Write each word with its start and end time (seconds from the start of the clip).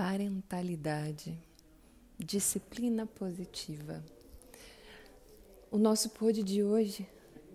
parentalidade, 0.00 1.36
disciplina 2.16 3.04
positiva. 3.04 4.00
O 5.72 5.76
nosso 5.76 6.10
pod 6.10 6.40
de 6.40 6.62
hoje, 6.62 7.04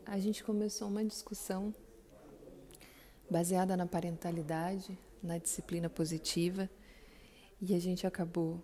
a 0.05 0.19
gente 0.19 0.43
começou 0.43 0.89
uma 0.89 1.05
discussão 1.05 1.73
baseada 3.31 3.77
na 3.77 3.85
parentalidade, 3.85 4.99
na 5.23 5.37
disciplina 5.37 5.89
positiva, 5.89 6.69
e 7.61 7.73
a 7.73 7.79
gente 7.79 8.05
acabou 8.05 8.61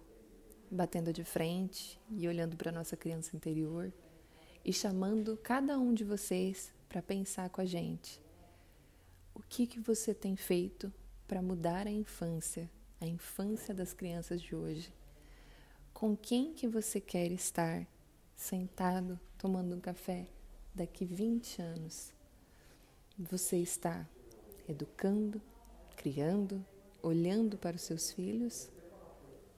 batendo 0.69 1.13
de 1.13 1.23
frente 1.23 1.97
e 2.11 2.27
olhando 2.27 2.57
para 2.57 2.73
nossa 2.73 2.97
criança 2.97 3.33
interior 3.33 3.93
e 4.65 4.73
chamando 4.73 5.39
cada 5.41 5.79
um 5.79 5.93
de 5.93 6.03
vocês 6.03 6.69
para 6.89 7.01
pensar 7.01 7.49
com 7.49 7.61
a 7.61 7.65
gente. 7.65 8.21
O 9.33 9.39
que 9.41 9.65
que 9.65 9.79
você 9.79 10.13
tem 10.13 10.35
feito 10.35 10.91
para 11.25 11.41
mudar 11.41 11.87
a 11.87 11.91
infância 11.91 12.69
a 13.01 13.05
infância 13.05 13.73
das 13.73 13.93
crianças 13.93 14.41
de 14.41 14.55
hoje. 14.55 14.93
Com 15.93 16.15
quem 16.15 16.53
que 16.53 16.67
você 16.67 16.99
quer 16.99 17.31
estar 17.31 17.85
sentado 18.35 19.19
tomando 19.37 19.75
um 19.75 19.79
café 19.79 20.27
daqui 20.73 21.05
20 21.05 21.61
anos? 21.61 22.11
Você 23.17 23.57
está 23.57 24.07
educando, 24.67 25.41
criando, 25.95 26.65
olhando 27.01 27.57
para 27.57 27.75
os 27.75 27.81
seus 27.81 28.11
filhos 28.11 28.69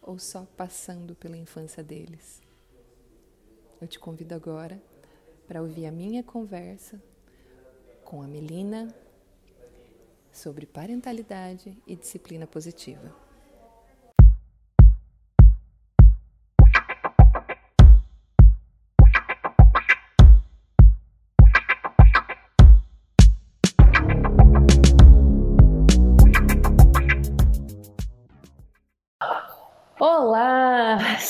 ou 0.02 0.18
só 0.18 0.46
passando 0.58 1.16
pela 1.16 1.38
infância 1.38 1.84
deles? 1.84 2.42
Eu 3.80 3.88
te 3.88 4.00
convido 4.00 4.36
agora 4.36 4.82
para 5.48 5.62
ouvir 5.62 5.86
a 5.86 5.92
minha 5.92 6.24
conversa 6.24 7.02
com 8.06 8.22
a 8.22 8.28
Melina 8.28 8.94
sobre 10.32 10.66
parentalidade 10.66 11.78
e 11.86 11.96
disciplina 11.96 12.48
positiva. 12.48 13.31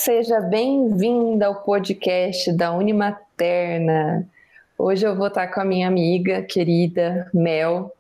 Seja 0.04 0.40
bem-vinda 0.42 1.46
ao 1.46 1.62
podcast 1.62 2.52
da 2.54 2.72
Unimaterna. 2.72 4.28
Hoje 4.76 5.06
eu 5.06 5.16
vou 5.16 5.28
estar 5.28 5.46
com 5.50 5.62
a 5.62 5.64
minha 5.64 5.88
amiga 5.88 6.42
querida 6.42 7.30
Mel, 7.32 7.94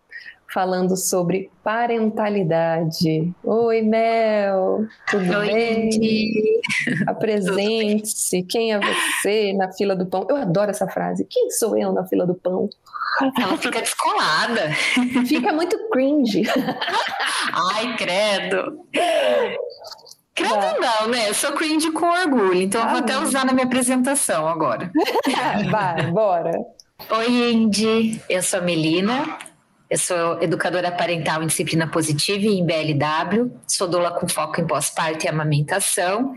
falando 0.51 0.97
sobre 0.97 1.51
parentalidade. 1.63 3.31
Oi, 3.43 3.83
Mel, 3.83 4.87
tudo 5.11 5.37
Oi, 5.37 5.45
bem? 5.45 6.61
Apresente-se. 7.05 8.41
Quem 8.49 8.73
é 8.73 8.79
você 8.79 9.53
na 9.53 9.71
fila 9.71 9.95
do 9.95 10.07
pão? 10.07 10.25
Eu 10.27 10.37
adoro 10.37 10.71
essa 10.71 10.87
frase. 10.87 11.27
Quem 11.29 11.51
sou 11.51 11.77
eu 11.77 11.93
na 11.93 12.03
fila 12.07 12.25
do 12.25 12.33
pão? 12.33 12.67
Ela 13.39 13.57
fica 13.57 13.79
descolada. 13.79 14.71
Fica 15.27 15.53
muito 15.53 15.77
cringe. 15.91 16.41
Ai, 17.53 17.95
credo. 17.95 18.79
Credo 20.41 20.79
não, 20.79 21.07
né? 21.07 21.29
Eu 21.29 21.33
sou 21.33 21.51
cringe 21.53 21.91
com 21.91 22.05
orgulho, 22.05 22.61
então 22.61 22.81
ah, 22.81 22.85
eu 22.85 22.89
vou 22.89 22.99
até 22.99 23.17
usar 23.19 23.45
na 23.45 23.53
minha 23.53 23.65
apresentação 23.65 24.47
agora. 24.47 24.91
Vai, 25.69 26.11
bora. 26.11 26.51
Oi, 27.09 27.51
Indy. 27.51 28.21
Eu 28.29 28.41
sou 28.43 28.59
a 28.59 28.61
Melina. 28.61 29.37
Eu 29.89 29.97
sou 29.97 30.41
educadora 30.41 30.91
parental 30.91 31.43
em 31.43 31.47
disciplina 31.47 31.85
positiva 31.85 32.45
e 32.45 32.59
em 32.59 32.65
BLW. 32.65 33.51
Sou 33.67 33.87
doula 33.87 34.11
com 34.11 34.27
foco 34.27 34.61
em 34.61 34.65
pós-parto 34.65 35.25
e 35.25 35.29
amamentação. 35.29 36.33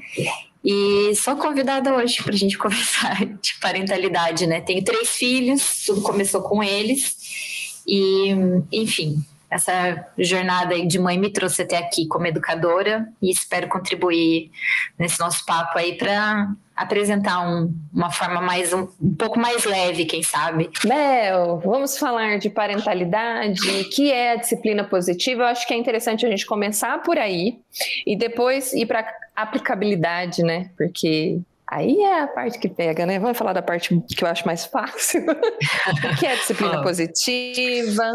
E 0.64 1.14
sou 1.14 1.36
convidada 1.36 1.94
hoje 1.94 2.22
para 2.22 2.32
a 2.32 2.36
gente 2.36 2.56
conversar 2.58 3.24
de 3.24 3.54
parentalidade, 3.60 4.46
né? 4.46 4.60
Tenho 4.60 4.82
três 4.82 5.10
filhos, 5.10 5.84
tudo 5.86 6.02
começou 6.02 6.42
com 6.42 6.62
eles. 6.62 7.82
E, 7.86 8.34
enfim, 8.72 9.22
essa 9.54 10.04
jornada 10.18 10.74
aí 10.74 10.84
de 10.84 10.98
mãe 10.98 11.16
me 11.16 11.30
trouxe 11.30 11.62
até 11.62 11.76
aqui 11.76 12.08
como 12.08 12.26
educadora 12.26 13.08
e 13.22 13.30
espero 13.30 13.68
contribuir 13.68 14.50
nesse 14.98 15.20
nosso 15.20 15.46
papo 15.46 15.78
aí 15.78 15.96
para 15.96 16.52
apresentar 16.74 17.40
um, 17.48 17.72
uma 17.92 18.10
forma 18.10 18.40
mais 18.40 18.72
um, 18.72 18.88
um, 19.00 19.14
pouco 19.14 19.38
mais 19.38 19.64
leve, 19.64 20.06
quem 20.06 20.24
sabe. 20.24 20.68
Bel, 20.84 21.60
vamos 21.64 21.96
falar 21.96 22.36
de 22.38 22.50
parentalidade, 22.50 23.84
que 23.94 24.10
é 24.10 24.32
a 24.32 24.36
disciplina 24.36 24.82
positiva. 24.82 25.44
Eu 25.44 25.46
acho 25.46 25.68
que 25.68 25.72
é 25.72 25.76
interessante 25.76 26.26
a 26.26 26.28
gente 26.28 26.44
começar 26.44 27.00
por 27.04 27.16
aí 27.16 27.60
e 28.04 28.16
depois 28.16 28.72
ir 28.72 28.86
para 28.86 29.06
aplicabilidade, 29.36 30.42
né? 30.42 30.68
Porque 30.76 31.38
Aí 31.66 31.98
é 32.02 32.20
a 32.20 32.26
parte 32.26 32.58
que 32.58 32.68
pega, 32.68 33.06
né? 33.06 33.18
Vamos 33.18 33.38
falar 33.38 33.54
da 33.54 33.62
parte 33.62 33.98
que 34.14 34.22
eu 34.22 34.28
acho 34.28 34.46
mais 34.46 34.66
fácil. 34.66 35.24
o 35.24 36.16
que 36.18 36.26
é 36.26 36.36
disciplina 36.36 36.80
positiva? 36.84 38.12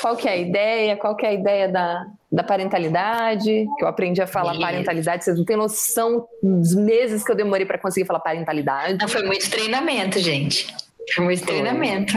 Qual 0.00 0.16
que 0.16 0.26
é 0.26 0.32
a 0.32 0.36
ideia? 0.36 0.96
Qual 0.96 1.14
que 1.14 1.26
é 1.26 1.28
a 1.28 1.32
ideia 1.32 1.68
da, 1.68 2.06
da 2.32 2.42
parentalidade? 2.42 3.66
Que 3.76 3.84
eu 3.84 3.88
aprendi 3.88 4.22
a 4.22 4.26
falar 4.26 4.58
parentalidade, 4.58 5.24
vocês 5.24 5.36
não 5.36 5.44
têm 5.44 5.56
noção 5.56 6.26
dos 6.42 6.74
meses 6.74 7.22
que 7.22 7.30
eu 7.30 7.36
demorei 7.36 7.66
para 7.66 7.78
conseguir 7.78 8.06
falar 8.06 8.20
parentalidade. 8.20 8.98
Não, 8.98 9.08
foi 9.08 9.22
muito 9.24 9.48
treinamento, 9.50 10.18
gente. 10.18 10.66
Foi 11.14 11.24
muito 11.24 11.46
treinamento. 11.46 12.14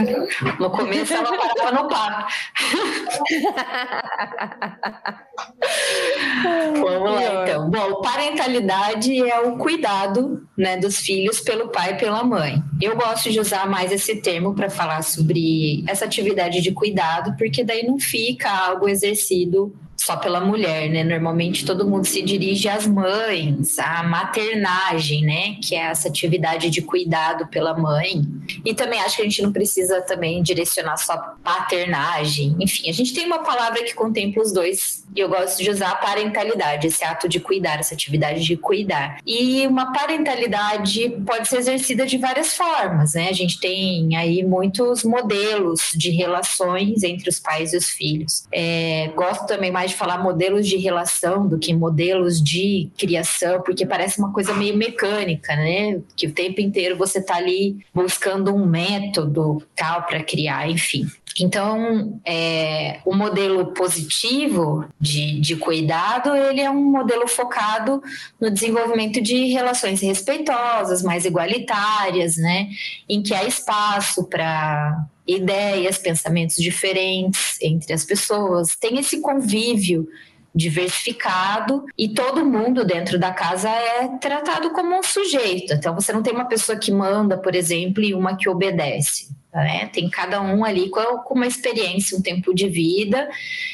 No 0.58 0.70
começo 0.70 1.14
ela 1.14 1.36
parava 1.36 1.82
no 1.82 1.88
papo. 1.88 2.32
Vamos 6.80 7.12
lá 7.12 7.42
então. 7.42 7.70
Bom, 7.70 8.00
parentalidade 8.02 9.28
é 9.28 9.40
o 9.40 9.56
cuidado 9.56 10.46
né, 10.56 10.76
dos 10.76 10.98
filhos 10.98 11.40
pelo 11.40 11.68
pai 11.68 11.92
e 11.92 11.96
pela 11.96 12.24
mãe. 12.24 12.62
Eu 12.80 12.96
gosto 12.96 13.30
de 13.30 13.38
usar 13.38 13.68
mais 13.68 13.92
esse 13.92 14.16
termo 14.16 14.54
para 14.54 14.68
falar 14.68 15.02
sobre 15.02 15.84
essa 15.86 16.04
atividade 16.04 16.60
de 16.60 16.72
cuidado, 16.72 17.36
porque 17.36 17.62
daí 17.62 17.86
não 17.86 17.98
fica 17.98 18.50
algo 18.50 18.88
exercido 18.88 19.72
só 20.00 20.16
pela 20.16 20.40
mulher, 20.40 20.88
né? 20.88 21.04
Normalmente 21.04 21.64
todo 21.66 21.86
mundo 21.86 22.06
se 22.06 22.22
dirige 22.22 22.68
às 22.68 22.86
mães, 22.86 23.78
à 23.78 24.02
maternagem, 24.02 25.22
né? 25.22 25.56
Que 25.62 25.74
é 25.74 25.80
essa 25.80 26.08
atividade 26.08 26.70
de 26.70 26.80
cuidado 26.80 27.46
pela 27.48 27.76
mãe. 27.76 28.22
E 28.64 28.72
também 28.72 28.98
acho 29.00 29.16
que 29.16 29.22
a 29.22 29.24
gente 29.26 29.42
não 29.42 29.52
precisa 29.52 30.00
também 30.00 30.42
direcionar 30.42 30.96
só 30.96 31.16
paternagem. 31.44 32.56
Enfim, 32.58 32.88
a 32.88 32.92
gente 32.92 33.12
tem 33.12 33.26
uma 33.26 33.40
palavra 33.40 33.84
que 33.84 33.94
contempla 33.94 34.42
os 34.42 34.52
dois. 34.52 35.04
E 35.14 35.20
eu 35.20 35.28
gosto 35.28 35.62
de 35.62 35.68
usar 35.68 35.90
a 35.90 35.96
parentalidade, 35.96 36.86
esse 36.86 37.04
ato 37.04 37.28
de 37.28 37.38
cuidar, 37.38 37.78
essa 37.78 37.94
atividade 37.94 38.42
de 38.42 38.56
cuidar. 38.56 39.18
E 39.26 39.66
uma 39.66 39.92
parentalidade 39.92 41.10
pode 41.26 41.48
ser 41.48 41.58
exercida 41.58 42.06
de 42.06 42.16
várias 42.16 42.56
formas, 42.56 43.14
né? 43.14 43.28
A 43.28 43.32
gente 43.34 43.60
tem 43.60 44.16
aí 44.16 44.42
muitos 44.42 45.04
modelos 45.04 45.90
de 45.94 46.10
relações 46.10 47.02
entre 47.02 47.28
os 47.28 47.38
pais 47.38 47.74
e 47.74 47.76
os 47.76 47.90
filhos. 47.90 48.44
É, 48.52 49.10
gosto 49.14 49.46
também 49.46 49.70
mais 49.70 49.89
de 49.90 49.96
falar 49.96 50.18
modelos 50.22 50.66
de 50.66 50.76
relação 50.76 51.46
do 51.46 51.58
que 51.58 51.74
modelos 51.74 52.42
de 52.42 52.90
criação, 52.98 53.62
porque 53.62 53.86
parece 53.86 54.18
uma 54.18 54.32
coisa 54.32 54.54
meio 54.54 54.76
mecânica, 54.76 55.54
né? 55.54 56.00
Que 56.16 56.26
o 56.26 56.32
tempo 56.32 56.60
inteiro 56.60 56.96
você 56.96 57.18
está 57.18 57.36
ali 57.36 57.78
buscando 57.94 58.54
um 58.54 58.66
método 58.66 59.62
tal 59.76 60.02
para 60.04 60.22
criar, 60.22 60.68
enfim. 60.70 61.06
Então, 61.38 62.20
é, 62.24 63.00
o 63.04 63.14
modelo 63.14 63.72
positivo 63.72 64.84
de, 65.00 65.40
de 65.40 65.56
cuidado, 65.56 66.34
ele 66.34 66.60
é 66.60 66.70
um 66.70 66.90
modelo 66.90 67.28
focado 67.28 68.02
no 68.40 68.50
desenvolvimento 68.50 69.20
de 69.20 69.46
relações 69.46 70.00
respeitosas, 70.00 71.02
mais 71.02 71.24
igualitárias, 71.24 72.36
né? 72.36 72.68
Em 73.08 73.22
que 73.22 73.34
há 73.34 73.44
espaço 73.44 74.24
para 74.24 75.06
ideias, 75.36 75.98
pensamentos 75.98 76.56
diferentes 76.56 77.58
entre 77.60 77.92
as 77.92 78.04
pessoas, 78.04 78.76
tem 78.76 78.98
esse 78.98 79.20
convívio 79.20 80.08
diversificado 80.54 81.84
e 81.96 82.08
todo 82.08 82.44
mundo 82.44 82.84
dentro 82.84 83.18
da 83.18 83.32
casa 83.32 83.68
é 83.68 84.08
tratado 84.18 84.70
como 84.70 84.98
um 84.98 85.02
sujeito. 85.02 85.74
Então 85.74 85.94
você 85.94 86.12
não 86.12 86.22
tem 86.22 86.32
uma 86.32 86.46
pessoa 86.46 86.76
que 86.76 86.90
manda, 86.90 87.38
por 87.38 87.54
exemplo, 87.54 88.02
e 88.02 88.14
uma 88.14 88.36
que 88.36 88.48
obedece. 88.48 89.28
Né? 89.52 89.86
Tem 89.86 90.08
cada 90.08 90.40
um 90.40 90.64
ali 90.64 90.88
com, 90.90 91.00
uma 91.30 91.46
experiência, 91.46 92.16
um 92.16 92.22
tempo 92.22 92.54
de 92.54 92.68
vida 92.68 93.28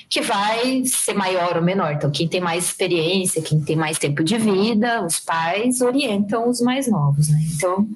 que 0.09 0.23
vai 0.23 0.83
ser 0.87 1.13
maior 1.13 1.57
ou 1.57 1.63
menor. 1.63 1.93
Então, 1.93 2.11
quem 2.11 2.27
tem 2.27 2.41
mais 2.41 2.65
experiência, 2.65 3.43
quem 3.43 3.61
tem 3.61 3.77
mais 3.77 3.99
tempo 3.99 4.25
de 4.25 4.39
vida, 4.39 5.05
os 5.05 5.21
pais 5.21 5.83
orientam 5.83 6.49
os 6.49 6.61
mais 6.61 6.91
novos. 6.91 7.29
Né? 7.29 7.39
Então, 7.55 7.87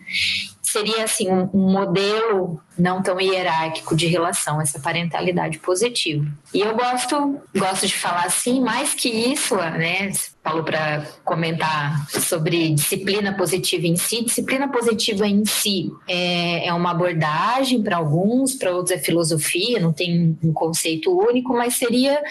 seria 0.70 1.04
assim 1.04 1.28
um, 1.28 1.48
um 1.52 1.72
modelo 1.72 2.60
não 2.78 3.02
tão 3.02 3.20
hierárquico 3.20 3.94
de 3.94 4.06
relação, 4.06 4.60
essa 4.60 4.80
parentalidade 4.80 5.58
positiva. 5.58 6.26
E 6.52 6.60
eu 6.60 6.74
gosto, 6.74 7.40
gosto 7.54 7.86
de 7.86 7.94
falar 7.94 8.24
assim, 8.24 8.60
mais 8.60 8.94
que 8.94 9.08
isso, 9.08 9.54
né? 9.56 10.10
Falou 10.42 10.64
para 10.64 11.06
comentar 11.22 12.08
sobre 12.08 12.70
disciplina 12.70 13.34
positiva 13.34 13.86
em 13.86 13.96
si. 13.96 14.24
Disciplina 14.24 14.68
positiva 14.68 15.26
em 15.26 15.44
si 15.44 15.90
é, 16.08 16.68
é 16.68 16.72
uma 16.72 16.92
abordagem 16.92 17.82
para 17.82 17.98
alguns, 17.98 18.54
para 18.54 18.74
outros 18.74 18.96
é 18.96 18.98
filosofia, 18.98 19.78
não 19.78 19.92
tem 19.92 20.38
um 20.42 20.52
conceito 20.52 21.10
único, 21.14 21.52
mas 21.52 21.74
seria 21.74 22.22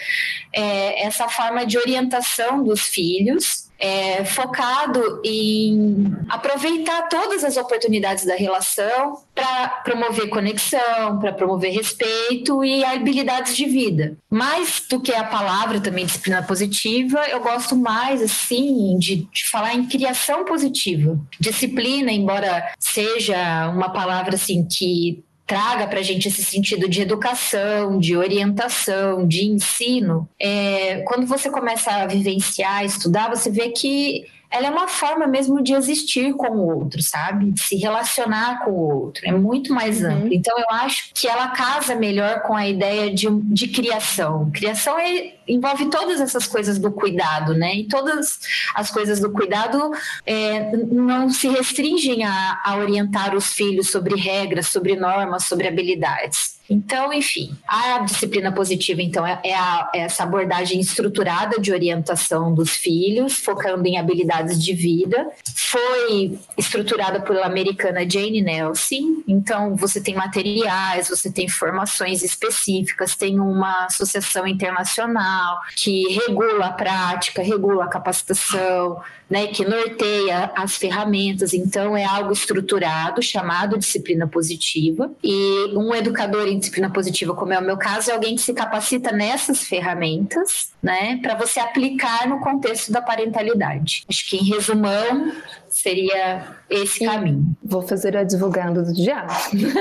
é, 0.52 1.06
essa 1.06 1.28
forma 1.28 1.64
de 1.64 1.78
orientação 1.78 2.64
dos 2.64 2.82
filhos 2.82 3.69
é, 3.80 4.24
focado 4.24 5.20
em 5.24 6.14
aproveitar 6.28 7.08
todas 7.08 7.42
as 7.42 7.56
oportunidades 7.56 8.26
da 8.26 8.36
relação 8.36 9.22
para 9.34 9.68
promover 9.82 10.28
conexão, 10.28 11.18
para 11.18 11.32
promover 11.32 11.72
respeito 11.72 12.62
e 12.62 12.84
habilidades 12.84 13.56
de 13.56 13.64
vida. 13.64 14.16
Mais 14.30 14.82
do 14.88 15.00
que 15.00 15.14
a 15.14 15.24
palavra 15.24 15.80
também 15.80 16.04
disciplina 16.04 16.42
positiva, 16.42 17.20
eu 17.28 17.40
gosto 17.40 17.74
mais 17.74 18.22
assim 18.22 18.98
de, 18.98 19.16
de 19.32 19.48
falar 19.50 19.74
em 19.74 19.86
criação 19.86 20.44
positiva. 20.44 21.18
Disciplina, 21.40 22.12
embora 22.12 22.74
seja 22.78 23.68
uma 23.70 23.88
palavra 23.88 24.34
assim 24.34 24.66
que 24.70 25.24
traga 25.50 25.88
para 25.88 25.98
a 25.98 26.02
gente 26.02 26.28
esse 26.28 26.44
sentido 26.44 26.88
de 26.88 27.02
educação, 27.02 27.98
de 27.98 28.16
orientação, 28.16 29.26
de 29.26 29.46
ensino, 29.46 30.28
é, 30.38 30.98
quando 31.08 31.26
você 31.26 31.50
começa 31.50 31.90
a 31.90 32.06
vivenciar, 32.06 32.84
estudar, 32.84 33.28
você 33.28 33.50
vê 33.50 33.70
que 33.70 34.26
ela 34.50 34.66
é 34.66 34.70
uma 34.70 34.88
forma 34.88 35.26
mesmo 35.26 35.62
de 35.62 35.72
existir 35.72 36.34
com 36.34 36.48
o 36.48 36.78
outro, 36.78 37.00
sabe? 37.00 37.52
De 37.52 37.60
se 37.60 37.76
relacionar 37.76 38.64
com 38.64 38.72
o 38.72 39.02
outro. 39.02 39.22
É 39.26 39.32
muito 39.32 39.72
mais 39.72 40.02
uhum. 40.02 40.10
amplo. 40.10 40.32
Então, 40.32 40.58
eu 40.58 40.76
acho 40.76 41.10
que 41.14 41.28
ela 41.28 41.48
casa 41.48 41.94
melhor 41.94 42.42
com 42.42 42.56
a 42.56 42.68
ideia 42.68 43.14
de, 43.14 43.28
de 43.30 43.68
criação. 43.68 44.50
Criação 44.50 44.98
é, 44.98 45.34
envolve 45.46 45.86
todas 45.86 46.20
essas 46.20 46.46
coisas 46.46 46.78
do 46.78 46.90
cuidado, 46.90 47.54
né? 47.54 47.76
E 47.76 47.84
todas 47.84 48.40
as 48.74 48.90
coisas 48.90 49.20
do 49.20 49.30
cuidado 49.30 49.92
é, 50.26 50.76
não 50.76 51.30
se 51.30 51.48
restringem 51.48 52.24
a, 52.24 52.60
a 52.64 52.76
orientar 52.76 53.36
os 53.36 53.52
filhos 53.52 53.88
sobre 53.90 54.16
regras, 54.16 54.66
sobre 54.66 54.96
normas, 54.96 55.44
sobre 55.44 55.68
habilidades. 55.68 56.59
Então, 56.70 57.12
enfim, 57.12 57.50
a 57.66 57.98
disciplina 57.98 58.52
positiva, 58.52 59.02
então, 59.02 59.26
é, 59.26 59.40
é, 59.42 59.54
a, 59.54 59.90
é, 59.92 59.98
essa 60.02 60.22
abordagem 60.22 60.78
estruturada 60.80 61.60
de 61.60 61.72
orientação 61.72 62.54
dos 62.54 62.70
filhos, 62.70 63.34
focando 63.34 63.84
em 63.88 63.98
habilidades 63.98 64.62
de 64.62 64.72
vida. 64.72 65.28
Foi 65.52 66.38
estruturada 66.56 67.20
pela 67.20 67.44
americana 67.44 68.08
Jane 68.08 68.40
Nelson. 68.40 69.22
Então, 69.26 69.74
você 69.74 70.00
tem 70.00 70.14
materiais, 70.14 71.08
você 71.08 71.30
tem 71.30 71.48
formações 71.48 72.22
específicas, 72.22 73.16
tem 73.16 73.40
uma 73.40 73.86
associação 73.86 74.46
internacional 74.46 75.58
que 75.76 76.20
regula 76.26 76.66
a 76.66 76.72
prática, 76.72 77.42
regula 77.42 77.84
a 77.84 77.88
capacitação, 77.88 79.00
né, 79.28 79.46
que 79.46 79.64
norteia 79.64 80.50
as 80.56 80.76
ferramentas. 80.76 81.54
Então, 81.54 81.96
é 81.96 82.04
algo 82.04 82.32
estruturado, 82.32 83.22
chamado 83.22 83.78
disciplina 83.78 84.26
positiva. 84.26 85.10
E 85.22 85.72
um 85.72 85.94
educador 85.94 86.48
disciplina 86.60 86.90
positiva, 86.90 87.34
como 87.34 87.52
é 87.52 87.58
o 87.58 87.62
meu 87.62 87.76
caso, 87.76 88.10
é 88.10 88.14
alguém 88.14 88.36
que 88.36 88.42
se 88.42 88.54
capacita 88.54 89.10
nessas 89.10 89.64
ferramentas, 89.64 90.72
né, 90.82 91.18
para 91.20 91.34
você 91.34 91.58
aplicar 91.58 92.28
no 92.28 92.38
contexto 92.40 92.92
da 92.92 93.02
parentalidade. 93.02 94.04
Acho 94.08 94.28
que, 94.28 94.36
em 94.36 94.44
resumão, 94.44 95.32
seria 95.68 96.56
esse 96.68 97.04
caminho. 97.04 97.56
Vou 97.62 97.82
fazer 97.82 98.16
advogado 98.16 98.84
do 98.84 98.94
diabo. 98.94 99.32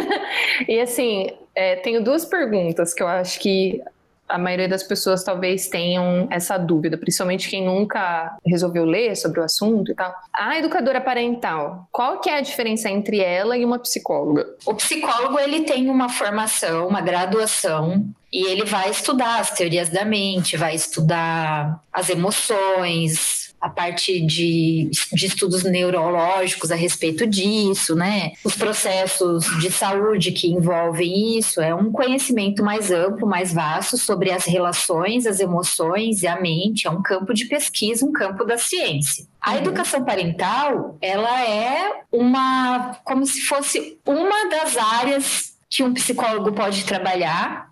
e 0.68 0.80
assim, 0.80 1.28
é, 1.54 1.76
tenho 1.78 2.04
duas 2.04 2.26
perguntas 2.26 2.94
que 2.94 3.04
eu 3.04 3.08
acho 3.08 3.40
que 3.40 3.82
a 4.30 4.38
maioria 4.38 4.70
das 4.70 4.84
pessoas 4.84 5.24
talvez 5.24 5.68
tenham 5.68 6.28
essa 6.30 6.58
dúvida, 6.58 6.98
principalmente 6.98 7.50
quem 7.50 7.66
nunca 7.66 8.38
resolveu 8.46 8.86
ler 8.86 9.16
sobre 9.16 9.40
o 9.40 9.44
assunto 9.44 9.92
e 9.92 9.96
tal. 9.96 10.14
A 10.32 10.58
educadora 10.58 11.02
parental, 11.02 11.88
qual 11.92 12.20
que 12.20 12.30
é 12.30 12.38
a 12.38 12.42
diferença 12.42 12.90
entre 12.90 13.20
ela 13.20 13.58
e 13.58 13.66
uma 13.66 13.80
psicóloga? 13.80 14.46
O 14.66 14.76
psicólogo 14.76 15.40
ele 15.40 15.64
tem 15.64 15.90
uma 15.90 16.10
formação, 16.10 16.88
uma 16.88 17.02
graduação 17.02 18.06
e 18.32 18.46
ele 18.46 18.64
vai 18.64 18.92
estudar 18.92 19.40
as 19.40 19.52
teorias 19.52 19.90
da 19.90 20.06
mente, 20.06 20.56
vai 20.56 20.76
estudar 20.76 21.82
as 21.92 22.10
emoções, 22.10 23.39
a 23.60 23.70
parte 23.70 24.22
de, 24.26 24.90
de 25.12 25.26
estudos 25.26 25.64
neurológicos 25.64 26.72
a 26.72 26.76
respeito 26.76 27.28
disso, 27.28 27.96
né? 27.96 28.32
Os 28.44 28.56
processos 28.56 29.46
de 29.60 29.72
saúde 29.72 30.32
que 30.32 30.48
envolvem 30.48 31.38
isso, 31.38 31.62
é 31.62 31.74
um 31.74 31.92
conhecimento 31.92 32.64
mais 32.64 32.92
amplo, 32.92 33.28
mais 33.28 33.54
vasto 33.54 33.98
sobre 33.98 34.32
as 34.32 34.46
relações, 34.46 35.26
as 35.26 35.40
emoções 35.40 36.24
e 36.24 36.28
a 36.28 36.40
mente, 36.40 36.88
é 36.88 36.90
um 36.90 37.02
campo 37.02 37.34
de 37.34 37.46
pesquisa, 37.46 38.06
um 38.06 38.12
campo 38.12 38.46
da 38.46 38.58
ciência. 38.58 39.26
A 39.42 39.52
uhum. 39.52 39.58
educação 39.58 40.04
parental, 40.04 40.98
ela 41.02 41.46
é 41.46 42.02
uma 42.12 42.98
como 43.04 43.26
se 43.26 43.42
fosse 43.42 43.98
uma 44.06 44.50
das 44.50 44.78
áreas 44.78 45.54
que 45.70 45.84
um 45.84 45.94
psicólogo 45.94 46.52
pode 46.52 46.84
trabalhar 46.84 47.69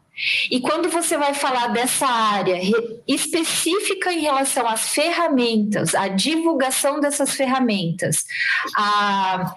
e 0.49 0.59
quando 0.59 0.89
você 0.89 1.17
vai 1.17 1.33
falar 1.33 1.67
dessa 1.67 2.07
área 2.07 2.59
específica 3.07 4.11
em 4.11 4.21
relação 4.21 4.67
às 4.67 4.89
ferramentas, 4.89 5.93
a 5.93 6.07
divulgação 6.07 6.99
dessas 6.99 7.35
ferramentas, 7.35 8.25
a 8.75 9.53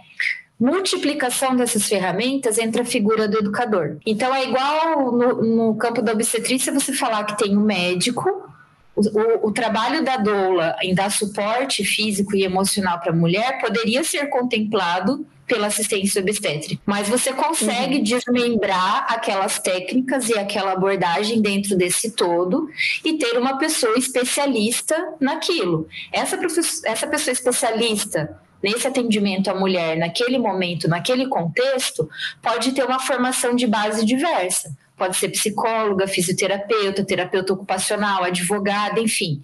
multiplicação 0.58 1.56
dessas 1.56 1.86
ferramentas 1.86 2.58
entra 2.58 2.82
a 2.82 2.84
figura 2.84 3.26
do 3.26 3.38
educador. 3.38 3.96
Então 4.04 4.34
é 4.34 4.44
igual 4.44 5.10
no, 5.10 5.42
no 5.42 5.74
campo 5.76 6.02
da 6.02 6.12
obstetrícia 6.12 6.72
você 6.72 6.92
falar 6.92 7.24
que 7.24 7.38
tem 7.38 7.56
um 7.56 7.62
médico, 7.62 8.50
o, 8.94 9.48
o, 9.48 9.52
trabalho 9.52 10.04
da 10.04 10.18
doula 10.18 10.76
em 10.82 10.94
dar 10.94 11.10
suporte 11.10 11.82
físico 11.84 12.36
e 12.36 12.42
emocional 12.42 13.00
para 13.00 13.12
a 13.12 13.16
mulher 13.16 13.58
poderia 13.60 14.04
ser 14.04 14.26
contemplado 14.26 15.26
pela 15.50 15.66
assistência 15.66 16.22
obstétrica. 16.22 16.80
Mas 16.86 17.08
você 17.08 17.32
consegue 17.32 17.96
uhum. 17.96 18.02
desmembrar 18.04 19.06
aquelas 19.08 19.58
técnicas 19.58 20.28
e 20.28 20.38
aquela 20.38 20.72
abordagem 20.72 21.42
dentro 21.42 21.76
desse 21.76 22.12
todo 22.12 22.68
e 23.04 23.18
ter 23.18 23.36
uma 23.36 23.58
pessoa 23.58 23.98
especialista 23.98 24.96
naquilo. 25.18 25.88
Essa, 26.12 26.38
essa 26.84 27.06
pessoa 27.08 27.32
especialista 27.32 28.40
nesse 28.62 28.86
atendimento 28.86 29.50
à 29.50 29.54
mulher, 29.54 29.96
naquele 29.96 30.38
momento, 30.38 30.86
naquele 30.86 31.26
contexto, 31.26 32.08
pode 32.40 32.70
ter 32.70 32.84
uma 32.84 33.00
formação 33.00 33.56
de 33.56 33.66
base 33.66 34.06
diversa. 34.06 34.72
Pode 34.96 35.16
ser 35.16 35.30
psicóloga, 35.30 36.06
fisioterapeuta, 36.06 37.04
terapeuta 37.04 37.54
ocupacional, 37.54 38.22
advogada, 38.22 39.00
enfim. 39.00 39.42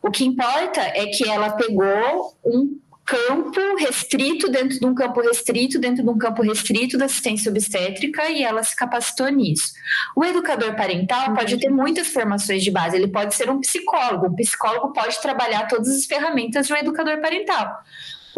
O 0.00 0.10
que 0.10 0.24
importa 0.24 0.82
é 0.82 1.06
que 1.06 1.26
ela 1.28 1.50
pegou 1.50 2.36
um 2.44 2.78
campo 3.08 3.76
restrito 3.78 4.50
dentro 4.50 4.78
de 4.78 4.84
um 4.84 4.94
campo 4.94 5.22
restrito 5.22 5.78
dentro 5.78 6.04
de 6.04 6.10
um 6.10 6.18
campo 6.18 6.42
restrito 6.42 6.98
da 6.98 7.06
assistência 7.06 7.50
obstétrica 7.50 8.28
e 8.28 8.42
ela 8.42 8.62
se 8.62 8.76
capacitou 8.76 9.28
nisso. 9.30 9.72
O 10.14 10.22
educador 10.22 10.76
parental 10.76 11.32
pode 11.32 11.56
ter 11.58 11.70
muitas 11.70 12.08
formações 12.08 12.62
de 12.62 12.70
base, 12.70 12.96
ele 12.96 13.08
pode 13.08 13.34
ser 13.34 13.48
um 13.48 13.60
psicólogo, 13.60 14.26
um 14.26 14.34
psicólogo 14.34 14.92
pode 14.92 15.18
trabalhar 15.22 15.66
todas 15.68 15.88
as 15.88 16.04
ferramentas 16.04 16.66
de 16.66 16.74
um 16.74 16.76
educador 16.76 17.18
parental. 17.18 17.82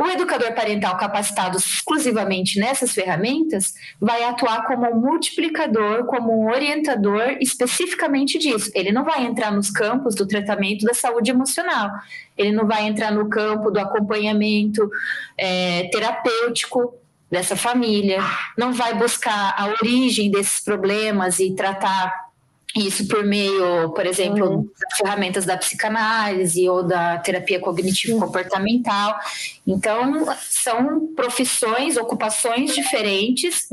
O 0.01 0.07
educador 0.07 0.55
parental 0.55 0.97
capacitado 0.97 1.59
exclusivamente 1.59 2.59
nessas 2.59 2.91
ferramentas 2.91 3.75
vai 4.01 4.25
atuar 4.25 4.65
como 4.65 4.91
um 4.91 4.99
multiplicador, 4.99 6.07
como 6.07 6.33
um 6.41 6.51
orientador 6.51 7.37
especificamente 7.39 8.39
disso. 8.39 8.71
Ele 8.75 8.93
não 8.93 9.05
vai 9.05 9.27
entrar 9.27 9.53
nos 9.53 9.69
campos 9.69 10.15
do 10.15 10.27
tratamento 10.27 10.87
da 10.87 10.95
saúde 10.95 11.31
emocional, 11.31 11.91
ele 12.35 12.51
não 12.51 12.67
vai 12.67 12.87
entrar 12.87 13.13
no 13.13 13.29
campo 13.29 13.71
do 13.71 13.79
acompanhamento 13.79 14.91
é, 15.37 15.91
terapêutico 15.93 16.95
dessa 17.31 17.55
família, 17.55 18.23
não 18.57 18.73
vai 18.73 18.95
buscar 18.95 19.55
a 19.55 19.67
origem 19.67 20.31
desses 20.31 20.65
problemas 20.65 21.39
e 21.41 21.55
tratar 21.55 22.30
isso 22.77 23.09
por 23.09 23.25
meio, 23.25 23.91
por 23.91 24.07
exemplo, 24.07 24.49
uhum. 24.49 24.63
das 24.63 24.99
ferramentas 24.99 25.45
da 25.45 25.57
psicanálise 25.57 26.69
ou 26.69 26.83
da 26.83 27.19
terapia 27.19 27.59
cognitivo-comportamental. 27.59 29.19
Então, 29.67 30.27
são 30.41 31.09
profissões, 31.15 31.97
ocupações 31.97 32.75
diferentes, 32.75 33.67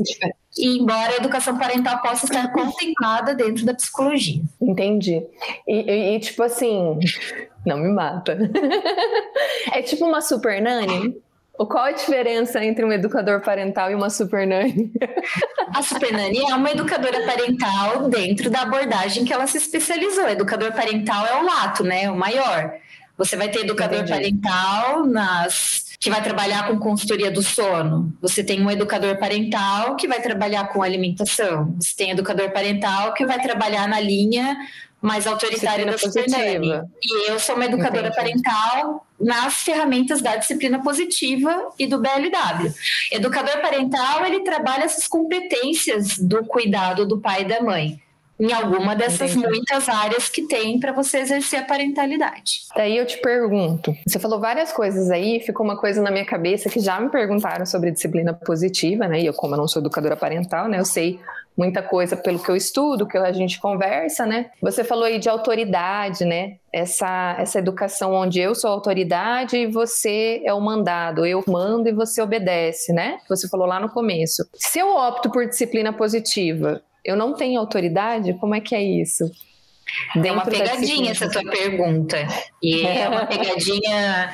e 0.56 0.78
embora 0.78 1.12
a 1.12 1.16
educação 1.16 1.56
parental 1.56 2.02
possa 2.02 2.26
estar 2.26 2.52
contemplada 2.52 3.34
dentro 3.34 3.64
da 3.64 3.74
psicologia. 3.74 4.42
Entendi. 4.60 5.22
E, 5.66 5.90
e, 5.90 6.16
e 6.16 6.20
tipo 6.20 6.42
assim, 6.42 6.98
não 7.64 7.78
me 7.78 7.92
mata. 7.92 8.36
é 9.72 9.82
tipo 9.82 10.04
uma 10.04 10.20
super 10.20 10.60
nani? 10.60 11.16
Qual 11.66 11.84
a 11.84 11.92
diferença 11.92 12.64
entre 12.64 12.84
um 12.84 12.92
educador 12.92 13.40
parental 13.40 13.90
e 13.90 13.94
uma 13.94 14.10
super 14.10 14.46
nani? 14.46 14.92
A 15.74 15.82
super 15.82 16.12
nani 16.12 16.38
é 16.38 16.54
uma 16.54 16.70
educadora 16.70 17.26
parental 17.26 18.08
dentro 18.08 18.48
da 18.48 18.62
abordagem 18.62 19.24
que 19.24 19.32
ela 19.32 19.46
se 19.46 19.58
especializou. 19.58 20.24
O 20.24 20.28
educador 20.28 20.72
parental 20.72 21.26
é 21.26 21.36
o 21.36 21.44
lato, 21.44 21.84
né? 21.84 22.10
O 22.10 22.16
maior. 22.16 22.72
Você 23.18 23.36
vai 23.36 23.48
ter 23.48 23.60
educador 23.60 23.98
Entendi. 23.98 24.12
parental 24.12 25.04
nas 25.04 25.88
que 26.00 26.10
vai 26.10 26.22
trabalhar 26.22 26.68
com 26.68 26.78
consultoria 26.78 27.30
do 27.30 27.42
sono. 27.42 28.16
Você 28.22 28.44
tem 28.44 28.64
um 28.64 28.70
educador 28.70 29.18
parental 29.18 29.96
que 29.96 30.06
vai 30.06 30.22
trabalhar 30.22 30.68
com 30.68 30.80
alimentação. 30.80 31.74
Você 31.80 31.96
tem 31.96 32.12
educador 32.12 32.52
parental 32.52 33.12
que 33.14 33.26
vai 33.26 33.40
trabalhar 33.40 33.88
na 33.88 33.98
linha 33.98 34.56
mais 35.00 35.26
autoritária 35.26 35.86
da 35.86 35.96
Supernani. 35.96 36.82
E 37.02 37.30
eu 37.30 37.38
sou 37.38 37.54
uma 37.54 37.66
educadora 37.66 38.08
Entendi. 38.08 38.16
parental 38.16 39.06
nas 39.20 39.54
ferramentas 39.54 40.20
da 40.20 40.36
disciplina 40.36 40.82
positiva 40.82 41.70
e 41.78 41.86
do 41.86 41.98
BLW. 41.98 42.72
Educador 43.12 43.60
parental, 43.60 44.24
ele 44.26 44.40
trabalha 44.40 44.84
essas 44.84 45.06
competências 45.06 46.18
do 46.18 46.44
cuidado 46.44 47.06
do 47.06 47.20
pai 47.20 47.42
e 47.42 47.48
da 47.48 47.60
mãe 47.60 48.00
em 48.40 48.52
alguma 48.52 48.94
dessas 48.94 49.32
Entendi. 49.32 49.48
muitas 49.48 49.88
áreas 49.88 50.28
que 50.28 50.42
tem 50.46 50.78
para 50.78 50.92
você 50.92 51.18
exercer 51.18 51.58
a 51.58 51.64
parentalidade. 51.64 52.60
Daí 52.76 52.96
eu 52.96 53.04
te 53.04 53.18
pergunto, 53.18 53.92
você 54.06 54.18
falou 54.18 54.38
várias 54.38 54.72
coisas 54.72 55.10
aí, 55.10 55.40
ficou 55.40 55.66
uma 55.66 55.76
coisa 55.76 56.00
na 56.00 56.10
minha 56.10 56.24
cabeça 56.24 56.68
que 56.68 56.78
já 56.78 57.00
me 57.00 57.10
perguntaram 57.10 57.66
sobre 57.66 57.90
disciplina 57.90 58.32
positiva, 58.32 59.08
né? 59.08 59.20
E 59.20 59.26
eu 59.26 59.32
como 59.32 59.54
eu 59.54 59.58
não 59.58 59.66
sou 59.66 59.82
educadora 59.82 60.16
parental, 60.16 60.68
né, 60.68 60.78
eu 60.78 60.84
sei 60.84 61.18
muita 61.58 61.82
coisa 61.82 62.16
pelo 62.16 62.38
que 62.38 62.48
eu 62.48 62.54
estudo, 62.54 63.04
que 63.04 63.18
a 63.18 63.32
gente 63.32 63.60
conversa, 63.60 64.24
né? 64.24 64.50
Você 64.62 64.84
falou 64.84 65.04
aí 65.04 65.18
de 65.18 65.28
autoridade, 65.28 66.24
né? 66.24 66.58
Essa, 66.72 67.34
essa 67.36 67.58
educação 67.58 68.14
onde 68.14 68.38
eu 68.38 68.54
sou 68.54 68.70
autoridade 68.70 69.56
e 69.56 69.66
você 69.66 70.40
é 70.44 70.54
o 70.54 70.60
mandado, 70.60 71.26
eu 71.26 71.42
mando 71.48 71.88
e 71.88 71.92
você 71.92 72.22
obedece, 72.22 72.92
né? 72.92 73.18
Você 73.28 73.48
falou 73.48 73.66
lá 73.66 73.80
no 73.80 73.88
começo. 73.88 74.48
Se 74.54 74.78
eu 74.78 74.94
opto 74.94 75.32
por 75.32 75.46
disciplina 75.48 75.92
positiva, 75.92 76.80
eu 77.04 77.16
não 77.16 77.34
tenho 77.34 77.58
autoridade? 77.58 78.34
Como 78.34 78.54
é 78.54 78.60
que 78.60 78.76
é 78.76 78.82
isso? 78.82 79.24
Dentro 80.14 80.28
é 80.28 80.32
uma 80.32 80.44
pegadinha 80.44 81.10
essa 81.10 81.28
tua 81.28 81.42
pergunta. 81.42 82.18
E 82.62 82.86
é 82.86 83.08
uma 83.08 83.24
pegadinha 83.26 84.32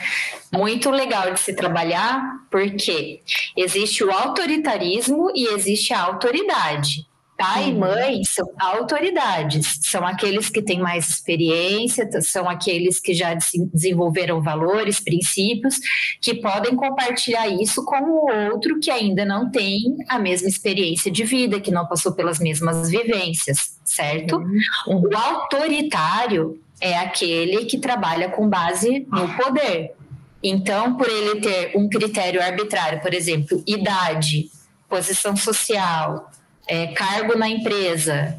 muito 0.53 0.91
legal 0.91 1.33
de 1.33 1.41
se 1.41 1.55
trabalhar, 1.55 2.23
porque 2.51 3.23
existe 3.57 4.05
o 4.05 4.11
autoritarismo 4.11 5.31
e 5.35 5.47
existe 5.47 5.95
a 5.95 6.03
autoridade. 6.03 7.07
Pai 7.37 7.71
e 7.71 7.75
mãe 7.75 8.23
são 8.23 8.49
autoridades, 8.61 9.81
são 9.83 10.07
aqueles 10.07 10.49
que 10.49 10.63
têm 10.63 10.79
mais 10.79 11.09
experiência, 11.09 12.09
são 12.23 12.49
aqueles 12.49 13.01
que 13.01 13.13
já 13.13 13.37
desenvolveram 13.73 14.41
valores, 14.41 15.01
princípios, 15.01 15.81
que 16.21 16.35
podem 16.35 16.77
compartilhar 16.77 17.49
isso 17.49 17.85
com 17.85 17.97
o 17.97 18.53
outro 18.53 18.79
que 18.79 18.91
ainda 18.91 19.25
não 19.25 19.51
tem 19.51 19.97
a 20.09 20.19
mesma 20.19 20.49
experiência 20.49 21.11
de 21.11 21.25
vida, 21.25 21.61
que 21.61 21.73
não 21.73 21.87
passou 21.87 22.13
pelas 22.13 22.39
mesmas 22.39 22.89
vivências, 22.89 23.81
certo? 23.85 24.37
Uhum. 24.37 25.03
O 25.03 25.17
autoritário 25.17 26.61
é 26.81 26.97
aquele 26.99 27.65
que 27.65 27.79
trabalha 27.79 28.29
com 28.29 28.49
base 28.49 29.07
no 29.11 29.29
poder. 29.37 29.93
Então, 30.41 30.95
por 30.97 31.09
ele 31.09 31.41
ter 31.41 31.73
um 31.75 31.89
critério 31.89 32.41
arbitrário, 32.41 33.01
por 33.01 33.13
exemplo, 33.13 33.63
idade, 33.67 34.51
posição 34.89 35.35
social, 35.35 36.31
é, 36.67 36.89
cargo 36.89 37.37
na 37.37 37.49
empresa, 37.49 38.37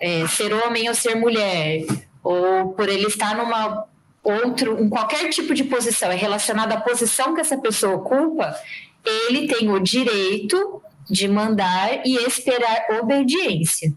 é, 0.00 0.26
ser 0.28 0.52
homem 0.52 0.88
ou 0.88 0.94
ser 0.94 1.14
mulher, 1.14 1.84
ou 2.22 2.72
por 2.72 2.88
ele 2.88 3.06
estar 3.06 3.36
numa 3.36 3.86
outro, 4.22 4.82
em 4.82 4.88
qualquer 4.88 5.28
tipo 5.28 5.54
de 5.54 5.64
posição 5.64 6.10
é 6.10 6.16
relacionado 6.16 6.72
à 6.72 6.80
posição 6.80 7.34
que 7.34 7.42
essa 7.42 7.58
pessoa 7.58 7.96
ocupa, 7.96 8.58
ele 9.04 9.46
tem 9.46 9.70
o 9.70 9.78
direito 9.78 10.82
de 11.08 11.28
mandar 11.28 12.06
e 12.06 12.16
esperar 12.16 12.86
obediência. 12.98 13.92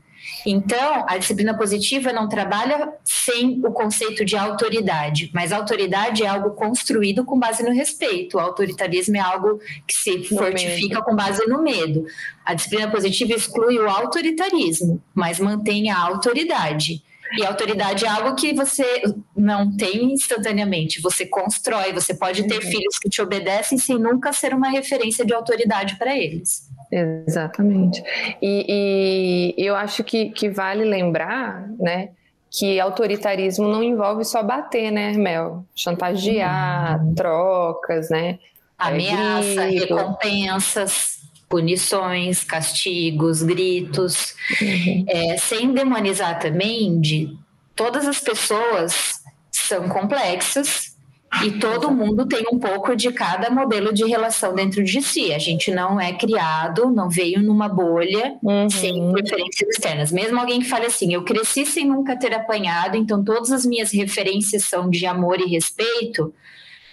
Então, 0.46 1.06
a 1.08 1.18
disciplina 1.18 1.58
positiva 1.58 2.14
não 2.14 2.30
trabalha 2.30 2.94
sem 3.04 3.60
o 3.66 3.72
conceito 3.72 4.24
de 4.24 4.36
autoridade, 4.36 5.30
mas 5.34 5.52
autoridade 5.52 6.24
é 6.24 6.28
algo 6.28 6.52
construído 6.52 7.26
com 7.26 7.38
base 7.38 7.64
no 7.64 7.72
respeito. 7.72 8.38
O 8.38 8.40
autoritarismo 8.40 9.18
é 9.18 9.20
algo 9.20 9.60
que 9.88 9.94
se 9.94 10.24
fortifica 10.24 11.02
com 11.02 11.16
base 11.16 11.46
no 11.48 11.62
medo. 11.62 12.06
A 12.46 12.54
disciplina 12.54 12.90
positiva 12.90 13.34
exclui 13.34 13.78
o 13.78 13.90
autoritarismo, 13.90 15.02
mas 15.14 15.40
mantém 15.40 15.90
a 15.92 16.00
autoridade. 16.00 17.04
E 17.38 17.46
autoridade 17.46 18.06
é 18.06 18.08
algo 18.08 18.36
que 18.36 18.54
você 18.54 19.04
não 19.36 19.76
tem 19.76 20.14
instantaneamente, 20.14 21.02
você 21.02 21.26
constrói, 21.26 21.92
você 21.92 22.14
pode 22.14 22.48
ter 22.48 22.64
uhum. 22.64 22.72
filhos 22.72 22.98
que 23.00 23.10
te 23.10 23.22
obedecem 23.22 23.78
sem 23.78 24.00
nunca 24.00 24.32
ser 24.32 24.54
uma 24.54 24.70
referência 24.70 25.26
de 25.26 25.34
autoridade 25.34 25.98
para 25.98 26.16
eles. 26.18 26.67
Exatamente. 26.92 28.02
E, 28.42 29.54
e, 29.58 29.66
eu 29.66 29.76
acho 29.76 30.04
que, 30.04 30.30
que 30.30 30.50
vale 30.50 30.86
lembrar, 30.86 31.68
né, 31.80 32.10
que 32.50 32.80
autoritarismo 32.80 33.68
não 33.68 33.84
envolve 33.84 34.24
só 34.24 34.42
bater, 34.42 34.92
né, 34.92 35.12
Mel? 35.14 35.66
Chantagear, 35.76 37.04
uhum. 37.04 37.14
trocas, 37.14 38.10
né? 38.10 38.40
Ameaça, 38.78 39.64
é, 39.64 39.70
recompensas, 39.70 41.20
punições, 41.50 42.44
castigos, 42.44 43.44
gritos. 43.44 44.36
Uhum. 44.62 45.06
É, 45.08 45.38
sem 45.38 45.74
demonizar 45.74 46.40
também 46.40 47.00
de 47.02 47.38
todas 47.76 48.08
as 48.08 48.20
pessoas 48.20 49.22
são 49.52 49.90
complexas 49.90 50.97
e 51.44 51.52
todo 51.60 51.92
mundo 51.92 52.26
tem 52.26 52.46
um 52.52 52.58
pouco 52.58 52.96
de 52.96 53.12
cada 53.12 53.50
modelo 53.50 53.94
de 53.94 54.06
relação 54.06 54.56
dentro 54.56 54.84
de 54.84 55.02
si. 55.02 55.34
A 55.34 55.38
gente 55.38 55.72
não 55.72 56.00
é 56.00 56.14
criado, 56.14 56.90
não 56.90 57.10
veio 57.10 57.42
numa 57.42 57.68
bolha 57.68 58.38
uhum. 58.42 58.70
sem 58.70 59.12
preferências 59.12 59.70
externas. 59.70 60.12
Mesmo 60.12 60.40
alguém 60.40 60.60
que 60.62 60.70
fale 60.70 60.86
assim, 60.86 61.14
eu 61.14 61.24
cresci 61.24 61.66
sem 61.66 61.86
nunca 61.86 62.18
ter 62.18 62.34
apanhado, 62.34 62.96
então 62.98 63.24
todas 63.24 63.52
as 63.52 63.66
minhas 63.66 63.92
referências 63.92 64.64
são 64.64 64.90
de 64.90 65.06
amor 65.06 65.40
e 65.40 65.46
respeito, 65.46 66.34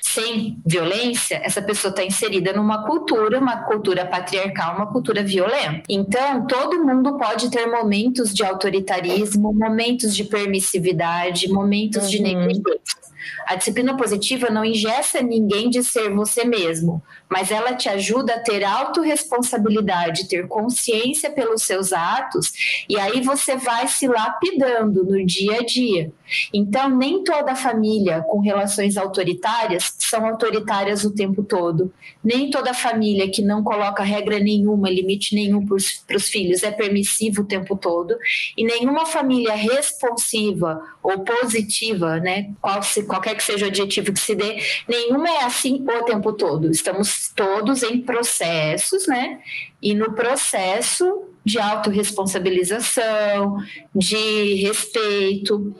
sem 0.02 0.58
violência, 0.64 1.40
essa 1.42 1.62
pessoa 1.62 1.90
está 1.90 2.04
inserida 2.04 2.52
numa 2.52 2.84
cultura, 2.84 3.38
uma 3.38 3.64
cultura 3.64 4.04
patriarcal, 4.04 4.76
uma 4.76 4.86
cultura 4.86 5.22
violenta. 5.22 5.82
Então, 5.88 6.46
todo 6.46 6.84
mundo 6.84 7.16
pode 7.16 7.50
ter 7.50 7.66
momentos 7.66 8.34
de 8.34 8.44
autoritarismo, 8.44 9.52
momentos 9.54 10.14
de 10.14 10.24
permissividade, 10.24 11.48
momentos 11.48 12.04
uhum. 12.04 12.10
de 12.10 12.22
negligência. 12.22 13.04
A 13.46 13.56
disciplina 13.56 13.96
positiva 13.96 14.50
não 14.50 14.64
ingessa 14.64 15.20
ninguém 15.20 15.68
de 15.70 15.82
ser 15.82 16.10
você 16.10 16.44
mesmo, 16.44 17.02
mas 17.28 17.50
ela 17.50 17.74
te 17.74 17.88
ajuda 17.88 18.34
a 18.34 18.40
ter 18.40 18.64
autorresponsabilidade, 18.64 20.28
ter 20.28 20.46
consciência 20.46 21.30
pelos 21.30 21.62
seus 21.62 21.92
atos, 21.92 22.84
e 22.88 22.98
aí 22.98 23.20
você 23.20 23.56
vai 23.56 23.88
se 23.88 24.06
lapidando 24.06 25.04
no 25.04 25.24
dia 25.24 25.58
a 25.58 25.64
dia. 25.64 26.12
Então, 26.52 26.88
nem 26.88 27.22
toda 27.22 27.54
família 27.54 28.22
com 28.22 28.40
relações 28.40 28.96
autoritárias 28.96 29.94
são 29.98 30.26
autoritárias 30.26 31.04
o 31.04 31.14
tempo 31.14 31.42
todo. 31.42 31.92
Nem 32.22 32.50
toda 32.50 32.72
família 32.72 33.30
que 33.30 33.42
não 33.42 33.62
coloca 33.62 34.02
regra 34.02 34.38
nenhuma, 34.38 34.90
limite 34.90 35.34
nenhum 35.34 35.66
para 35.66 35.76
os 36.16 36.28
filhos 36.28 36.62
é 36.62 36.70
permissiva 36.70 37.42
o 37.42 37.46
tempo 37.46 37.76
todo. 37.76 38.16
E 38.56 38.64
nenhuma 38.64 39.06
família 39.06 39.54
responsiva 39.54 40.80
ou 41.02 41.20
positiva, 41.20 42.18
né, 42.18 42.50
qual 42.60 42.82
se, 42.82 43.04
qualquer 43.04 43.33
que 43.34 43.42
seja 43.42 43.66
o 43.66 43.68
adjetivo 43.68 44.12
que 44.12 44.20
se 44.20 44.34
dê, 44.34 44.62
nenhuma 44.88 45.28
é 45.28 45.44
assim 45.44 45.84
o 45.86 46.04
tempo 46.04 46.32
todo. 46.32 46.70
Estamos 46.70 47.30
todos 47.34 47.82
em 47.82 48.00
processos, 48.00 49.06
né? 49.06 49.40
E 49.82 49.94
no 49.94 50.12
processo 50.12 51.24
de 51.44 51.58
autorresponsabilização, 51.58 53.58
de 53.94 54.54
respeito, 54.62 55.74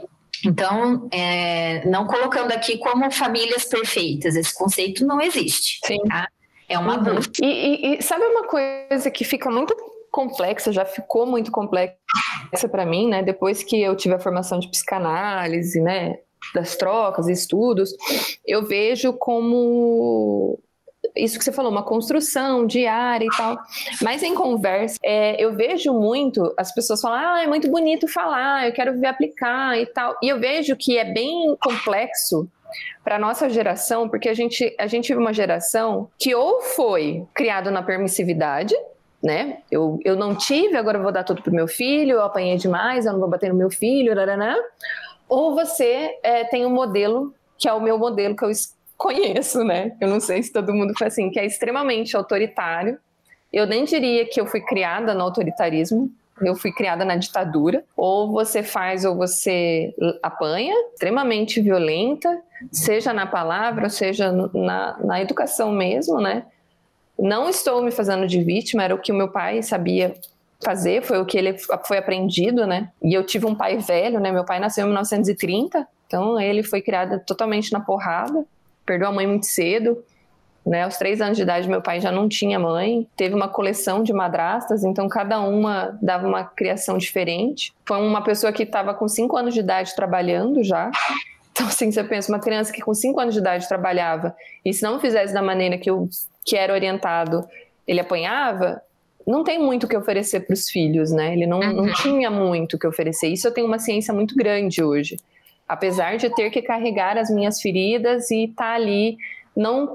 então, 0.45 1.09
é, 1.11 1.87
não 1.89 2.07
colocando 2.07 2.53
aqui 2.53 2.77
como 2.77 3.11
famílias 3.11 3.65
perfeitas, 3.65 4.37
esse 4.37 4.55
conceito 4.55 5.07
não 5.07 5.21
existe. 5.21 5.81
Sim. 5.87 5.99
Tá? 6.07 6.29
É 6.69 6.79
uma 6.79 6.99
uhum. 6.99 7.19
E, 7.43 7.47
e, 7.47 7.99
e, 7.99 8.03
sabe 8.03 8.25
uma 8.25 8.47
coisa 8.47 9.11
que 9.11 9.25
fica 9.25 9.51
muito 9.51 9.75
complexa, 10.11 10.71
já 10.71 10.85
ficou 10.85 11.27
muito 11.27 11.51
complexa 11.51 11.97
para 12.71 12.87
mim, 12.87 13.09
né? 13.09 13.23
Depois 13.23 13.65
que 13.65 13.81
eu 13.81 13.97
tive 13.97 14.15
a 14.15 14.19
formação 14.19 14.59
de 14.59 14.69
psicanálise, 14.69 15.81
né? 15.81 16.19
Das 16.53 16.77
trocas, 16.77 17.29
estudos, 17.29 17.95
eu 18.47 18.65
vejo 18.67 19.13
como 19.13 20.59
isso 21.17 21.39
que 21.39 21.45
você 21.45 21.53
falou, 21.53 21.71
uma 21.71 21.83
construção 21.83 22.67
diária 22.67 23.27
e 23.27 23.37
tal. 23.37 23.59
Mas 24.03 24.23
em 24.23 24.35
conversa, 24.35 24.99
é, 25.05 25.43
eu 25.43 25.55
vejo 25.55 25.93
muito 25.93 26.53
as 26.57 26.75
pessoas 26.75 27.01
falam, 27.01 27.19
ah, 27.19 27.43
é 27.43 27.47
muito 27.47 27.71
bonito 27.71 28.09
falar, 28.09 28.67
eu 28.67 28.73
quero 28.73 28.99
ver 28.99 29.07
aplicar 29.09 29.79
e 29.79 29.87
tal. 29.87 30.17
E 30.23 30.29
eu 30.29 30.39
vejo 30.39 30.77
que 30.77 30.99
é 30.99 31.05
bem 31.05 31.57
complexo 31.61 32.49
para 33.05 33.19
nossa 33.19 33.49
geração, 33.49 34.09
porque 34.09 34.29
a 34.29 34.35
gente 34.35 34.75
a 34.79 34.87
gente 34.87 35.09
vive 35.09 35.21
uma 35.21 35.33
geração 35.33 36.09
que 36.19 36.35
ou 36.35 36.61
foi 36.61 37.25
criado 37.33 37.71
na 37.71 37.83
permissividade, 37.83 38.75
né? 39.23 39.59
Eu, 39.71 40.01
eu 40.05 40.17
não 40.17 40.35
tive, 40.35 40.77
agora 40.77 40.99
eu 40.99 41.03
vou 41.03 41.13
dar 41.13 41.25
tudo 41.25 41.43
pro 41.43 41.55
meu 41.55 41.69
filho, 41.69 42.13
eu 42.13 42.23
apanhei 42.23 42.57
demais, 42.57 43.07
eu 43.07 43.13
não 43.13 43.21
vou 43.21 43.29
bater 43.29 43.51
no 43.51 43.59
meu 43.59 43.71
filho, 43.71 44.15
rarana. 44.15 44.57
Ou 45.29 45.55
você 45.55 46.19
é, 46.23 46.45
tem 46.45 46.67
um 46.67 46.71
modelo 46.71 47.35
que 47.59 47.69
é 47.69 47.73
o 47.73 47.81
meu 47.81 47.99
modelo 47.99 48.37
que 48.37 48.45
eu 48.45 48.51
conheço, 48.97 49.65
né? 49.65 49.97
Eu 50.01 50.09
não 50.09 50.21
sei 50.21 50.43
se 50.43 50.53
todo 50.53 50.75
mundo 50.75 50.95
foi 50.97 51.07
assim, 51.07 51.31
que 51.31 51.39
é 51.39 51.47
extremamente 51.47 52.17
autoritário. 52.17 52.99
Eu 53.53 53.67
nem 53.67 53.85
diria 53.85 54.27
que 54.27 54.41
eu 54.41 54.47
fui 54.47 54.61
criada 54.61 55.15
no 55.15 55.23
autoritarismo, 55.23 56.11
Eu 56.41 56.57
fui 56.57 56.73
criada 56.73 57.05
na 57.05 57.17
ditadura. 57.17 57.85
Ou 57.97 58.33
você 58.33 58.63
faz 58.63 59.05
ou 59.05 59.15
você 59.15 59.95
apanha, 60.23 60.75
extremamente 60.93 61.61
violenta, 61.61 62.43
seja 62.73 63.13
na 63.13 63.25
palavra, 63.25 63.89
seja 63.89 64.33
na, 64.33 64.99
na 64.99 65.23
educação 65.23 65.71
mesmo, 65.71 66.21
né? 66.21 66.45
Não 67.17 67.49
estou 67.49 67.81
me 67.83 67.93
fazendo 67.93 68.27
de 68.27 68.43
vítima, 68.43 68.83
era 68.83 68.95
o 68.95 68.99
que 68.99 69.13
o 69.13 69.15
meu 69.15 69.29
pai 69.29 69.63
sabia 69.63 70.15
fazer, 70.65 71.03
foi 71.03 71.19
o 71.21 71.25
que 71.27 71.37
ele 71.37 71.57
foi 71.85 71.99
aprendido, 71.99 72.67
né? 72.67 72.91
E 73.03 73.13
eu 73.15 73.25
tive 73.25 73.47
um 73.47 73.55
pai 73.55 73.77
velho, 73.79 74.19
né? 74.19 74.33
Meu 74.33 74.45
pai 74.45 74.59
nasceu 74.59 74.85
em 74.85 74.89
1930, 74.89 75.87
então 76.07 76.41
ele 76.41 76.63
foi 76.63 76.81
criado 76.81 77.21
totalmente 77.27 77.73
na 77.73 77.81
porrada, 77.81 78.45
perdeu 78.85 79.09
a 79.09 79.13
mãe 79.13 79.27
muito 79.27 79.47
cedo. 79.47 80.03
Né, 80.67 80.83
aos 80.83 80.97
três 80.97 81.21
anos 81.21 81.37
de 81.37 81.43
idade, 81.43 81.69
meu 81.69 81.83
pai 81.83 82.01
já 82.01 82.11
não 82.11 82.27
tinha 82.27 82.59
mãe. 82.59 83.07
Teve 83.15 83.35
uma 83.35 83.49
coleção 83.49 84.03
de 84.03 84.15
madrastas, 84.15 84.83
então 84.83 85.07
cada 85.09 85.39
uma 85.41 85.99
dava 86.01 86.27
uma 86.27 86.43
criação 86.43 86.97
diferente. 86.97 87.75
Foi 87.87 87.99
uma 87.99 88.23
pessoa 88.23 88.51
que 88.51 88.63
estava 88.63 88.95
com 88.95 89.07
cinco 89.07 89.37
anos 89.37 89.53
de 89.53 89.61
idade 89.61 89.95
trabalhando 89.95 90.65
já. 90.65 90.91
Então, 91.53 91.69
assim, 91.69 91.93
você 91.93 92.03
pensa, 92.03 92.33
uma 92.33 92.41
criança 92.41 92.73
que 92.73 92.81
com 92.81 92.93
cinco 92.93 93.21
anos 93.21 93.33
de 93.33 93.41
idade 93.41 93.69
trabalhava 93.69 94.35
e 94.65 94.73
se 94.73 94.83
não 94.83 94.99
fizesse 94.99 95.33
da 95.33 95.41
maneira 95.41 95.79
que, 95.79 95.89
eu, 95.89 96.09
que 96.45 96.57
era 96.57 96.73
orientado, 96.73 97.47
ele 97.87 98.01
apanhava, 98.01 98.83
não 99.27 99.43
tem 99.43 99.59
muito 99.59 99.85
o 99.85 99.89
que 99.89 99.97
oferecer 99.97 100.41
para 100.41 100.55
os 100.55 100.69
filhos, 100.69 101.11
né? 101.11 101.33
Ele 101.33 101.47
não, 101.47 101.61
uhum. 101.61 101.73
não 101.73 101.93
tinha 101.95 102.31
muito 102.31 102.75
o 102.75 102.79
que 102.79 102.87
oferecer. 102.87 103.29
Isso 103.29 103.47
eu 103.47 103.53
tenho 103.53 103.67
uma 103.67 103.79
ciência 103.79 104.13
muito 104.13 104.35
grande 104.37 104.83
hoje. 104.83 105.17
Apesar 105.67 106.17
de 106.17 106.29
ter 106.31 106.51
que 106.51 106.61
carregar 106.61 107.17
as 107.17 107.31
minhas 107.31 107.61
feridas 107.61 108.31
e 108.31 108.45
estar 108.45 108.65
tá 108.65 108.75
ali 108.75 109.17
não 109.57 109.89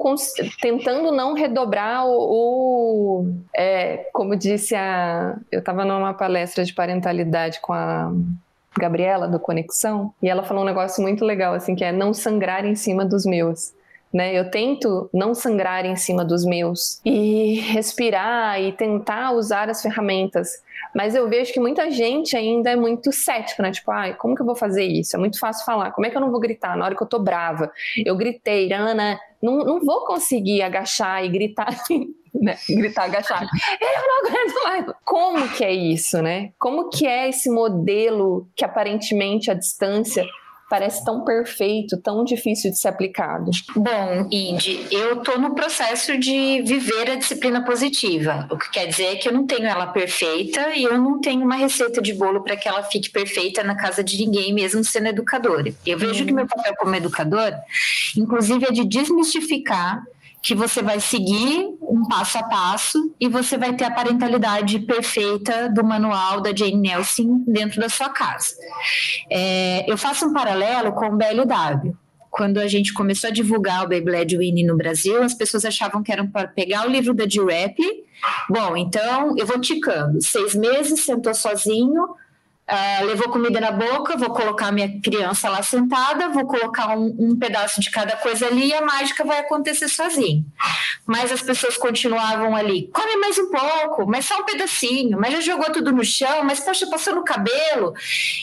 tentando 0.61 1.11
não 1.11 1.33
redobrar 1.33 2.05
o, 2.07 2.13
o 2.13 3.33
é, 3.53 4.09
como 4.13 4.35
disse 4.35 4.73
a 4.73 5.37
eu 5.51 5.59
estava 5.59 5.83
numa 5.83 6.13
palestra 6.13 6.63
de 6.63 6.73
parentalidade 6.73 7.59
com 7.59 7.73
a 7.73 8.09
Gabriela 8.79 9.27
do 9.27 9.37
Conexão 9.37 10.13
e 10.23 10.29
ela 10.29 10.43
falou 10.43 10.63
um 10.63 10.65
negócio 10.65 11.01
muito 11.01 11.25
legal 11.25 11.53
assim 11.53 11.75
que 11.75 11.83
é 11.83 11.91
não 11.91 12.13
sangrar 12.13 12.63
em 12.63 12.73
cima 12.73 13.03
dos 13.03 13.25
meus 13.25 13.73
né? 14.13 14.37
Eu 14.37 14.49
tento 14.49 15.09
não 15.13 15.33
sangrar 15.33 15.85
em 15.85 15.95
cima 15.95 16.25
dos 16.25 16.43
meus 16.45 16.99
e 17.05 17.59
respirar 17.59 18.61
e 18.61 18.71
tentar 18.71 19.31
usar 19.31 19.69
as 19.69 19.81
ferramentas. 19.81 20.49
Mas 20.95 21.13
eu 21.13 21.29
vejo 21.29 21.53
que 21.53 21.59
muita 21.59 21.91
gente 21.91 22.35
ainda 22.35 22.71
é 22.71 22.75
muito 22.75 23.11
cética, 23.11 23.61
né? 23.61 23.71
Tipo, 23.71 23.91
ai, 23.91 24.15
como 24.15 24.35
que 24.35 24.41
eu 24.41 24.45
vou 24.45 24.55
fazer 24.55 24.83
isso? 24.83 25.15
É 25.15 25.19
muito 25.19 25.39
fácil 25.39 25.65
falar. 25.65 25.91
Como 25.91 26.07
é 26.07 26.09
que 26.09 26.17
eu 26.17 26.21
não 26.21 26.31
vou 26.31 26.39
gritar 26.39 26.75
na 26.75 26.85
hora 26.85 26.95
que 26.95 27.03
eu 27.03 27.07
tô 27.07 27.19
brava? 27.19 27.71
Eu 28.03 28.15
gritei, 28.15 28.71
Ana, 28.73 29.19
não, 29.41 29.59
não 29.59 29.79
vou 29.79 30.05
conseguir 30.05 30.61
agachar 30.63 31.23
e 31.23 31.29
gritar, 31.29 31.67
né? 32.33 32.57
Gritar, 32.67 33.03
agachar. 33.03 33.43
Eu 33.79 34.07
não 34.07 34.29
aguento 34.29 34.63
mais. 34.63 34.85
Como 35.05 35.49
que 35.49 35.63
é 35.63 35.71
isso, 35.71 36.21
né? 36.21 36.51
Como 36.57 36.89
que 36.89 37.05
é 37.05 37.29
esse 37.29 37.49
modelo 37.49 38.47
que 38.55 38.65
aparentemente 38.65 39.51
a 39.51 39.53
distância 39.53 40.25
parece 40.69 41.03
tão 41.03 41.23
perfeito, 41.25 41.97
tão 41.97 42.23
difícil 42.23 42.69
de 42.71 42.77
ser 42.77 42.89
aplicado? 42.89 43.49
Bom, 43.75 44.27
Indy, 44.31 44.87
eu 44.91 45.19
estou 45.19 45.39
no 45.39 45.55
processo 45.55 46.17
de 46.17 46.61
viver 46.61 47.09
a 47.09 47.15
disciplina 47.15 47.65
positiva. 47.65 48.47
O 48.51 48.57
que 48.57 48.69
quer 48.69 48.85
dizer 48.85 49.05
é 49.05 49.15
que 49.15 49.27
eu 49.27 49.33
não 49.33 49.47
tenho 49.47 49.65
ela 49.65 49.87
perfeita 49.87 50.75
e 50.75 50.83
eu 50.83 50.97
não 50.97 51.19
tenho 51.19 51.43
uma 51.43 51.55
receita 51.55 52.01
de 52.01 52.13
bolo 52.13 52.43
para 52.43 52.55
que 52.55 52.67
ela 52.67 52.83
fique 52.83 53.09
perfeita 53.09 53.63
na 53.63 53.75
casa 53.75 54.03
de 54.03 54.17
ninguém, 54.17 54.53
mesmo 54.53 54.83
sendo 54.83 55.07
educadora. 55.07 55.73
Eu 55.85 55.97
vejo 55.97 56.25
que 56.25 56.31
meu 56.31 56.45
papel 56.45 56.75
como 56.77 56.95
educador, 56.95 57.51
inclusive, 58.15 58.65
é 58.65 58.71
de 58.71 58.85
desmistificar 58.85 60.03
que 60.41 60.55
você 60.55 60.81
vai 60.81 60.99
seguir 60.99 61.67
um 61.81 62.07
passo 62.07 62.37
a 62.37 62.43
passo 62.43 63.13
e 63.19 63.27
você 63.27 63.57
vai 63.57 63.75
ter 63.75 63.85
a 63.85 63.91
parentalidade 63.91 64.79
perfeita 64.79 65.69
do 65.69 65.83
manual 65.83 66.41
da 66.41 66.55
Jane 66.55 66.77
Nelson 66.77 67.43
dentro 67.47 67.81
da 67.81 67.89
sua 67.89 68.09
casa. 68.09 68.53
É, 69.29 69.89
eu 69.91 69.97
faço 69.97 70.25
um 70.25 70.33
paralelo 70.33 70.93
com 70.93 71.07
o 71.07 71.17
BLW. 71.17 71.95
Quando 72.31 72.59
a 72.59 72.67
gente 72.67 72.93
começou 72.93 73.29
a 73.29 73.33
divulgar 73.33 73.85
o 73.85 73.89
Led 73.89 74.37
Winnie 74.37 74.65
no 74.65 74.77
Brasil, 74.77 75.21
as 75.21 75.33
pessoas 75.33 75.65
achavam 75.65 76.03
que 76.03 76.11
era 76.11 76.23
para 76.25 76.47
pegar 76.47 76.87
o 76.87 76.89
livro 76.89 77.13
da 77.13 77.27
G-Rap. 77.27 77.75
Bom, 78.49 78.77
então 78.77 79.35
eu 79.37 79.45
vou 79.45 79.59
ticando. 79.59 80.21
Seis 80.21 80.53
meses, 80.53 81.01
sentou 81.01 81.33
sozinho, 81.33 82.07
Uh, 82.69 83.05
levou 83.05 83.29
comida 83.29 83.59
na 83.59 83.71
boca, 83.71 84.15
vou 84.15 84.29
colocar 84.29 84.71
minha 84.71 85.01
criança 85.01 85.49
lá 85.49 85.63
sentada, 85.63 86.29
vou 86.29 86.45
colocar 86.45 86.95
um, 86.95 87.15
um, 87.17 87.35
pedaço 87.35 87.81
de 87.81 87.89
cada 87.89 88.15
coisa 88.17 88.45
ali 88.45 88.67
e 88.67 88.73
a 88.75 88.81
mágica 88.85 89.25
vai 89.25 89.39
acontecer 89.39 89.87
sozinho. 89.87 90.45
Mas 91.03 91.31
as 91.31 91.41
pessoas 91.41 91.77
continuavam 91.77 92.55
ali, 92.55 92.87
come 92.93 93.17
mais 93.17 93.39
um 93.39 93.49
pouco, 93.49 94.05
mas 94.05 94.25
só 94.25 94.39
um 94.39 94.43
pedacinho, 94.43 95.19
mas 95.19 95.33
já 95.33 95.41
jogou 95.41 95.71
tudo 95.71 95.91
no 95.91 96.05
chão, 96.05 96.43
mas 96.43 96.59
poxa, 96.59 96.87
passou 96.87 97.15
no 97.15 97.23
cabelo. 97.23 97.93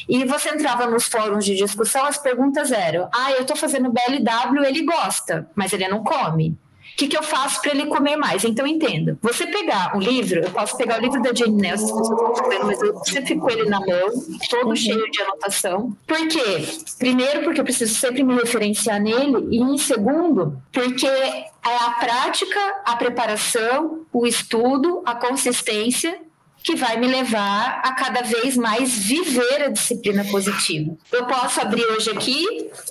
E 0.08 0.24
você 0.24 0.48
entrava 0.48 0.86
nos 0.86 1.06
fóruns 1.06 1.44
de 1.44 1.54
discussão, 1.54 2.04
as 2.04 2.18
perguntas 2.18 2.72
eram: 2.72 3.08
ah, 3.14 3.30
eu 3.30 3.44
tô 3.44 3.54
fazendo 3.54 3.92
BLW, 3.92 4.64
ele 4.64 4.84
gosta, 4.84 5.48
mas 5.54 5.72
ele 5.72 5.86
não 5.86 6.02
come. 6.02 6.58
O 6.96 6.98
que, 6.98 7.08
que 7.08 7.18
eu 7.18 7.22
faço 7.22 7.60
para 7.60 7.72
ele 7.72 7.84
comer 7.84 8.16
mais? 8.16 8.42
Então, 8.42 8.66
entenda. 8.66 9.18
Você 9.20 9.46
pegar 9.46 9.94
o 9.94 10.00
livro, 10.00 10.40
eu 10.40 10.50
posso 10.50 10.78
pegar 10.78 10.96
o 10.98 11.02
livro 11.02 11.20
da 11.20 11.34
Jane 11.34 11.60
Nelson, 11.60 11.84
as 11.84 12.08
pessoas 12.08 12.38
estão 12.38 12.66
mas 12.66 12.80
eu 12.80 13.04
sempre 13.04 13.26
fico 13.34 13.50
ele 13.50 13.68
na 13.68 13.80
mão, 13.80 14.08
todo 14.48 14.68
uhum. 14.68 14.76
cheio 14.76 15.10
de 15.10 15.20
anotação. 15.20 15.94
Por 16.06 16.26
quê? 16.26 16.66
Primeiro, 16.98 17.42
porque 17.42 17.60
eu 17.60 17.64
preciso 17.64 17.94
sempre 17.94 18.22
me 18.22 18.34
referenciar 18.34 18.98
nele, 18.98 19.46
e 19.50 19.60
em 19.60 19.76
segundo, 19.76 20.56
porque 20.72 21.06
é 21.06 21.50
a 21.62 21.90
prática, 22.00 22.60
a 22.86 22.96
preparação, 22.96 24.06
o 24.10 24.26
estudo, 24.26 25.02
a 25.04 25.14
consistência 25.14 26.18
que 26.66 26.74
vai 26.74 26.96
me 26.96 27.06
levar 27.06 27.80
a 27.84 27.92
cada 27.92 28.22
vez 28.22 28.56
mais 28.56 28.92
viver 28.92 29.62
a 29.62 29.68
disciplina 29.68 30.24
positiva. 30.24 30.96
Eu 31.12 31.24
posso 31.24 31.60
abrir 31.60 31.84
hoje 31.84 32.10
aqui, 32.10 32.44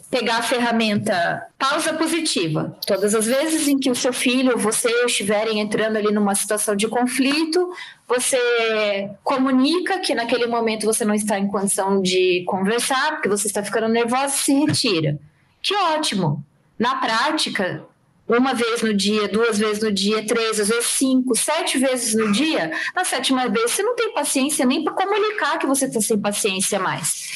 pegar 0.09 0.37
a 0.37 0.41
ferramenta 0.41 1.45
pausa 1.59 1.93
positiva. 1.93 2.73
Todas 2.87 3.13
as 3.13 3.25
vezes 3.25 3.67
em 3.67 3.77
que 3.77 3.91
o 3.91 3.95
seu 3.95 4.13
filho 4.13 4.53
ou 4.53 4.57
você 4.57 4.89
estiverem 5.03 5.59
entrando 5.59 5.97
ali 5.97 6.09
numa 6.13 6.33
situação 6.35 6.73
de 6.73 6.87
conflito, 6.87 7.69
você 8.07 9.09
comunica 9.21 9.99
que 9.99 10.15
naquele 10.15 10.47
momento 10.47 10.85
você 10.85 11.03
não 11.03 11.13
está 11.13 11.37
em 11.37 11.49
condição 11.49 12.01
de 12.01 12.45
conversar, 12.47 13.11
porque 13.11 13.27
você 13.27 13.47
está 13.47 13.61
ficando 13.61 13.89
nervosa 13.89 14.35
e 14.35 14.37
se 14.37 14.53
retira. 14.53 15.19
Que 15.61 15.75
ótimo! 15.75 16.41
Na 16.79 16.95
prática, 16.95 17.83
uma 18.27 18.53
vez 18.53 18.81
no 18.81 18.93
dia, 18.93 19.27
duas 19.27 19.57
vezes 19.57 19.83
no 19.83 19.91
dia, 19.91 20.25
três, 20.25 20.59
às 20.59 20.69
vezes 20.69 20.85
cinco, 20.87 21.35
sete 21.35 21.77
vezes 21.77 22.15
no 22.15 22.31
dia, 22.31 22.71
na 22.95 23.03
sétima 23.03 23.47
vez 23.47 23.71
você 23.71 23.83
não 23.83 23.95
tem 23.95 24.13
paciência 24.13 24.65
nem 24.65 24.83
para 24.83 24.93
comunicar 24.93 25.59
que 25.59 25.67
você 25.67 25.85
está 25.85 26.01
sem 26.01 26.19
paciência 26.19 26.79
mais. 26.79 27.29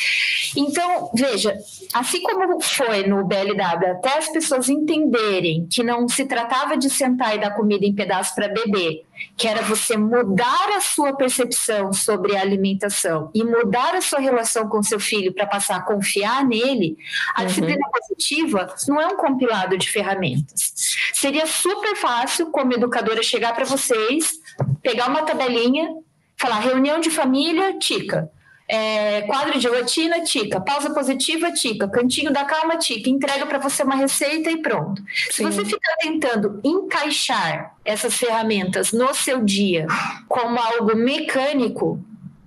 Então, 0.55 1.11
veja, 1.13 1.57
assim 1.93 2.21
como 2.21 2.61
foi 2.61 3.07
no 3.07 3.25
BLW, 3.25 3.91
até 3.91 4.17
as 4.17 4.29
pessoas 4.29 4.69
entenderem 4.69 5.67
que 5.69 5.83
não 5.83 6.07
se 6.07 6.25
tratava 6.25 6.77
de 6.77 6.89
sentar 6.89 7.35
e 7.35 7.39
dar 7.39 7.51
comida 7.51 7.85
em 7.85 7.93
pedaços 7.93 8.33
para 8.33 8.47
beber, 8.47 9.05
que 9.37 9.47
era 9.47 9.61
você 9.61 9.97
mudar 9.97 10.69
a 10.75 10.81
sua 10.81 11.13
percepção 11.13 11.91
sobre 11.93 12.35
a 12.35 12.41
alimentação 12.41 13.29
e 13.33 13.43
mudar 13.43 13.95
a 13.95 14.01
sua 14.01 14.19
relação 14.19 14.67
com 14.67 14.81
seu 14.81 14.99
filho 14.99 15.33
para 15.33 15.45
passar 15.45 15.77
a 15.77 15.81
confiar 15.81 16.45
nele, 16.45 16.97
a 17.35 17.41
uhum. 17.41 17.47
disciplina 17.47 17.89
positiva 17.91 18.75
não 18.87 19.01
é 19.01 19.07
um 19.07 19.17
compilado 19.17 19.77
de 19.77 19.89
ferramentas. 19.89 20.73
Seria 21.13 21.45
super 21.45 21.95
fácil, 21.95 22.47
como 22.51 22.73
educadora, 22.73 23.21
chegar 23.23 23.53
para 23.53 23.65
vocês, 23.65 24.33
pegar 24.81 25.09
uma 25.09 25.23
tabelinha, 25.23 25.89
falar 26.37 26.59
reunião 26.59 26.99
de 26.99 27.09
família, 27.09 27.77
tica 27.77 28.31
é, 28.71 29.23
quadro 29.23 29.59
de 29.59 29.67
rotina, 29.67 30.21
tica. 30.21 30.61
Pausa 30.61 30.93
positiva, 30.93 31.51
tica. 31.51 31.89
Cantinho 31.89 32.31
da 32.31 32.45
calma, 32.45 32.77
tica. 32.77 33.09
Entrega 33.09 33.47
para 33.47 33.57
você 33.57 33.81
uma 33.81 33.95
receita 33.95 34.51
e 34.51 34.57
pronto. 34.57 35.03
Sim. 35.31 35.31
Se 35.31 35.43
você 35.43 35.65
ficar 35.65 35.95
tentando 35.99 36.61
encaixar 36.63 37.75
essas 37.83 38.15
ferramentas 38.15 38.91
no 38.91 39.11
seu 39.15 39.43
dia 39.43 39.87
como 40.27 40.59
algo 40.59 40.95
mecânico, 40.95 41.99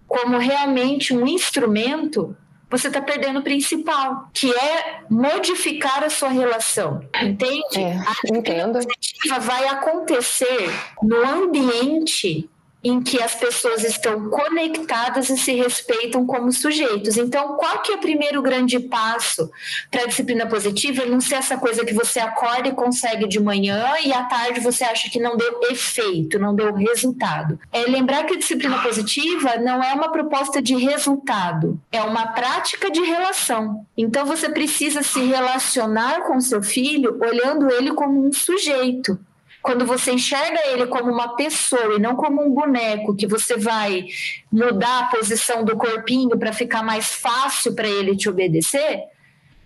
como 0.06 0.38
realmente 0.38 1.12
um 1.12 1.26
instrumento, 1.26 2.37
você 2.70 2.87
está 2.87 3.02
perdendo 3.02 3.40
o 3.40 3.42
principal, 3.42 4.28
que 4.32 4.50
é 4.50 5.00
modificar 5.11 6.04
a 6.04 6.08
sua 6.08 6.28
relação. 6.28 7.00
Entende? 7.20 7.78
É, 7.78 7.96
a 7.96 8.38
entendo. 8.38 8.74
positiva 8.74 9.40
vai 9.40 9.66
acontecer 9.66 10.70
no 11.02 11.16
ambiente 11.16 12.48
em 12.85 13.01
que 13.01 13.23
as 13.23 13.35
pessoas 13.35 13.85
estão 13.85 14.29
conectadas 14.29 15.31
e 15.31 15.37
se 15.37 15.55
respeitam 15.55 16.27
como 16.27 16.51
sujeitos. 16.53 17.16
Então, 17.16 17.57
qual 17.57 17.81
que 17.81 17.92
é 17.92 17.95
o 17.95 18.01
primeiro 18.01 18.42
grande 18.42 18.81
passo 18.81 19.51
para 19.90 20.03
a 20.03 20.07
disciplina 20.07 20.47
positiva? 20.47 21.07
Não 21.07 21.21
ser 21.21 21.37
essa 21.37 21.57
coisa 21.57 21.85
que 21.85 21.95
você 21.95 22.18
acorda 22.18 22.68
e 22.68 22.73
consegue 22.73 23.29
de 23.29 23.38
manhã 23.38 23.95
e 24.05 24.12
à 24.12 24.25
tarde 24.25 24.61
você 24.61 24.83
acha 24.85 25.09
que 25.09 25.21
não 25.21 25.37
deu 25.37 25.61
efeito, 25.71 26.38
não 26.38 26.55
deu 26.55 26.75
resultado. 26.75 27.59
É 27.71 27.83
lembrar 27.83 28.25
que 28.25 28.35
a 28.35 28.38
disciplina 28.38 28.83
positiva 28.83 29.57
não 29.59 29.83
é 29.83 29.92
uma 29.92 30.11
proposta 30.11 30.61
de 30.61 30.75
resultado, 30.75 31.81
é 31.92 32.03
uma 32.03 32.29
prática 32.29 32.90
de 32.90 33.01
relação. 33.01 33.87
Então, 33.97 34.27
você 34.27 34.49
precisa 34.49 35.03
se 35.03 35.21
relacionar 35.21 36.23
com 36.23 36.40
seu 36.40 36.62
filho 36.62 37.18
olhando 37.21 37.71
ele 37.71 37.92
como 37.92 38.27
um 38.27 38.33
sujeito 38.33 39.18
quando 39.62 39.87
você 39.87 40.12
enxerga 40.12 40.61
ele 40.66 40.87
como 40.87 41.11
uma 41.11 41.37
pessoa 41.37 41.94
e 41.94 42.01
não 42.01 42.16
como 42.16 42.42
um 42.42 42.51
boneco 42.51 43.14
que 43.14 43.27
você 43.27 43.57
vai 43.57 44.07
mudar 44.51 45.01
a 45.01 45.07
posição 45.07 45.64
do 45.64 45.77
corpinho 45.77 46.37
para 46.37 46.53
ficar 46.53 46.83
mais 46.83 47.07
fácil 47.07 47.75
para 47.75 47.88
ele 47.88 48.16
te 48.16 48.29
obedecer, 48.29 49.05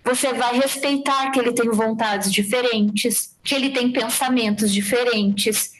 você 0.04 0.32
vai 0.35 0.56
respeitar 0.56 1.30
que 1.30 1.40
ele 1.40 1.52
tem 1.52 1.68
vontades 1.70 2.30
diferentes, 2.30 3.35
que 3.42 3.54
ele 3.54 3.70
tem 3.70 3.90
pensamentos 3.90 4.72
diferentes, 4.72 5.72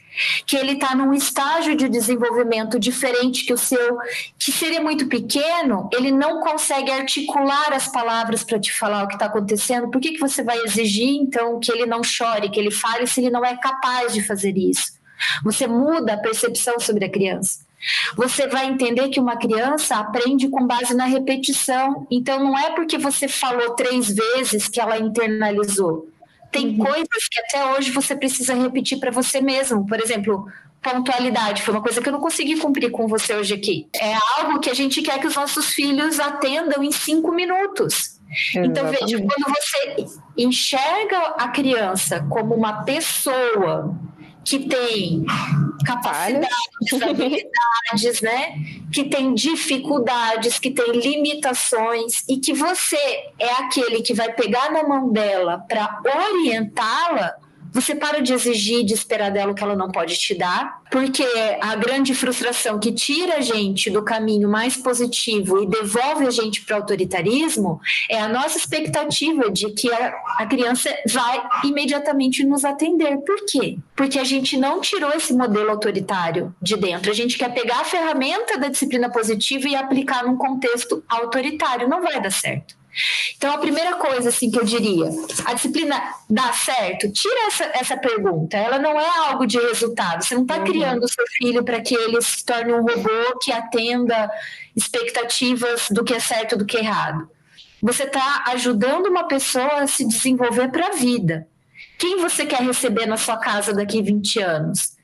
que 0.45 0.55
ele 0.55 0.73
está 0.73 0.95
num 0.95 1.13
estágio 1.13 1.75
de 1.75 1.87
desenvolvimento 1.87 2.79
diferente 2.79 3.45
que 3.45 3.53
o 3.53 3.57
seu, 3.57 3.97
que 4.37 4.51
seria 4.51 4.81
muito 4.81 5.07
pequeno, 5.07 5.89
ele 5.93 6.11
não 6.11 6.39
consegue 6.41 6.91
articular 6.91 7.73
as 7.73 7.87
palavras 7.87 8.43
para 8.43 8.59
te 8.59 8.71
falar 8.73 9.03
o 9.03 9.07
que 9.07 9.13
está 9.13 9.27
acontecendo. 9.27 9.89
Por 9.89 10.01
que, 10.01 10.13
que 10.13 10.19
você 10.19 10.43
vai 10.43 10.57
exigir, 10.59 11.09
então, 11.09 11.59
que 11.59 11.71
ele 11.71 11.85
não 11.85 12.03
chore, 12.03 12.49
que 12.49 12.59
ele 12.59 12.71
fale, 12.71 13.07
se 13.07 13.21
ele 13.21 13.29
não 13.29 13.45
é 13.45 13.55
capaz 13.57 14.13
de 14.13 14.21
fazer 14.21 14.57
isso? 14.57 14.97
Você 15.43 15.67
muda 15.67 16.13
a 16.13 16.17
percepção 16.17 16.79
sobre 16.79 17.05
a 17.05 17.09
criança. 17.09 17.65
Você 18.15 18.47
vai 18.47 18.67
entender 18.67 19.09
que 19.09 19.19
uma 19.19 19.37
criança 19.37 19.97
aprende 19.97 20.49
com 20.49 20.65
base 20.65 20.95
na 20.95 21.05
repetição. 21.05 22.07
Então, 22.09 22.43
não 22.43 22.57
é 22.57 22.71
porque 22.71 22.97
você 22.97 23.27
falou 23.27 23.75
três 23.75 24.09
vezes 24.09 24.67
que 24.67 24.79
ela 24.79 24.97
internalizou. 24.97 26.07
Tem 26.51 26.69
uhum. 26.69 26.77
coisas 26.77 27.27
que 27.29 27.39
até 27.39 27.73
hoje 27.73 27.91
você 27.91 28.15
precisa 28.15 28.53
repetir 28.53 28.99
para 28.99 29.11
você 29.11 29.41
mesmo. 29.41 29.85
Por 29.85 29.99
exemplo, 29.99 30.47
pontualidade 30.81 31.61
foi 31.61 31.73
uma 31.73 31.83
coisa 31.83 32.01
que 32.01 32.07
eu 32.07 32.13
não 32.13 32.19
consegui 32.19 32.57
cumprir 32.57 32.91
com 32.91 33.07
você 33.07 33.35
hoje 33.35 33.53
aqui. 33.53 33.87
É 33.95 34.15
algo 34.37 34.59
que 34.59 34.69
a 34.69 34.73
gente 34.73 35.01
quer 35.01 35.19
que 35.19 35.27
os 35.27 35.35
nossos 35.35 35.67
filhos 35.67 36.19
atendam 36.19 36.83
em 36.83 36.91
cinco 36.91 37.31
minutos. 37.31 38.17
Então, 38.55 38.89
veja, 38.89 39.17
quando 39.17 39.45
você 39.47 40.05
enxerga 40.37 41.17
a 41.37 41.47
criança 41.47 42.25
como 42.29 42.53
uma 42.53 42.83
pessoa 42.83 43.95
que 44.47 44.59
tem 44.59 45.25
capacidades, 45.85 47.01
habilidades, 47.03 48.21
né? 48.21 48.57
Que 48.93 49.03
tem 49.03 49.33
dificuldades, 49.33 50.57
que 50.57 50.71
tem 50.71 50.89
limitações 50.93 52.23
e 52.29 52.37
que 52.37 52.53
você 52.53 52.95
é 53.37 53.51
aquele 53.59 54.01
que 54.01 54.13
vai 54.13 54.31
pegar 54.33 54.71
na 54.71 54.87
mão 54.87 55.11
dela 55.11 55.59
para 55.67 56.01
orientá-la 56.31 57.35
você 57.71 57.95
para 57.95 58.21
de 58.21 58.33
exigir, 58.33 58.83
de 58.83 58.93
esperar 58.93 59.31
dela 59.31 59.51
o 59.51 59.55
que 59.55 59.63
ela 59.63 59.75
não 59.75 59.89
pode 59.89 60.17
te 60.17 60.35
dar, 60.35 60.81
porque 60.91 61.25
a 61.61 61.75
grande 61.75 62.13
frustração 62.13 62.79
que 62.79 62.91
tira 62.91 63.37
a 63.37 63.41
gente 63.41 63.89
do 63.89 64.03
caminho 64.03 64.49
mais 64.49 64.77
positivo 64.77 65.61
e 65.61 65.67
devolve 65.67 66.25
a 66.25 66.31
gente 66.31 66.63
para 66.63 66.77
o 66.77 66.79
autoritarismo 66.79 67.79
é 68.09 68.19
a 68.19 68.27
nossa 68.27 68.57
expectativa 68.57 69.51
de 69.51 69.71
que 69.71 69.91
a, 69.91 70.13
a 70.37 70.45
criança 70.45 70.89
vai 71.07 71.43
imediatamente 71.63 72.45
nos 72.45 72.63
atender. 72.63 73.17
Por 73.17 73.45
quê? 73.45 73.77
Porque 73.95 74.19
a 74.19 74.23
gente 74.23 74.57
não 74.57 74.81
tirou 74.81 75.11
esse 75.11 75.33
modelo 75.33 75.69
autoritário 75.69 76.55
de 76.61 76.77
dentro. 76.77 77.11
A 77.11 77.13
gente 77.13 77.37
quer 77.37 77.53
pegar 77.53 77.81
a 77.81 77.85
ferramenta 77.85 78.57
da 78.57 78.69
disciplina 78.69 79.09
positiva 79.09 79.67
e 79.67 79.75
aplicar 79.75 80.23
num 80.23 80.37
contexto 80.37 81.03
autoritário. 81.07 81.87
Não 81.87 82.01
vai 82.01 82.21
dar 82.21 82.31
certo. 82.31 82.75
Então, 83.35 83.53
a 83.53 83.57
primeira 83.57 83.95
coisa 83.95 84.29
assim 84.29 84.49
que 84.49 84.59
eu 84.59 84.63
diria, 84.63 85.09
a 85.45 85.53
disciplina 85.53 86.01
dá 86.29 86.51
certo? 86.53 87.11
Tira 87.11 87.47
essa, 87.47 87.63
essa 87.73 87.97
pergunta. 87.97 88.57
Ela 88.57 88.79
não 88.79 88.99
é 88.99 89.29
algo 89.29 89.45
de 89.45 89.59
resultado. 89.59 90.23
Você 90.23 90.35
não 90.35 90.43
está 90.43 90.57
uhum. 90.57 90.63
criando 90.65 91.03
o 91.03 91.07
seu 91.07 91.25
filho 91.37 91.63
para 91.63 91.81
que 91.81 91.95
ele 91.95 92.21
se 92.21 92.43
torne 92.43 92.73
um 92.73 92.81
robô 92.81 93.39
que 93.41 93.51
atenda 93.51 94.29
expectativas 94.75 95.87
do 95.89 96.03
que 96.03 96.13
é 96.13 96.19
certo 96.19 96.57
do 96.57 96.65
que 96.65 96.77
é 96.77 96.81
errado. 96.81 97.29
Você 97.81 98.03
está 98.03 98.45
ajudando 98.47 99.07
uma 99.07 99.27
pessoa 99.27 99.81
a 99.81 99.87
se 99.87 100.05
desenvolver 100.07 100.69
para 100.69 100.87
a 100.87 100.91
vida. 100.91 101.47
Quem 101.97 102.17
você 102.17 102.45
quer 102.45 102.61
receber 102.61 103.05
na 103.05 103.17
sua 103.17 103.37
casa 103.37 103.73
daqui 103.73 104.01
20 104.01 104.39
anos? 104.39 104.96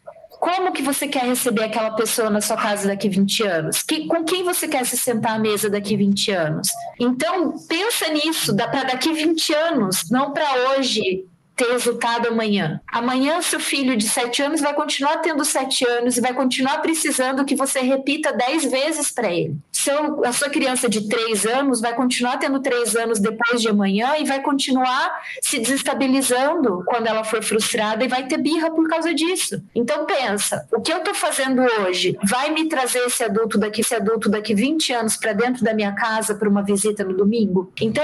Como 0.43 0.73
que 0.73 0.83
você 0.83 1.07
quer 1.07 1.23
receber 1.23 1.63
aquela 1.63 1.91
pessoa 1.91 2.29
na 2.29 2.41
sua 2.41 2.57
casa 2.57 2.89
daqui 2.89 3.07
20 3.07 3.43
anos? 3.43 3.81
Que, 3.81 4.07
com 4.07 4.25
quem 4.25 4.43
você 4.43 4.67
quer 4.67 4.85
se 4.85 4.97
sentar 4.97 5.37
à 5.37 5.39
mesa 5.39 5.69
daqui 5.69 5.95
20 5.95 6.31
anos? 6.31 6.67
Então, 6.99 7.53
pensa 7.65 8.09
nisso, 8.09 8.53
para 8.53 8.83
daqui 8.83 9.13
20 9.13 9.53
anos, 9.53 10.09
não 10.11 10.33
para 10.33 10.71
hoje, 10.71 11.23
ter 11.55 11.71
resultado 11.71 12.27
amanhã. 12.27 12.81
Amanhã, 12.91 13.41
seu 13.41 13.59
filho 13.59 13.95
de 13.95 14.07
7 14.07 14.41
anos 14.41 14.61
vai 14.61 14.73
continuar 14.73 15.17
tendo 15.17 15.43
7 15.45 15.87
anos 15.87 16.17
e 16.17 16.21
vai 16.21 16.33
continuar 16.33 16.79
precisando 16.79 17.45
que 17.45 17.55
você 17.55 17.79
repita 17.79 18.33
10 18.33 18.65
vezes 18.65 19.11
para 19.11 19.31
ele. 19.31 19.55
Seu, 19.71 20.23
a 20.25 20.31
sua 20.31 20.49
criança 20.49 20.89
de 20.89 21.07
3 21.07 21.45
anos 21.45 21.81
vai 21.81 21.93
continuar 21.93 22.37
tendo 22.37 22.59
3 22.59 22.95
anos 22.95 23.19
depois 23.19 23.61
de 23.61 23.69
amanhã 23.69 24.15
e 24.17 24.25
vai 24.25 24.41
continuar 24.41 25.21
se 25.41 25.59
desestabilizando 25.59 26.83
quando 26.85 27.07
ela 27.07 27.23
for 27.23 27.43
frustrada 27.43 28.03
e 28.03 28.07
vai 28.07 28.25
ter 28.25 28.37
birra 28.37 28.71
por 28.71 28.87
causa 28.87 29.13
disso. 29.13 29.61
Então 29.75 30.05
pensa, 30.05 30.67
o 30.73 30.81
que 30.81 30.91
eu 30.91 30.97
estou 30.97 31.13
fazendo 31.13 31.61
hoje 31.81 32.17
vai 32.23 32.51
me 32.51 32.67
trazer 32.67 32.99
esse 32.99 33.23
adulto 33.23 33.57
daqui, 33.57 33.81
esse 33.81 33.95
adulto 33.95 34.29
daqui 34.29 34.53
20 34.55 34.93
anos 34.93 35.17
para 35.17 35.33
dentro 35.33 35.63
da 35.63 35.73
minha 35.73 35.93
casa 35.93 36.35
para 36.35 36.49
uma 36.49 36.63
visita 36.63 37.03
no 37.03 37.15
domingo? 37.15 37.71
Então, 37.79 38.03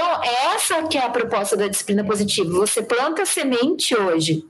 essa 0.54 0.82
que 0.84 0.98
é 0.98 1.04
a 1.04 1.10
proposta 1.10 1.56
da 1.56 1.68
disciplina 1.68 2.04
positiva. 2.04 2.50
Você 2.50 2.82
planta 2.82 3.24
semente 3.40 3.96
hoje 3.96 4.44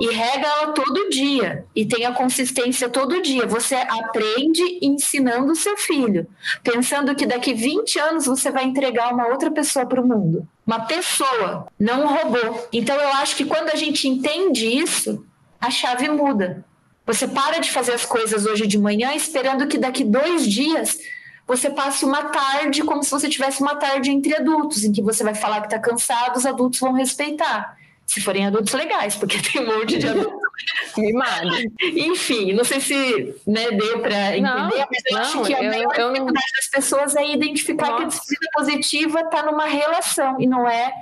e 0.00 0.14
rega 0.14 0.46
ela 0.46 0.72
todo 0.72 1.10
dia 1.10 1.66
e 1.74 1.84
tem 1.84 2.06
a 2.06 2.12
consistência 2.12 2.88
todo 2.88 3.20
dia. 3.20 3.46
Você 3.46 3.74
aprende 3.74 4.62
ensinando 4.80 5.52
o 5.52 5.56
seu 5.56 5.76
filho, 5.76 6.26
pensando 6.62 7.16
que 7.16 7.26
daqui 7.26 7.52
20 7.52 7.98
anos 7.98 8.26
você 8.26 8.50
vai 8.50 8.64
entregar 8.64 9.12
uma 9.12 9.26
outra 9.26 9.50
pessoa 9.50 9.84
para 9.86 10.00
o 10.00 10.06
mundo. 10.06 10.46
Uma 10.64 10.80
pessoa, 10.80 11.66
não 11.78 12.04
um 12.04 12.06
robô. 12.06 12.60
Então 12.72 12.94
eu 12.94 13.08
acho 13.14 13.34
que 13.34 13.44
quando 13.44 13.70
a 13.70 13.74
gente 13.74 14.06
entende 14.06 14.66
isso, 14.66 15.26
a 15.60 15.68
chave 15.68 16.08
muda. 16.08 16.64
Você 17.04 17.26
para 17.26 17.58
de 17.58 17.72
fazer 17.72 17.94
as 17.94 18.06
coisas 18.06 18.46
hoje 18.46 18.68
de 18.68 18.78
manhã 18.78 19.14
esperando 19.14 19.66
que 19.66 19.78
daqui 19.78 20.04
dois 20.04 20.46
dias 20.46 20.96
você 21.44 21.70
passe 21.70 22.04
uma 22.04 22.24
tarde 22.24 22.84
como 22.84 23.02
se 23.02 23.10
você 23.10 23.28
tivesse 23.28 23.62
uma 23.62 23.74
tarde 23.74 24.10
entre 24.10 24.36
adultos, 24.36 24.84
em 24.84 24.92
que 24.92 25.02
você 25.02 25.24
vai 25.24 25.34
falar 25.34 25.60
que 25.62 25.66
está 25.66 25.78
cansado, 25.78 26.36
os 26.36 26.46
adultos 26.46 26.78
vão 26.78 26.92
respeitar 26.92 27.76
se 28.08 28.22
forem 28.22 28.46
adultos 28.46 28.72
legais, 28.72 29.14
porque 29.14 29.36
tem 29.52 29.62
um 29.62 29.66
monte 29.66 29.98
de 29.98 30.08
adultos 30.08 30.40
mimado. 30.96 31.50
Enfim, 31.82 32.54
não 32.54 32.64
sei 32.64 32.80
se 32.80 33.34
né, 33.46 33.70
deu 33.70 34.00
para 34.00 34.36
entender, 34.36 34.40
não, 34.40 34.68
mas 34.68 35.02
eu 35.06 35.14
não, 35.14 35.20
acho 35.20 35.42
que 35.42 35.54
a 35.54 35.62
eu, 35.62 35.70
maior 35.70 35.94
eu, 35.98 36.12
dificuldade 36.12 36.46
das 36.56 36.70
pessoas 36.70 37.16
é 37.16 37.30
identificar 37.30 37.90
Nossa. 37.90 37.96
que 37.98 38.02
a 38.02 38.06
disciplina 38.06 38.50
positiva 38.54 39.20
está 39.20 39.42
numa 39.42 39.66
relação 39.66 40.40
e 40.40 40.46
não 40.46 40.66
é 40.66 40.92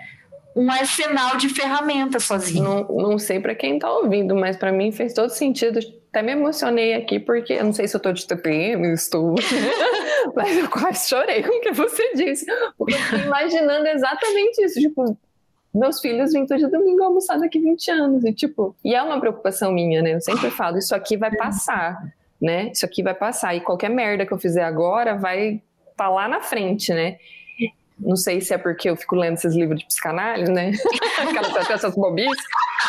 um 0.57 0.71
arsenal 0.71 1.37
de 1.37 1.49
ferramentas 1.51 2.25
sozinho. 2.25 2.65
Não, 2.65 3.11
não 3.11 3.19
sei 3.19 3.39
para 3.39 3.55
quem 3.55 3.75
está 3.75 3.91
ouvindo, 3.91 4.35
mas 4.35 4.57
para 4.57 4.73
mim 4.73 4.91
fez 4.91 5.13
todo 5.13 5.29
sentido. 5.29 5.79
Até 6.09 6.23
me 6.23 6.33
emocionei 6.33 6.95
aqui, 6.95 7.21
porque 7.21 7.53
eu 7.53 7.65
não 7.65 7.75
sei 7.75 7.87
se 7.87 7.95
eu 7.95 7.99
estou 7.99 8.13
de 8.13 8.27
TPM, 8.27 8.91
estou. 8.95 9.35
mas 10.35 10.57
eu 10.57 10.69
quase 10.71 11.11
chorei 11.11 11.43
com 11.43 11.59
o 11.59 11.61
que 11.61 11.73
você 11.73 12.15
disse. 12.15 12.47
Porque 12.79 12.95
eu 12.95 12.99
fiquei 12.99 13.27
imaginando 13.27 13.87
exatamente 13.87 14.65
isso. 14.65 14.81
Tipo, 14.81 15.19
meus 15.77 16.01
filhos 16.01 16.33
vêm 16.33 16.47
todo 16.47 16.71
domingo 16.71 17.03
almoçar 17.03 17.39
daqui 17.39 17.59
20 17.59 17.91
anos. 17.91 18.25
E, 18.25 18.33
tipo, 18.33 18.75
e 18.85 18.95
é 18.95 19.03
uma 19.03 19.21
preocupação 19.21 19.73
minha, 19.73 20.03
né? 20.03 20.15
Eu 20.15 20.21
sempre 20.21 20.51
falo, 20.51 20.79
isso 20.79 20.95
aqui 20.95 21.17
vai 21.17 21.35
passar, 21.37 22.03
né? 22.41 22.71
Isso 22.73 22.85
aqui 22.85 23.03
vai 23.03 23.15
passar. 23.15 23.55
E 23.55 23.61
qualquer 23.61 23.91
merda 23.91 24.25
que 24.25 24.33
eu 24.33 24.39
fizer 24.39 24.65
agora 24.65 25.17
vai 25.17 25.63
estar 25.91 26.05
tá 26.05 26.09
lá 26.09 26.27
na 26.29 26.41
frente, 26.41 26.93
né? 26.93 27.19
Não 27.99 28.17
sei 28.17 28.41
se 28.41 28.53
é 28.53 28.59
porque 28.59 28.91
eu 28.91 28.97
fico 28.97 29.17
lendo 29.17 29.35
esses 29.35 29.55
livros 29.55 29.79
de 29.79 29.87
psicanálise, 29.87 30.53
né? 30.53 30.73
Aquelas 31.21 31.71
essas 31.71 31.95
bobices. 31.95 32.43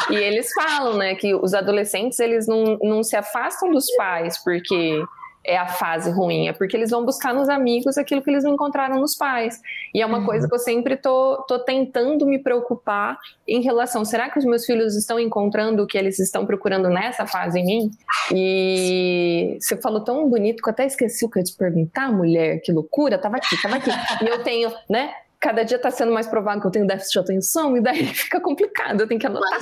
E 0.10 0.16
eles 0.16 0.52
falam, 0.54 0.98
né, 0.98 1.16
que 1.16 1.34
os 1.34 1.54
adolescentes, 1.54 2.20
eles 2.20 2.48
não, 2.48 2.78
não 2.82 3.04
se 3.04 3.16
afastam 3.16 3.72
dos 3.72 3.86
pais 3.96 4.38
porque 4.44 5.02
é 5.48 5.58
a 5.58 5.66
fase 5.66 6.12
ruim, 6.12 6.50
é 6.50 6.54
porque 6.54 6.76
eles 6.76 6.92
vão 6.92 7.06
buscar 7.06 7.34
nos 7.34 7.48
amigos 7.48 7.98
aquilo 7.98 8.22
que 8.22 8.30
eles 8.30 8.44
não 8.44 8.54
encontraram 8.54 9.00
nos 9.00 9.16
pais. 9.16 9.60
E 9.94 10.02
é 10.02 10.06
uma 10.06 10.20
uhum. 10.20 10.26
coisa 10.26 10.48
que 10.48 10.54
eu 10.54 10.60
sempre 10.60 10.98
tô, 10.98 11.44
tô 11.48 11.60
tentando 11.60 12.26
me 12.26 12.38
preocupar 12.38 13.18
em 13.48 13.62
relação, 13.62 14.04
será 14.04 14.30
que 14.30 14.38
os 14.38 14.44
meus 14.44 14.66
filhos 14.66 14.96
estão 14.96 15.18
encontrando 15.18 15.82
o 15.82 15.88
que 15.88 15.98
eles 15.98 16.20
estão 16.20 16.46
procurando 16.46 16.90
nessa 16.90 17.26
fase 17.26 17.60
em 17.60 17.66
mim? 17.66 17.92
E 18.34 19.58
você 19.60 19.78
falou 19.78 20.02
tão 20.02 20.30
bonito 20.30 20.62
que 20.62 20.68
eu 20.68 20.74
até 20.74 20.86
esqueci 20.86 21.26
o 21.26 21.30
que 21.30 21.40
eu 21.40 21.42
ia 21.42 21.46
te 21.46 21.56
perguntar, 21.56 22.12
mulher, 22.12 22.60
que 22.62 22.72
loucura, 22.74 23.18
tava 23.18 23.38
aqui, 23.38 23.60
tava 23.62 23.78
aqui. 23.78 23.90
E 24.22 24.28
eu 24.28 24.44
tenho, 24.44 24.70
né, 24.90 25.14
cada 25.40 25.64
dia 25.64 25.78
está 25.78 25.92
sendo 25.92 26.12
mais 26.12 26.26
provado 26.26 26.60
que 26.62 26.68
eu 26.68 26.72
tenho 26.72 26.88
déficit 26.88 27.14
de 27.14 27.20
atenção 27.20 27.78
e 27.78 27.82
daí 27.82 28.06
fica 28.14 28.40
complicado, 28.40 29.02
eu 29.02 29.08
tenho 29.08 29.20
que 29.20 29.28
anotar. 29.28 29.60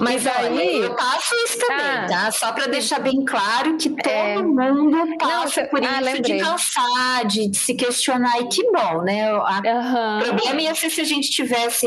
Mas 0.00 0.26
aí 0.26 0.80
eu 0.80 0.94
passo 0.94 1.34
isso 1.44 1.58
também, 1.58 1.86
ah, 1.86 2.06
tá? 2.08 2.30
Só 2.32 2.52
para 2.52 2.66
deixar 2.66 2.98
bem 2.98 3.24
claro 3.24 3.76
que 3.76 3.90
todo 3.90 4.08
é... 4.08 4.36
mundo 4.36 5.16
passa 5.18 5.62
Não, 5.62 5.68
por 5.68 5.84
ah, 5.84 5.92
isso 5.92 6.04
lembrei. 6.04 6.38
de 6.38 6.44
cansar, 6.44 7.26
de, 7.26 7.48
de, 7.48 7.56
se 7.56 7.74
questionar 7.74 8.40
e 8.40 8.48
que 8.48 8.64
bom, 8.64 9.02
né? 9.02 9.32
O 9.32 9.38
uhum. 9.38 10.22
problema 10.24 10.62
ia 10.62 10.74
ser 10.74 10.90
se 10.90 11.00
a 11.00 11.04
gente 11.04 11.28
estivesse 11.28 11.86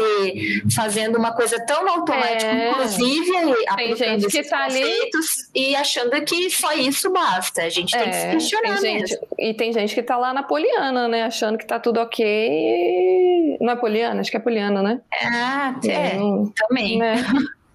fazendo 0.74 1.18
uma 1.18 1.34
coisa 1.34 1.60
tão 1.66 1.88
automática, 1.88 2.46
é... 2.46 2.72
inclusive 2.72 3.32
tem 3.76 3.96
gente 3.96 4.28
que 4.28 4.44
tá 4.44 4.64
ali 4.64 5.10
e 5.54 5.76
achando 5.76 6.12
que 6.24 6.50
só 6.50 6.72
isso 6.74 7.10
basta. 7.10 7.64
A 7.64 7.70
gente 7.70 7.96
é, 7.96 8.00
tem 8.00 8.10
que 8.10 8.16
se 8.16 8.26
é, 8.26 8.32
questionar 8.32 8.80
tem. 8.80 9.00
Gente, 9.00 9.20
e 9.38 9.54
tem 9.54 9.74
gente 9.74 9.94
que 9.94 10.02
tá 10.02 10.18
lá 10.18 10.34
na 10.34 10.44
poliana, 10.44 11.08
né? 11.08 11.24
Achando 11.24 11.58
que 11.58 11.66
tá 11.66 11.80
tudo 11.80 12.00
ok 12.00 12.13
ok. 12.14 13.58
Não 13.60 13.74
é 13.74 13.76
Poliana? 13.76 14.22
Acho 14.22 14.30
que 14.30 14.38
é 14.38 14.40
Poliana, 14.40 14.84
né? 14.84 15.02
Ah, 15.24 15.76
é, 15.86 16.12
também. 16.56 17.00
Né? 17.00 17.16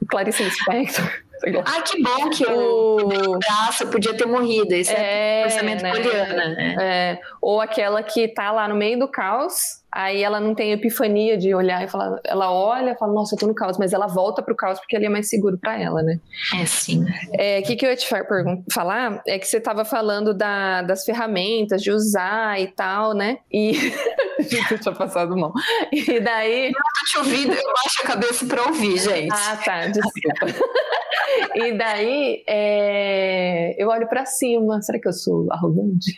Clarice 0.08 0.44
Lispector. 0.44 1.04
Ah, 1.64 1.82
que 1.82 2.02
bom 2.02 2.30
que 2.30 2.44
o, 2.44 2.96
o 2.96 3.38
braço 3.38 3.86
podia 3.86 4.12
ter 4.12 4.26
morrido. 4.26 4.74
Esse 4.74 4.92
é, 4.92 5.42
é 5.42 5.44
pensamento 5.44 5.82
né? 5.84 5.90
poliana. 5.92 6.48
Né? 6.48 6.76
É. 6.80 7.20
Ou 7.40 7.60
aquela 7.60 8.02
que 8.02 8.26
tá 8.26 8.50
lá 8.50 8.66
no 8.66 8.74
meio 8.74 8.98
do 8.98 9.06
caos 9.06 9.78
Aí 9.90 10.22
ela 10.22 10.38
não 10.38 10.54
tem 10.54 10.72
epifania 10.72 11.38
de 11.38 11.54
olhar 11.54 11.82
e 11.82 11.88
falar, 11.88 12.20
ela 12.22 12.52
olha 12.52 12.90
e 12.90 12.98
fala, 12.98 13.12
nossa, 13.12 13.34
eu 13.34 13.38
tô 13.38 13.46
no 13.46 13.54
caos, 13.54 13.78
mas 13.78 13.94
ela 13.94 14.06
volta 14.06 14.42
pro 14.42 14.54
caos 14.54 14.78
porque 14.78 14.94
ali 14.94 15.06
é 15.06 15.08
mais 15.08 15.30
seguro 15.30 15.56
para 15.56 15.80
ela, 15.80 16.02
né? 16.02 16.20
É 16.60 16.66
sim. 16.66 17.04
O 17.04 17.06
é, 17.32 17.62
que, 17.62 17.74
que 17.74 17.86
eu 17.86 17.90
ia 17.90 17.96
te 17.96 18.06
falar 18.70 19.22
é 19.26 19.38
que 19.38 19.46
você 19.46 19.58
tava 19.58 19.86
falando 19.86 20.34
da, 20.34 20.82
das 20.82 21.04
ferramentas, 21.04 21.82
de 21.82 21.90
usar 21.90 22.60
e 22.60 22.66
tal, 22.66 23.14
né? 23.14 23.38
E. 23.50 23.72
eu 24.70 24.78
tinha 24.78 24.94
passado 24.94 25.36
mal. 25.36 25.52
E 25.92 26.20
daí. 26.20 26.66
Eu 26.66 26.72
não 26.72 26.92
tô 26.94 27.06
te 27.06 27.18
ouvindo, 27.18 27.52
eu 27.52 27.72
baixo 27.72 28.02
a 28.02 28.06
cabeça 28.06 28.46
pra 28.46 28.62
ouvir, 28.64 28.98
gente. 28.98 29.32
Ah, 29.32 29.58
tá, 29.64 29.86
desculpa. 29.86 30.46
e 31.54 31.72
daí, 31.72 32.44
é... 32.48 33.82
eu 33.82 33.88
olho 33.88 34.08
para 34.08 34.24
cima. 34.24 34.80
Será 34.82 34.98
que 34.98 35.08
eu 35.08 35.12
sou 35.12 35.46
arrogante? 35.52 36.14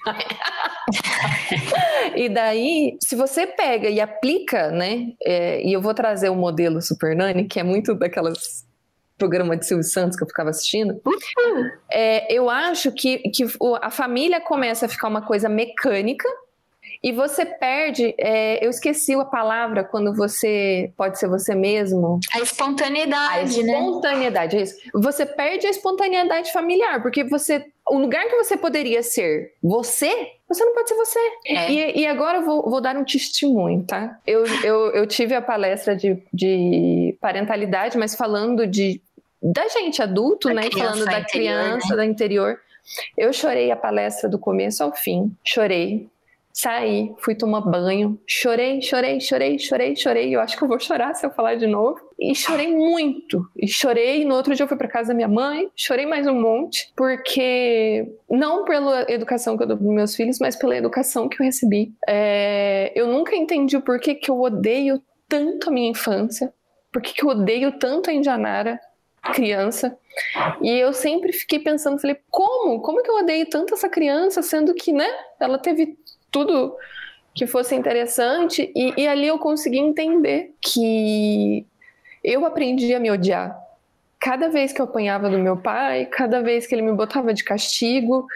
e 2.15 2.29
daí, 2.29 2.97
se 3.03 3.17
você 3.17 3.47
pega 3.47 3.89
e 3.89 4.01
aplica, 4.01 4.71
né? 4.71 5.13
É, 5.25 5.63
e 5.67 5.73
eu 5.73 5.81
vou 5.81 5.95
trazer 5.95 6.29
o 6.29 6.33
um 6.33 6.37
modelo 6.37 6.81
Super 6.81 7.17
Nani, 7.17 7.45
que 7.45 7.59
é 7.59 7.63
muito 7.63 7.95
daquelas 7.95 8.69
programa 9.19 9.55
de 9.55 9.67
Silvio 9.67 9.85
Santos 9.85 10.17
que 10.17 10.25
eu 10.25 10.27
ficava 10.27 10.49
assistindo, 10.49 10.99
é, 11.93 12.33
eu 12.33 12.49
acho 12.49 12.91
que, 12.91 13.19
que 13.19 13.45
a 13.83 13.91
família 13.91 14.41
começa 14.41 14.87
a 14.87 14.89
ficar 14.89 15.09
uma 15.09 15.21
coisa 15.21 15.47
mecânica 15.47 16.27
e 17.03 17.13
você 17.13 17.47
perde, 17.47 18.15
é, 18.19 18.65
eu 18.65 18.69
esqueci 18.69 19.15
a 19.15 19.25
palavra 19.25 19.83
quando 19.83 20.15
você 20.15 20.93
pode 20.97 21.19
ser 21.19 21.29
você 21.29 21.55
mesmo. 21.55 22.21
A 22.35 22.41
espontaneidade, 22.41 23.61
a 23.61 23.65
né? 23.65 23.73
espontaneidade, 23.73 24.57
é 24.59 24.63
isso. 24.63 24.77
Você 24.95 25.25
perde 25.25 25.67
a 25.67 25.71
espontaneidade 25.71 26.53
familiar, 26.53 27.01
porque 27.01 27.25
você, 27.25 27.65
o 27.89 27.99
lugar 27.99 28.27
que 28.27 28.37
você 28.37 28.55
poderia 28.55 29.03
ser 29.03 29.55
você, 29.63 30.33
você 30.47 30.63
não 30.63 30.75
pode 30.75 30.91
ser 30.91 30.95
você. 30.97 31.19
É. 31.47 31.73
E, 31.73 32.01
e, 32.01 32.07
agora 32.07 32.39
eu 32.39 32.45
vou, 32.45 32.69
vou, 32.69 32.81
dar 32.83 32.95
um 32.97 33.05
testemunho, 33.05 33.83
tá? 33.85 34.19
Eu, 34.27 34.45
eu, 34.63 34.91
eu 34.91 35.07
tive 35.07 35.35
a 35.35 35.41
palestra 35.41 35.97
de, 35.97 36.23
de 36.33 37.17
parentalidade, 37.19 37.97
mas 37.97 38.15
falando 38.15 38.67
de 38.67 39.01
da 39.43 39.67
gente 39.69 40.03
adulto, 40.03 40.49
da 40.49 40.55
né? 40.55 40.63
Falando 40.71 41.07
da 41.07 41.21
interior, 41.21 41.27
criança, 41.31 41.89
né? 41.89 41.97
da 41.97 42.05
interior. 42.05 42.61
Eu 43.17 43.33
chorei 43.33 43.71
a 43.71 43.77
palestra 43.77 44.29
do 44.29 44.39
começo 44.39 44.83
ao 44.83 44.93
fim, 44.93 45.35
chorei. 45.43 46.07
Saí, 46.61 47.15
fui 47.21 47.35
tomar 47.35 47.63
banho, 47.63 48.21
chorei, 48.27 48.83
chorei, 48.83 49.19
chorei, 49.19 49.59
chorei, 49.59 49.97
chorei. 49.97 50.37
Eu 50.37 50.43
acho 50.43 50.59
que 50.59 50.63
eu 50.63 50.69
vou 50.69 50.79
chorar 50.79 51.15
se 51.15 51.25
eu 51.25 51.31
falar 51.31 51.55
de 51.55 51.67
novo. 51.67 51.99
E 52.19 52.35
chorei 52.35 52.69
muito. 52.69 53.49
E 53.57 53.67
chorei. 53.67 54.27
No 54.27 54.35
outro 54.35 54.55
dia 54.55 54.65
eu 54.65 54.69
fui 54.69 54.77
para 54.77 54.87
casa 54.87 55.09
da 55.09 55.15
minha 55.15 55.27
mãe, 55.27 55.71
chorei 55.75 56.05
mais 56.05 56.27
um 56.27 56.39
monte, 56.39 56.93
porque 56.95 58.07
não 58.29 58.67
pela 58.67 59.11
educação 59.11 59.57
que 59.57 59.63
eu 59.63 59.69
dou 59.69 59.79
para 59.79 59.87
meus 59.87 60.15
filhos, 60.15 60.39
mas 60.39 60.55
pela 60.55 60.77
educação 60.77 61.31
que 61.31 61.41
eu 61.41 61.47
recebi. 61.47 61.95
É... 62.07 62.93
eu 62.95 63.07
nunca 63.07 63.35
entendi 63.35 63.79
o 63.79 63.83
porquê 63.83 64.15
que 64.15 64.31
eu 64.31 64.39
odeio 64.39 65.01
tanto 65.27 65.71
a 65.71 65.73
minha 65.73 65.89
infância, 65.89 66.53
por 66.93 67.01
que 67.01 67.25
eu 67.25 67.31
odeio 67.31 67.79
tanto 67.79 68.11
a 68.11 68.13
Indianara, 68.13 68.79
criança. 69.33 69.97
E 70.61 70.71
eu 70.71 70.93
sempre 70.93 71.33
fiquei 71.33 71.59
pensando, 71.59 71.99
falei, 71.99 72.19
como? 72.31 72.83
Como 72.83 73.03
que 73.03 73.11
eu 73.11 73.17
odeio 73.17 73.49
tanto 73.49 73.73
essa 73.73 73.89
criança, 73.89 74.43
sendo 74.43 74.75
que, 74.75 74.93
né, 74.93 75.09
ela 75.39 75.59
teve 75.59 75.97
tudo 76.31 76.77
que 77.35 77.47
fosse 77.47 77.75
interessante, 77.75 78.73
e, 78.75 79.03
e 79.03 79.07
ali 79.07 79.27
eu 79.27 79.39
consegui 79.39 79.79
entender 79.79 80.53
que 80.61 81.65
eu 82.23 82.45
aprendi 82.45 82.93
a 82.95 83.01
me 83.01 83.11
odiar. 83.11 83.59
Cada 84.19 84.49
vez 84.49 84.73
que 84.73 84.81
eu 84.81 84.85
apanhava 84.85 85.31
do 85.31 85.39
meu 85.39 85.57
pai, 85.57 86.07
cada 86.07 86.43
vez 86.43 86.67
que 86.67 86.75
ele 86.75 86.83
me 86.83 86.93
botava 86.93 87.33
de 87.33 87.43
castigo, 87.43 88.27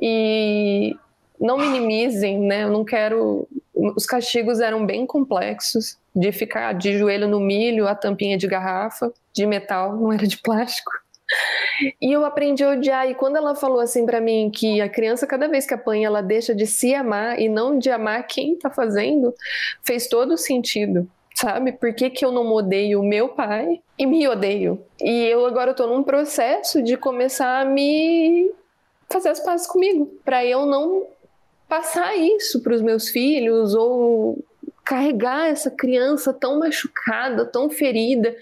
e 0.00 0.96
não 1.40 1.56
minimizem, 1.56 2.40
né? 2.40 2.64
Eu 2.64 2.70
não 2.70 2.84
quero. 2.84 3.46
Os 3.74 4.04
castigos 4.04 4.58
eram 4.58 4.84
bem 4.84 5.06
complexos, 5.06 5.96
de 6.14 6.32
ficar 6.32 6.72
de 6.72 6.98
joelho 6.98 7.28
no 7.28 7.38
milho, 7.38 7.86
a 7.86 7.94
tampinha 7.94 8.36
de 8.36 8.48
garrafa, 8.48 9.12
de 9.32 9.46
metal, 9.46 9.94
não 9.94 10.12
era 10.12 10.26
de 10.26 10.38
plástico. 10.38 10.90
E 12.00 12.12
eu 12.12 12.24
aprendi 12.24 12.64
a 12.64 12.70
odiar. 12.70 13.08
E 13.08 13.14
quando 13.14 13.36
ela 13.36 13.54
falou 13.54 13.80
assim 13.80 14.04
para 14.04 14.20
mim 14.20 14.50
que 14.50 14.80
a 14.80 14.88
criança, 14.88 15.26
cada 15.26 15.48
vez 15.48 15.66
que 15.66 15.74
apanha, 15.74 16.06
ela 16.06 16.22
deixa 16.22 16.54
de 16.54 16.66
se 16.66 16.94
amar 16.94 17.40
e 17.40 17.48
não 17.48 17.78
de 17.78 17.90
amar 17.90 18.26
quem 18.26 18.56
tá 18.56 18.70
fazendo, 18.70 19.34
fez 19.82 20.08
todo 20.08 20.36
sentido. 20.36 21.08
Sabe? 21.34 21.70
Por 21.70 21.94
que, 21.94 22.10
que 22.10 22.24
eu 22.24 22.32
não 22.32 22.50
odeio 22.52 23.00
o 23.00 23.06
meu 23.06 23.28
pai 23.28 23.80
e 23.96 24.04
me 24.04 24.26
odeio? 24.26 24.82
E 25.00 25.24
eu 25.26 25.46
agora 25.46 25.72
tô 25.72 25.86
num 25.86 26.02
processo 26.02 26.82
de 26.82 26.96
começar 26.96 27.60
a 27.60 27.64
me 27.64 28.50
fazer 29.08 29.28
as 29.28 29.40
pazes 29.40 29.66
comigo, 29.66 30.12
para 30.24 30.44
eu 30.44 30.66
não 30.66 31.06
passar 31.68 32.16
isso 32.16 32.60
para 32.60 32.74
os 32.74 32.82
meus 32.82 33.08
filhos 33.08 33.74
ou 33.74 34.44
carregar 34.88 35.48
essa 35.48 35.70
criança 35.70 36.32
tão 36.32 36.60
machucada, 36.60 37.44
tão 37.44 37.68
ferida, 37.68 38.34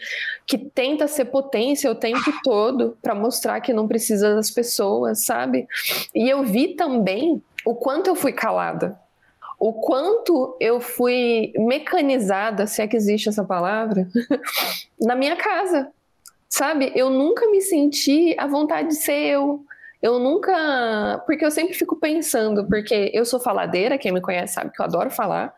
que 0.47 0.57
tenta 0.57 1.09
ser 1.09 1.25
potência 1.25 1.91
o 1.91 1.95
tempo 1.97 2.33
todo 2.45 2.97
para 3.03 3.17
mostrar 3.17 3.61
que 3.61 3.73
não 3.73 3.89
precisa 3.89 4.33
das 4.33 4.49
pessoas, 4.49 5.25
sabe? 5.25 5.67
E 6.15 6.31
eu 6.31 6.45
vi 6.45 6.77
também 6.77 7.43
o 7.65 7.75
quanto 7.75 8.07
eu 8.07 8.15
fui 8.15 8.33
calada, 8.33 8.97
o 9.59 9.73
quanto 9.73 10.57
eu 10.61 10.81
fui 10.81 11.53
mecanizada, 11.59 12.65
se 12.69 12.81
é 12.81 12.87
que 12.87 12.97
existe 12.97 13.29
essa 13.29 13.43
palavra, 13.43 14.07
na 15.01 15.17
minha 15.17 15.35
casa, 15.35 15.91
sabe? 16.49 16.93
Eu 16.95 17.11
nunca 17.11 17.51
me 17.51 17.61
senti 17.61 18.37
à 18.39 18.47
vontade 18.47 18.91
de 18.91 18.95
ser 18.95 19.19
eu. 19.19 19.65
Eu 20.07 20.21
nunca. 20.21 21.21
Porque 21.27 21.45
eu 21.45 21.51
sempre 21.51 21.75
fico 21.75 21.97
pensando, 21.97 22.65
porque 22.69 23.11
eu 23.13 23.25
sou 23.25 23.41
faladeira, 23.41 23.99
quem 23.99 24.13
me 24.13 24.21
conhece 24.21 24.55
sabe 24.55 24.71
que 24.71 24.81
eu 24.81 24.85
adoro 24.85 25.11
falar. 25.11 25.53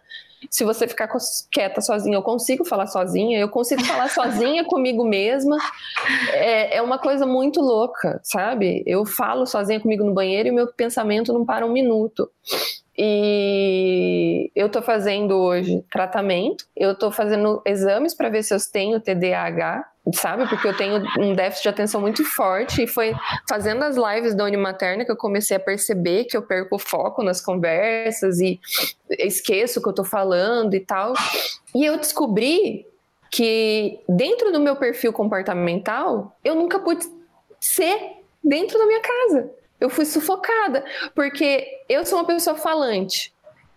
Se 0.50 0.64
você 0.64 0.88
ficar 0.88 1.10
quieta 1.52 1.82
sozinha, 1.82 2.16
eu 2.16 2.22
consigo 2.22 2.64
falar 2.64 2.86
sozinha, 2.86 3.38
eu 3.38 3.50
consigo 3.50 3.84
falar 3.84 4.08
sozinha 4.08 4.64
comigo 4.64 5.04
mesma. 5.04 5.58
É, 6.32 6.78
é, 6.78 6.82
uma 6.82 6.96
coisa 6.96 7.26
muito 7.26 7.60
louca, 7.60 8.20
sabe? 8.22 8.82
Eu 8.86 9.04
falo 9.04 9.44
sozinha 9.44 9.80
comigo 9.80 10.02
no 10.02 10.14
banheiro 10.14 10.48
e 10.48 10.52
meu 10.52 10.72
pensamento 10.72 11.30
não 11.30 11.44
para 11.44 11.66
um 11.66 11.72
minuto. 11.72 12.30
E 13.00 14.50
eu 14.56 14.68
tô 14.68 14.82
fazendo 14.82 15.36
hoje 15.36 15.84
tratamento, 15.88 16.64
eu 16.76 16.96
tô 16.96 17.12
fazendo 17.12 17.62
exames 17.64 18.12
para 18.12 18.28
ver 18.28 18.42
se 18.42 18.52
eu 18.52 18.58
tenho 18.72 18.98
TDAH, 18.98 19.88
sabe? 20.14 20.48
Porque 20.48 20.66
eu 20.66 20.76
tenho 20.76 21.04
um 21.16 21.32
déficit 21.32 21.62
de 21.62 21.68
atenção 21.68 22.00
muito 22.00 22.24
forte 22.24 22.82
e 22.82 22.86
foi 22.88 23.14
fazendo 23.48 23.84
as 23.84 23.96
lives 23.96 24.34
da 24.34 24.42
Unimaterna 24.42 25.04
que 25.04 25.12
eu 25.12 25.16
comecei 25.16 25.56
a 25.56 25.60
perceber 25.60 26.24
que 26.24 26.36
eu 26.36 26.42
perco 26.42 26.74
o 26.74 26.78
foco 26.78 27.22
nas 27.22 27.40
conversas 27.40 28.40
e 28.40 28.58
esqueço 29.10 29.78
o 29.78 29.82
que 29.82 29.88
eu 29.88 29.94
tô 29.94 30.04
falando 30.04 30.74
e 30.74 30.80
tal. 30.80 31.14
E 31.72 31.84
eu 31.84 31.96
descobri 31.98 32.84
que 33.30 34.00
dentro 34.08 34.50
do 34.50 34.58
meu 34.58 34.74
perfil 34.74 35.12
comportamental, 35.12 36.36
eu 36.42 36.56
nunca 36.56 36.80
pude 36.80 37.06
ser 37.60 38.18
dentro 38.42 38.76
da 38.76 38.86
minha 38.86 39.00
casa. 39.00 39.50
Eu 39.80 39.88
fui 39.88 40.04
sufocada, 40.04 40.84
porque 41.14 41.66
eu 41.88 42.04
sou 42.04 42.18
uma 42.18 42.26
pessoa 42.26 42.56
falante, 42.56 43.32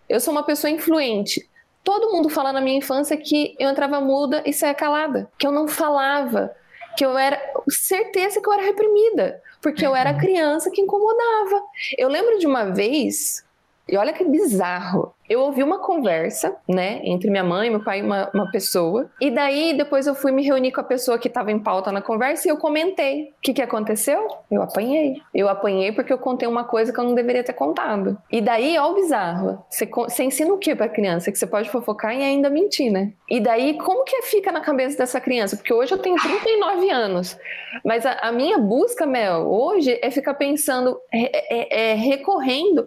eu 0.08 0.20
sou 0.20 0.32
uma 0.32 0.42
pessoa 0.42 0.70
influente, 0.70 1.48
Todo 1.84 2.12
mundo 2.12 2.28
fala 2.28 2.52
na 2.52 2.60
minha 2.60 2.78
infância 2.78 3.16
que 3.16 3.56
eu 3.58 3.68
entrava 3.68 4.00
muda 4.00 4.42
e 4.46 4.52
saía 4.52 4.74
calada, 4.74 5.28
que 5.36 5.46
eu 5.46 5.50
não 5.50 5.66
falava, 5.66 6.54
que 6.96 7.04
eu 7.04 7.18
era 7.18 7.40
certeza 7.68 8.40
que 8.40 8.48
eu 8.48 8.52
era 8.52 8.62
reprimida, 8.62 9.42
porque 9.60 9.84
eu 9.84 9.94
era 9.94 10.12
uhum. 10.12 10.18
criança 10.18 10.70
que 10.70 10.80
incomodava. 10.80 11.62
Eu 11.98 12.08
lembro 12.08 12.38
de 12.38 12.46
uma 12.46 12.66
vez, 12.66 13.44
e 13.88 13.96
olha 13.96 14.12
que 14.12 14.24
bizarro, 14.24 15.12
eu 15.32 15.40
ouvi 15.40 15.62
uma 15.62 15.78
conversa, 15.78 16.56
né, 16.68 17.00
entre 17.04 17.30
minha 17.30 17.44
mãe, 17.44 17.70
meu 17.70 17.82
pai 17.82 18.00
e 18.00 18.02
uma, 18.02 18.30
uma 18.34 18.50
pessoa. 18.50 19.10
E 19.20 19.30
daí, 19.30 19.74
depois 19.76 20.06
eu 20.06 20.14
fui 20.14 20.30
me 20.30 20.42
reunir 20.42 20.72
com 20.72 20.80
a 20.80 20.84
pessoa 20.84 21.18
que 21.18 21.28
estava 21.28 21.50
em 21.50 21.58
pauta 21.58 21.90
na 21.90 22.02
conversa 22.02 22.46
e 22.46 22.50
eu 22.50 22.56
comentei. 22.56 23.24
O 23.24 23.40
que, 23.40 23.54
que 23.54 23.62
aconteceu? 23.62 24.28
Eu 24.50 24.62
apanhei. 24.62 25.20
Eu 25.34 25.48
apanhei 25.48 25.92
porque 25.92 26.12
eu 26.12 26.18
contei 26.18 26.48
uma 26.48 26.64
coisa 26.64 26.92
que 26.92 27.00
eu 27.00 27.04
não 27.04 27.14
deveria 27.14 27.42
ter 27.42 27.52
contado. 27.54 28.18
E 28.30 28.40
daí, 28.40 28.76
ó 28.78 28.90
o 28.90 28.94
bizarro. 28.94 29.64
Você, 29.70 29.86
você 29.86 30.24
ensina 30.24 30.52
o 30.52 30.58
que 30.58 30.74
pra 30.74 30.88
criança? 30.88 31.32
Que 31.32 31.38
você 31.38 31.46
pode 31.46 31.70
fofocar 31.70 32.14
e 32.14 32.22
ainda 32.22 32.50
mentir, 32.50 32.90
né? 32.92 33.12
E 33.28 33.40
daí, 33.40 33.78
como 33.78 34.04
que 34.04 34.22
fica 34.22 34.52
na 34.52 34.60
cabeça 34.60 34.98
dessa 34.98 35.20
criança? 35.20 35.56
Porque 35.56 35.72
hoje 35.72 35.92
eu 35.92 35.98
tenho 35.98 36.16
39 36.16 36.90
anos. 36.90 37.38
Mas 37.84 38.04
a, 38.04 38.12
a 38.14 38.32
minha 38.32 38.58
busca, 38.58 39.06
Mel, 39.06 39.50
hoje 39.50 39.98
é 40.02 40.10
ficar 40.10 40.34
pensando, 40.34 40.98
é, 41.12 41.56
é, 41.56 41.92
é 41.92 41.94
recorrendo 41.94 42.86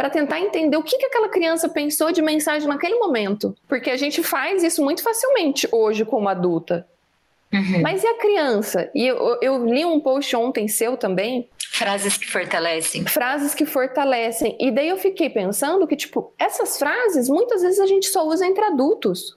para 0.00 0.08
tentar 0.08 0.40
entender 0.40 0.78
o 0.78 0.82
que, 0.82 0.96
que 0.96 1.04
aquela 1.04 1.28
criança 1.28 1.68
pensou 1.68 2.10
de 2.10 2.22
mensagem 2.22 2.66
naquele 2.66 2.94
momento. 2.94 3.54
Porque 3.68 3.90
a 3.90 3.98
gente 3.98 4.22
faz 4.22 4.62
isso 4.62 4.82
muito 4.82 5.02
facilmente 5.02 5.68
hoje 5.70 6.06
como 6.06 6.26
adulta. 6.26 6.88
Uhum. 7.52 7.82
Mas 7.82 8.02
e 8.02 8.06
a 8.06 8.14
criança? 8.14 8.90
E 8.94 9.06
eu, 9.06 9.38
eu, 9.42 9.66
li 9.66 9.84
um 9.84 10.00
post 10.00 10.34
ontem 10.34 10.68
seu 10.68 10.96
também. 10.96 11.50
Frases 11.70 12.16
que 12.16 12.26
fortalecem. 12.26 13.04
Frases 13.04 13.54
que 13.54 13.66
fortalecem. 13.66 14.56
E 14.58 14.70
daí 14.70 14.88
eu 14.88 14.96
fiquei 14.96 15.28
pensando 15.28 15.86
que, 15.86 15.96
tipo, 15.96 16.32
essas 16.38 16.78
frases 16.78 17.28
muitas 17.28 17.60
vezes 17.60 17.78
a 17.78 17.86
gente 17.86 18.06
só 18.06 18.26
usa 18.26 18.46
entre 18.46 18.64
adultos. 18.64 19.36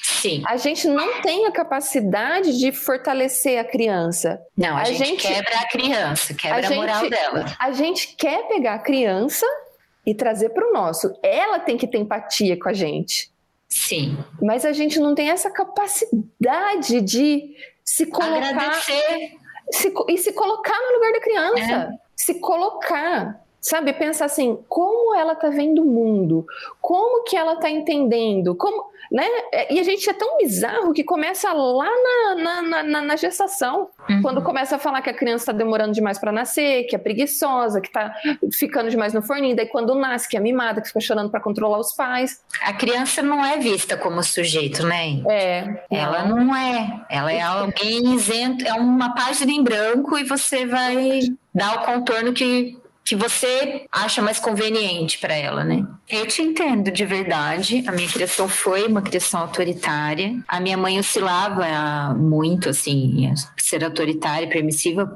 Sim. 0.00 0.44
A 0.46 0.56
gente 0.56 0.86
não 0.86 1.22
tem 1.22 1.46
a 1.46 1.50
capacidade 1.50 2.56
de 2.56 2.70
fortalecer 2.70 3.58
a 3.58 3.64
criança. 3.64 4.40
Não, 4.56 4.76
a, 4.76 4.82
a 4.82 4.84
gente, 4.84 5.06
gente, 5.06 5.26
quebra 5.26 5.58
a 5.58 5.68
criança, 5.68 6.34
quebra 6.34 6.68
a, 6.68 6.70
a 6.70 6.74
moral 6.74 7.00
gente, 7.00 7.10
dela. 7.10 7.44
A 7.58 7.72
gente 7.72 8.14
quer 8.16 8.46
pegar 8.46 8.74
a 8.74 8.78
criança 8.78 9.44
e 10.06 10.14
trazer 10.14 10.50
para 10.50 10.68
o 10.68 10.72
nosso. 10.72 11.12
Ela 11.22 11.58
tem 11.58 11.76
que 11.76 11.86
ter 11.86 11.98
empatia 11.98 12.58
com 12.58 12.68
a 12.68 12.72
gente. 12.72 13.32
Sim. 13.68 14.16
Mas 14.40 14.64
a 14.64 14.72
gente 14.72 15.00
não 15.00 15.14
tem 15.14 15.30
essa 15.30 15.50
capacidade 15.50 17.00
de 17.00 17.56
se 17.84 18.06
colocar. 18.06 18.48
Agradecer. 18.48 19.32
Se, 19.70 19.92
e 20.08 20.18
se 20.18 20.32
colocar 20.32 20.78
no 20.78 20.94
lugar 20.94 21.12
da 21.12 21.20
criança. 21.20 21.72
É. 21.72 21.98
Se 22.16 22.40
colocar. 22.40 23.42
Sabe, 23.60 23.94
pensar 23.94 24.26
assim, 24.26 24.62
como 24.68 25.14
ela 25.14 25.34
tá 25.34 25.48
vendo 25.48 25.82
o 25.82 25.86
mundo? 25.86 26.46
Como 26.82 27.24
que 27.24 27.34
ela 27.34 27.56
tá 27.56 27.70
entendendo? 27.70 28.54
Como 28.54 28.90
né? 29.14 29.28
É, 29.52 29.72
e 29.72 29.78
a 29.78 29.84
gente 29.84 30.10
é 30.10 30.12
tão 30.12 30.38
bizarro 30.38 30.92
que 30.92 31.04
começa 31.04 31.52
lá 31.52 31.88
na, 32.34 32.62
na, 32.62 32.82
na, 32.82 33.00
na 33.00 33.16
gestação, 33.16 33.88
uhum. 34.10 34.22
quando 34.22 34.42
começa 34.42 34.74
a 34.74 34.78
falar 34.78 35.00
que 35.02 35.08
a 35.08 35.14
criança 35.14 35.44
está 35.44 35.52
demorando 35.52 35.92
demais 35.92 36.18
para 36.18 36.32
nascer, 36.32 36.82
que 36.88 36.96
é 36.96 36.98
preguiçosa, 36.98 37.80
que 37.80 37.86
está 37.86 38.12
ficando 38.52 38.90
demais 38.90 39.14
no 39.14 39.22
forninho, 39.22 39.54
daí 39.54 39.66
quando 39.66 39.94
nasce, 39.94 40.28
que 40.28 40.36
é 40.36 40.40
mimada, 40.40 40.80
que 40.80 40.88
fica 40.88 40.98
chorando 40.98 41.30
para 41.30 41.38
controlar 41.38 41.78
os 41.78 41.92
pais. 41.92 42.40
A 42.60 42.72
criança 42.72 43.22
não 43.22 43.46
é 43.46 43.56
vista 43.56 43.96
como 43.96 44.20
sujeito, 44.20 44.84
né? 44.84 45.22
É. 45.28 45.84
Ela 45.88 46.24
não 46.24 46.54
é. 46.56 47.04
Ela 47.08 47.32
é 47.32 47.40
alguém 47.40 48.16
isento, 48.16 48.66
é 48.66 48.72
uma 48.72 49.14
página 49.14 49.52
em 49.52 49.62
branco 49.62 50.18
e 50.18 50.24
você 50.24 50.66
vai 50.66 51.20
dar 51.54 51.76
o 51.76 51.86
contorno 51.86 52.32
que 52.32 52.82
que 53.14 53.16
você 53.16 53.86
acha 53.90 54.20
mais 54.20 54.38
conveniente 54.40 55.18
para 55.18 55.34
ela, 55.34 55.62
né? 55.62 55.86
Eu 56.08 56.26
te 56.26 56.42
entendo 56.42 56.90
de 56.90 57.04
verdade. 57.04 57.84
A 57.86 57.92
minha 57.92 58.08
criação 58.08 58.48
foi 58.48 58.86
uma 58.86 59.00
criação 59.00 59.40
autoritária. 59.40 60.36
A 60.48 60.60
minha 60.60 60.76
mãe 60.76 60.98
oscilava 60.98 62.14
muito, 62.14 62.68
assim, 62.68 63.32
ser 63.56 63.84
autoritária 63.84 64.46
e 64.46 64.48
permissiva 64.48 65.12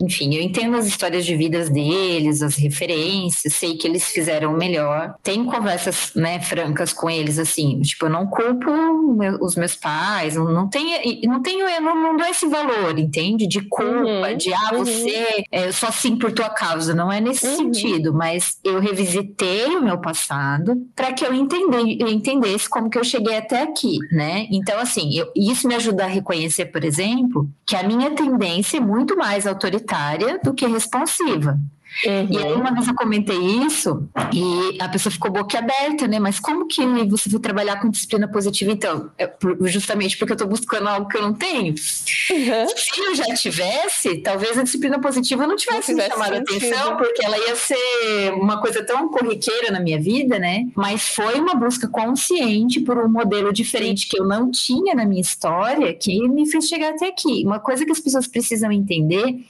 enfim, 0.00 0.34
eu 0.34 0.42
entendo 0.42 0.76
as 0.76 0.86
histórias 0.86 1.24
de 1.24 1.34
vidas 1.34 1.70
deles, 1.70 2.42
as 2.42 2.56
referências, 2.56 3.54
sei 3.54 3.76
que 3.76 3.86
eles 3.86 4.04
fizeram 4.04 4.54
o 4.54 4.56
melhor. 4.56 5.14
Tenho 5.22 5.46
conversas, 5.46 6.12
né, 6.14 6.40
francas 6.40 6.92
com 6.92 7.08
eles, 7.08 7.38
assim, 7.38 7.80
tipo, 7.80 8.06
eu 8.06 8.10
não 8.10 8.26
culpo 8.26 8.70
meu, 9.16 9.38
os 9.40 9.56
meus 9.56 9.74
pais, 9.74 10.34
não, 10.34 10.44
não 10.44 10.68
tenho, 10.68 10.98
não 11.24 11.40
tenho, 11.40 11.66
eu 11.66 11.80
não, 11.80 11.94
não 11.94 12.16
dou 12.16 12.26
esse 12.26 12.46
valor, 12.46 12.98
entende? 12.98 13.46
De 13.46 13.62
culpa, 13.62 14.30
uhum, 14.30 14.36
de, 14.36 14.52
ah, 14.52 14.70
uhum. 14.72 14.84
você, 14.84 15.44
é, 15.50 15.68
eu 15.68 15.72
sou 15.72 15.88
assim 15.88 16.16
por 16.16 16.32
tua 16.32 16.50
causa, 16.50 16.94
não 16.94 17.10
é 17.10 17.20
nesse 17.20 17.46
uhum. 17.46 17.56
sentido, 17.56 18.12
mas 18.12 18.58
eu 18.62 18.78
revisitei 18.78 19.66
o 19.76 19.82
meu 19.82 19.98
passado 19.98 20.76
para 20.94 21.12
que 21.12 21.24
eu, 21.24 21.32
entender, 21.32 21.96
eu 21.98 22.08
entendesse 22.08 22.68
como 22.68 22.90
que 22.90 22.98
eu 22.98 23.04
cheguei 23.04 23.36
até 23.36 23.62
aqui, 23.62 23.98
né? 24.12 24.46
Então, 24.50 24.78
assim, 24.78 25.16
eu, 25.16 25.30
isso 25.34 25.66
me 25.66 25.74
ajuda 25.74 26.04
a 26.04 26.08
reconhecer, 26.08 26.66
por 26.66 26.84
exemplo, 26.84 27.48
que 27.64 27.74
a 27.74 27.82
minha 27.82 28.10
tendência 28.10 28.76
é 28.76 28.80
muito 28.80 29.16
mais 29.16 29.46
autoritária 29.46 29.85
autoritária 29.86 30.38
do 30.42 30.52
que 30.52 30.66
responsiva. 30.66 31.58
Uhum. 32.04 32.28
E 32.30 32.38
aí 32.38 32.52
uma 32.52 32.72
vez 32.74 32.86
eu 32.88 32.94
comentei 32.94 33.38
isso 33.38 34.08
e 34.32 34.76
a 34.80 34.88
pessoa 34.88 35.12
ficou 35.12 35.30
boquiaberta, 35.30 36.06
né? 36.06 36.18
Mas 36.18 36.38
como 36.38 36.66
que 36.66 36.84
você 37.04 37.28
vai 37.28 37.40
trabalhar 37.40 37.80
com 37.80 37.90
disciplina 37.90 38.28
positiva 38.28 38.70
então? 38.70 39.10
É 39.18 39.32
justamente 39.62 40.18
porque 40.18 40.32
eu 40.32 40.36
estou 40.36 40.48
buscando 40.48 40.88
algo 40.88 41.08
que 41.08 41.16
eu 41.16 41.22
não 41.22 41.32
tenho. 41.32 41.74
Uhum. 41.74 42.68
Se 42.76 43.00
eu 43.00 43.14
já 43.14 43.24
tivesse, 43.34 44.18
talvez 44.18 44.58
a 44.58 44.62
disciplina 44.62 45.00
positiva 45.00 45.46
não 45.46 45.56
tivesse, 45.56 45.92
não 45.92 45.98
tivesse 46.00 46.08
me 46.08 46.24
chamado 46.24 46.34
a 46.34 46.38
atenção, 46.38 46.96
porque 46.96 47.24
ela 47.24 47.38
ia 47.38 47.56
ser 47.56 48.32
uma 48.34 48.60
coisa 48.60 48.84
tão 48.84 49.08
corriqueira 49.08 49.70
na 49.70 49.80
minha 49.80 50.00
vida, 50.00 50.38
né? 50.38 50.66
Mas 50.74 51.08
foi 51.08 51.40
uma 51.40 51.54
busca 51.54 51.88
consciente 51.88 52.80
por 52.80 52.98
um 52.98 53.08
modelo 53.08 53.52
diferente 53.52 54.08
que 54.08 54.18
eu 54.18 54.26
não 54.26 54.50
tinha 54.50 54.94
na 54.94 55.04
minha 55.04 55.20
história 55.20 55.94
que 55.94 56.28
me 56.28 56.50
fez 56.50 56.66
chegar 56.66 56.90
até 56.90 57.08
aqui. 57.08 57.42
Uma 57.44 57.58
coisa 57.58 57.84
que 57.84 57.92
as 57.92 58.00
pessoas 58.00 58.26
precisam 58.26 58.70
entender 58.70 59.40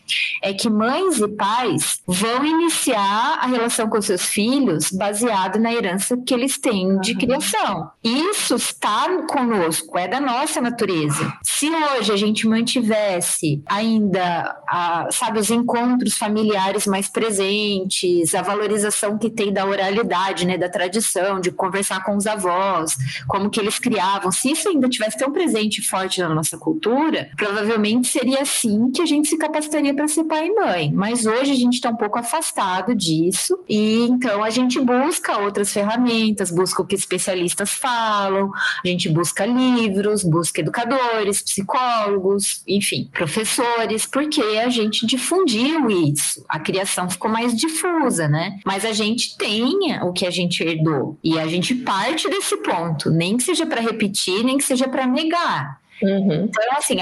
é 0.42 0.52
que 0.52 0.68
mães 0.68 1.18
e 1.18 1.28
pais 1.28 2.00
vão 2.06 2.36
vão 2.37 2.44
iniciar 2.44 3.38
a 3.40 3.46
relação 3.46 3.88
com 3.88 4.01
seus 4.01 4.22
filhos 4.22 4.90
baseado 4.90 5.59
na 5.59 5.72
herança 5.72 6.16
que 6.16 6.35
eles 6.35 6.59
têm 6.59 6.99
de 7.01 7.12
uhum. 7.12 7.18
criação. 7.18 7.90
Isso 8.03 8.55
está 8.55 9.07
conosco, 9.29 9.99
é 9.99 10.09
da 10.09 10.20
nossa 10.20 10.61
natureza. 10.61 11.33
Se 11.42 11.70
hoje 11.70 12.12
a 12.12 12.16
gente 12.16 12.46
mantivesse 12.46 13.62
ainda, 13.66 14.57
a, 14.68 15.09
sabe, 15.11 15.38
os 15.38 15.51
encontros 15.51 16.16
familiares 16.16 16.87
mais 16.87 17.09
presentes, 17.09 18.35
a 18.35 18.42
valorização 18.42 19.18
que 19.18 19.31
tem 19.31 19.53
da 19.53 19.64
oralidade, 19.64 20.46
né, 20.46 20.59
da 20.59 20.68
tradição, 20.68 21.40
de 21.40 21.51
conversar 21.51 22.05
com 22.05 22.16
os 22.16 22.27
avós, 22.27 22.96
como 23.27 23.51
que 23.51 23.61
eles 23.61 23.79
criavam, 23.79 24.31
se 24.31 24.51
isso 24.51 24.68
ainda 24.68 24.88
tivesse 24.88 25.18
tão 25.18 25.33
presente 25.33 25.79
e 25.79 25.85
forte 25.85 26.20
na 26.20 26.29
nossa 26.29 26.59
cultura, 26.59 27.31
provavelmente 27.37 28.09
seria 28.09 28.42
assim 28.42 28.90
que 28.90 29.03
a 29.03 29.07
gente 29.07 29.29
se 29.29 29.38
capacitaria 29.38 29.94
para 29.94 30.09
ser 30.09 30.25
pai 30.25 30.49
e 30.49 30.55
mãe. 30.55 30.92
Mas 30.92 31.27
hoje 31.27 31.53
a 31.53 31.57
gente 31.57 31.75
está 31.75 31.90
um 31.90 31.96
pouco 31.96 32.15
afastado 32.18 32.94
disso 32.94 33.59
e 33.68 34.05
então 34.05 34.42
a 34.42 34.50
gente 34.50 34.81
busca 34.81 35.38
outras 35.38 35.72
ferramentas, 35.72 36.50
busca 36.50 36.83
o 36.83 36.87
que 36.87 36.94
especialistas 36.94 37.70
falam, 37.70 38.50
a 38.85 38.88
gente 38.88 39.09
busca 39.09 39.44
livros, 39.44 40.22
busca 40.22 40.61
educadores, 40.61 41.42
psicólogos, 41.42 42.62
enfim, 42.66 43.09
professores, 43.12 44.07
porque 44.07 44.40
a 44.40 44.68
gente 44.68 45.07
difundiu 45.07 45.90
isso, 45.90 46.44
a 46.48 46.59
criação 46.59 47.09
ficou 47.09 47.31
mais 47.31 47.57
difusa, 47.57 48.29
né? 48.29 48.59
Mas 48.64 48.85
a 48.85 48.92
gente 48.92 49.37
tem 49.37 49.66
o 50.02 50.12
que 50.12 50.26
a 50.26 50.31
gente 50.31 50.62
herdou 50.62 51.18
e 51.22 51.38
a 51.38 51.46
gente 51.46 51.74
parte 51.74 52.29
desse 52.29 52.57
ponto, 52.59 53.11
nem 53.11 53.37
que 53.37 53.42
seja 53.42 53.66
para 53.66 53.81
repetir, 53.81 54.44
nem 54.44 54.59
que 54.59 54.64
seja 54.64 54.88
para 54.88 55.07
negar. 55.07 55.81
Uhum. 56.02 56.44
Então, 56.44 56.64
assim, 56.76 56.96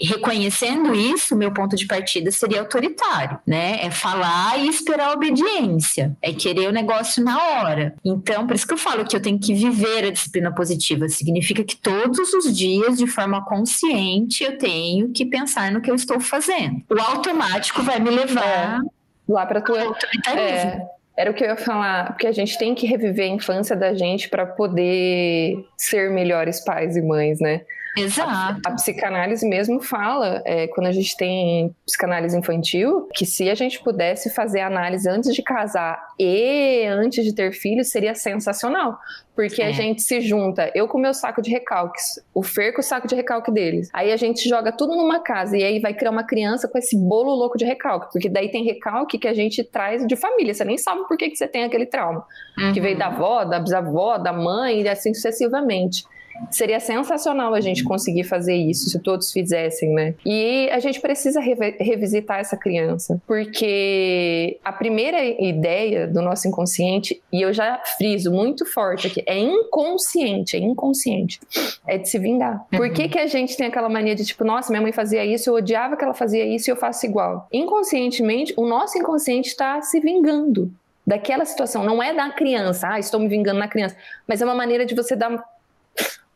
reconhecendo 0.00 0.94
isso, 0.94 1.36
meu 1.36 1.52
ponto 1.52 1.76
de 1.76 1.86
partida 1.86 2.30
seria 2.30 2.60
autoritário, 2.60 3.38
né? 3.46 3.78
É 3.82 3.90
falar 3.90 4.58
e 4.58 4.68
esperar 4.68 5.08
a 5.08 5.12
obediência, 5.12 6.16
é 6.20 6.32
querer 6.32 6.68
o 6.68 6.72
negócio 6.72 7.22
na 7.24 7.42
hora. 7.42 7.94
Então, 8.04 8.46
por 8.46 8.54
isso 8.54 8.66
que 8.66 8.74
eu 8.74 8.78
falo 8.78 9.04
que 9.04 9.16
eu 9.16 9.22
tenho 9.22 9.38
que 9.38 9.54
viver 9.54 10.04
a 10.04 10.10
disciplina 10.10 10.52
positiva. 10.52 11.08
Significa 11.08 11.64
que 11.64 11.76
todos 11.76 12.32
os 12.32 12.56
dias, 12.56 12.98
de 12.98 13.06
forma 13.06 13.44
consciente, 13.44 14.44
eu 14.44 14.58
tenho 14.58 15.10
que 15.10 15.24
pensar 15.24 15.70
no 15.72 15.80
que 15.80 15.90
eu 15.90 15.94
estou 15.94 16.20
fazendo. 16.20 16.82
O 16.90 17.00
automático 17.00 17.82
vai 17.82 17.98
me 17.98 18.10
levar 18.10 18.80
é, 18.80 19.32
lá 19.32 19.46
para 19.46 19.60
tua 19.60 19.96
é, 20.28 20.80
era 21.16 21.30
o 21.30 21.34
que 21.34 21.42
eu 21.42 21.48
ia 21.48 21.56
falar, 21.56 22.08
porque 22.08 22.26
a 22.26 22.32
gente 22.32 22.58
tem 22.58 22.74
que 22.74 22.86
reviver 22.86 23.24
a 23.30 23.34
infância 23.34 23.74
da 23.74 23.94
gente 23.94 24.28
para 24.28 24.44
poder 24.44 25.56
ser 25.76 26.10
melhores 26.10 26.62
pais 26.62 26.96
e 26.96 27.02
mães, 27.02 27.40
né? 27.40 27.62
Exato. 27.96 28.60
A, 28.64 28.70
a 28.70 28.74
psicanálise 28.74 29.48
mesmo 29.48 29.80
fala, 29.80 30.42
é, 30.44 30.66
quando 30.68 30.86
a 30.86 30.92
gente 30.92 31.16
tem 31.16 31.74
psicanálise 31.86 32.36
infantil, 32.36 33.08
que 33.14 33.24
se 33.24 33.48
a 33.48 33.54
gente 33.54 33.82
pudesse 33.82 34.28
fazer 34.34 34.60
análise 34.60 35.08
antes 35.08 35.34
de 35.34 35.42
casar 35.42 35.98
e 36.18 36.84
antes 36.86 37.24
de 37.24 37.34
ter 37.34 37.52
filhos, 37.52 37.88
seria 37.88 38.14
sensacional. 38.14 38.98
Porque 39.34 39.62
é. 39.62 39.66
a 39.66 39.72
gente 39.72 40.02
se 40.02 40.20
junta, 40.20 40.70
eu 40.74 40.88
com 40.88 40.96
o 40.96 41.00
meu 41.00 41.12
saco 41.12 41.42
de 41.42 41.50
recalques, 41.50 42.18
o 42.32 42.42
Fer 42.42 42.72
com 42.72 42.80
o 42.80 42.84
saco 42.84 43.06
de 43.06 43.14
recalque 43.14 43.50
deles. 43.50 43.90
Aí 43.92 44.10
a 44.12 44.16
gente 44.16 44.48
joga 44.48 44.72
tudo 44.72 44.96
numa 44.96 45.20
casa 45.20 45.56
e 45.56 45.62
aí 45.62 45.78
vai 45.78 45.92
criar 45.92 46.10
uma 46.10 46.24
criança 46.24 46.66
com 46.66 46.78
esse 46.78 46.96
bolo 46.96 47.34
louco 47.34 47.58
de 47.58 47.64
recalque. 47.64 48.12
Porque 48.12 48.28
daí 48.28 48.50
tem 48.50 48.64
recalque 48.64 49.18
que 49.18 49.28
a 49.28 49.34
gente 49.34 49.62
traz 49.62 50.06
de 50.06 50.16
família. 50.16 50.54
Você 50.54 50.64
nem 50.64 50.78
sabe 50.78 51.06
por 51.06 51.16
que, 51.16 51.28
que 51.28 51.36
você 51.36 51.46
tem 51.46 51.64
aquele 51.64 51.84
trauma. 51.84 52.24
Uhum. 52.58 52.72
Que 52.72 52.80
veio 52.80 52.96
da 52.96 53.08
avó, 53.08 53.44
da 53.44 53.58
bisavó, 53.58 54.16
da 54.16 54.32
mãe 54.32 54.82
e 54.82 54.88
assim 54.88 55.12
sucessivamente. 55.12 56.04
Seria 56.50 56.80
sensacional 56.80 57.54
a 57.54 57.60
gente 57.60 57.82
conseguir 57.84 58.24
fazer 58.24 58.54
isso 58.54 58.88
se 58.90 58.98
todos 59.00 59.32
fizessem, 59.32 59.92
né? 59.92 60.14
E 60.24 60.68
a 60.70 60.78
gente 60.78 61.00
precisa 61.00 61.40
revisitar 61.40 62.38
essa 62.38 62.56
criança, 62.56 63.20
porque 63.26 64.58
a 64.64 64.72
primeira 64.72 65.22
ideia 65.24 66.06
do 66.06 66.22
nosso 66.22 66.48
inconsciente, 66.48 67.20
e 67.32 67.42
eu 67.42 67.52
já 67.52 67.80
friso 67.96 68.30
muito 68.30 68.64
forte 68.64 69.06
aqui, 69.06 69.22
é 69.26 69.38
inconsciente, 69.38 70.56
é 70.56 70.60
inconsciente, 70.60 71.40
é 71.86 71.98
de 71.98 72.08
se 72.08 72.18
vingar. 72.18 72.66
Por 72.70 72.90
que, 72.90 73.02
uhum. 73.02 73.08
que 73.08 73.18
a 73.18 73.26
gente 73.26 73.56
tem 73.56 73.66
aquela 73.66 73.88
mania 73.88 74.14
de 74.14 74.24
tipo, 74.24 74.44
nossa, 74.44 74.70
minha 74.70 74.82
mãe 74.82 74.92
fazia 74.92 75.24
isso, 75.24 75.50
eu 75.50 75.54
odiava 75.54 75.96
que 75.96 76.04
ela 76.04 76.14
fazia 76.14 76.44
isso 76.44 76.70
e 76.70 76.72
eu 76.72 76.76
faço 76.76 77.06
igual? 77.06 77.48
Inconscientemente, 77.52 78.54
o 78.56 78.66
nosso 78.66 78.98
inconsciente 78.98 79.48
está 79.48 79.80
se 79.82 80.00
vingando 80.00 80.72
daquela 81.06 81.44
situação. 81.44 81.84
Não 81.84 82.02
é 82.02 82.12
da 82.12 82.30
criança, 82.30 82.88
ah, 82.90 82.98
estou 82.98 83.20
me 83.20 83.28
vingando 83.28 83.60
na 83.60 83.68
criança, 83.68 83.96
mas 84.26 84.42
é 84.42 84.44
uma 84.44 84.54
maneira 84.54 84.84
de 84.84 84.94
você 84.94 85.14
dar 85.14 85.42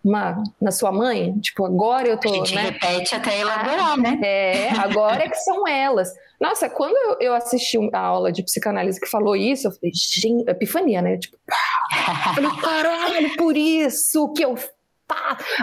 uma, 0.05 0.43
na 0.61 0.71
sua 0.71 0.91
mãe? 0.91 1.39
Tipo, 1.41 1.67
agora 1.67 2.09
eu 2.09 2.19
tô. 2.19 2.31
A 2.31 2.33
gente 2.33 2.55
né? 2.55 2.63
repete 2.63 3.15
até 3.15 3.41
elaborar, 3.41 3.99
né? 3.99 4.19
É, 4.23 4.71
agora 4.71 5.25
é 5.25 5.29
que 5.29 5.37
são 5.37 5.67
elas. 5.67 6.13
Nossa, 6.41 6.71
quando 6.71 6.97
eu, 6.97 7.17
eu 7.21 7.35
assisti 7.35 7.79
a 7.93 7.99
aula 7.99 8.33
de 8.33 8.43
psicanálise 8.43 9.01
que 9.01 9.07
falou 9.07 9.37
isso, 9.37 9.69
eu 9.69 9.73
falei, 9.73 9.93
gente, 9.95 10.49
epifania, 10.49 11.03
né? 11.03 11.19
Tipo, 11.19 11.37
eu 11.37 12.35
falei, 12.35 12.51
caralho, 12.63 13.37
por 13.37 13.57
isso 13.57 14.33
que 14.33 14.45
eu 14.45 14.57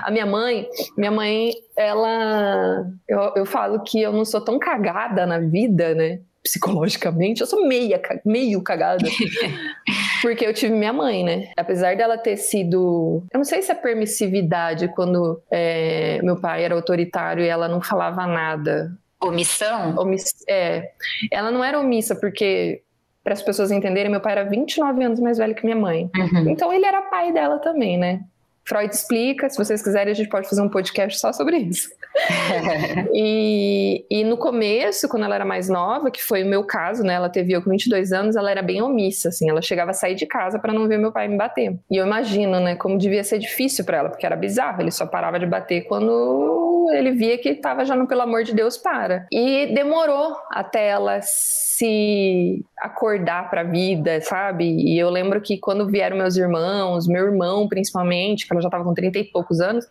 a 0.01 0.11
minha 0.11 0.25
mãe, 0.25 0.67
minha 0.97 1.11
mãe, 1.11 1.51
ela. 1.75 2.85
Eu, 3.07 3.33
eu 3.37 3.45
falo 3.45 3.81
que 3.81 4.01
eu 4.01 4.11
não 4.11 4.25
sou 4.25 4.41
tão 4.41 4.59
cagada 4.59 5.25
na 5.25 5.39
vida, 5.39 5.95
né? 5.95 6.19
Psicologicamente, 6.43 7.41
eu 7.41 7.47
sou 7.47 7.65
meia, 7.67 8.01
meio 8.25 8.61
cagada. 8.61 9.07
Porque 10.21 10.45
eu 10.45 10.53
tive 10.53 10.73
minha 10.73 10.93
mãe, 10.93 11.23
né? 11.23 11.51
Apesar 11.57 11.95
dela 11.95 12.17
ter 12.17 12.37
sido. 12.37 13.23
Eu 13.31 13.37
não 13.37 13.45
sei 13.45 13.61
se 13.61 13.71
é 13.71 13.75
permissividade 13.75 14.87
quando 14.89 15.41
é, 15.49 16.19
meu 16.23 16.39
pai 16.39 16.63
era 16.63 16.75
autoritário 16.75 17.43
e 17.43 17.47
ela 17.47 17.67
não 17.67 17.81
falava 17.81 18.25
nada. 18.25 18.91
Omissão? 19.21 19.95
Omiss... 19.97 20.45
É. 20.47 20.91
Ela 21.31 21.51
não 21.51 21.63
era 21.63 21.79
omissa, 21.79 22.15
porque 22.15 22.83
para 23.23 23.33
as 23.33 23.41
pessoas 23.41 23.71
entenderem, 23.71 24.09
meu 24.09 24.21
pai 24.21 24.33
era 24.33 24.45
29 24.45 25.03
anos 25.03 25.19
mais 25.19 25.37
velho 25.37 25.53
que 25.53 25.65
minha 25.65 25.75
mãe. 25.75 26.09
Uhum. 26.15 26.49
Então 26.49 26.71
ele 26.71 26.85
era 26.85 27.01
pai 27.01 27.33
dela 27.33 27.59
também, 27.59 27.97
né? 27.97 28.21
Freud 28.67 28.93
explica, 28.93 29.49
se 29.49 29.57
vocês 29.57 29.81
quiserem, 29.81 30.11
a 30.11 30.15
gente 30.15 30.29
pode 30.29 30.49
fazer 30.49 30.61
um 30.61 30.69
podcast 30.69 31.19
só 31.19 31.31
sobre 31.31 31.57
isso. 31.57 31.89
e, 33.13 34.05
e, 34.09 34.23
no 34.23 34.37
começo, 34.37 35.07
quando 35.07 35.23
ela 35.23 35.35
era 35.35 35.45
mais 35.45 35.69
nova, 35.69 36.11
que 36.11 36.21
foi 36.21 36.43
o 36.43 36.47
meu 36.47 36.63
caso, 36.63 37.03
né? 37.03 37.13
Ela 37.13 37.29
teve 37.29 37.53
eu 37.53 37.61
com 37.61 37.69
22 37.69 38.11
anos, 38.11 38.35
ela 38.35 38.51
era 38.51 38.61
bem 38.61 38.81
omissa, 38.81 39.29
assim. 39.29 39.49
Ela 39.49 39.61
chegava 39.61 39.91
a 39.91 39.93
sair 39.93 40.15
de 40.15 40.25
casa 40.25 40.59
para 40.59 40.73
não 40.73 40.87
ver 40.87 40.97
meu 40.97 41.11
pai 41.11 41.27
me 41.27 41.37
bater. 41.37 41.77
E 41.89 41.95
eu 41.95 42.05
imagino, 42.05 42.59
né, 42.59 42.75
como 42.75 42.97
devia 42.97 43.23
ser 43.23 43.39
difícil 43.39 43.85
para 43.85 43.97
ela, 43.97 44.09
porque 44.09 44.25
era 44.25 44.35
bizarro. 44.35 44.81
Ele 44.81 44.91
só 44.91 45.05
parava 45.05 45.39
de 45.39 45.45
bater 45.45 45.85
quando 45.87 46.89
ele 46.93 47.11
via 47.11 47.37
que 47.37 47.49
estava 47.49 47.85
já 47.85 47.95
no 47.95 48.07
pelo 48.07 48.21
amor 48.21 48.43
de 48.43 48.53
Deus 48.53 48.77
para. 48.77 49.27
E 49.31 49.67
demorou 49.67 50.35
até 50.51 50.87
ela 50.87 51.19
se 51.21 52.65
acordar 52.79 53.49
para 53.49 53.61
a 53.61 53.63
vida, 53.63 54.19
sabe? 54.21 54.65
E 54.65 54.97
eu 54.97 55.09
lembro 55.09 55.41
que 55.41 55.57
quando 55.57 55.87
vieram 55.87 56.17
meus 56.17 56.35
irmãos, 56.35 57.07
meu 57.07 57.25
irmão 57.25 57.67
principalmente, 57.67 58.47
que 58.47 58.56
ela 58.57 58.61
já 58.61 58.67
estava 58.67 58.83
com 58.83 58.93
30 58.93 59.19
e 59.19 59.23
poucos 59.25 59.59
anos, 59.61 59.87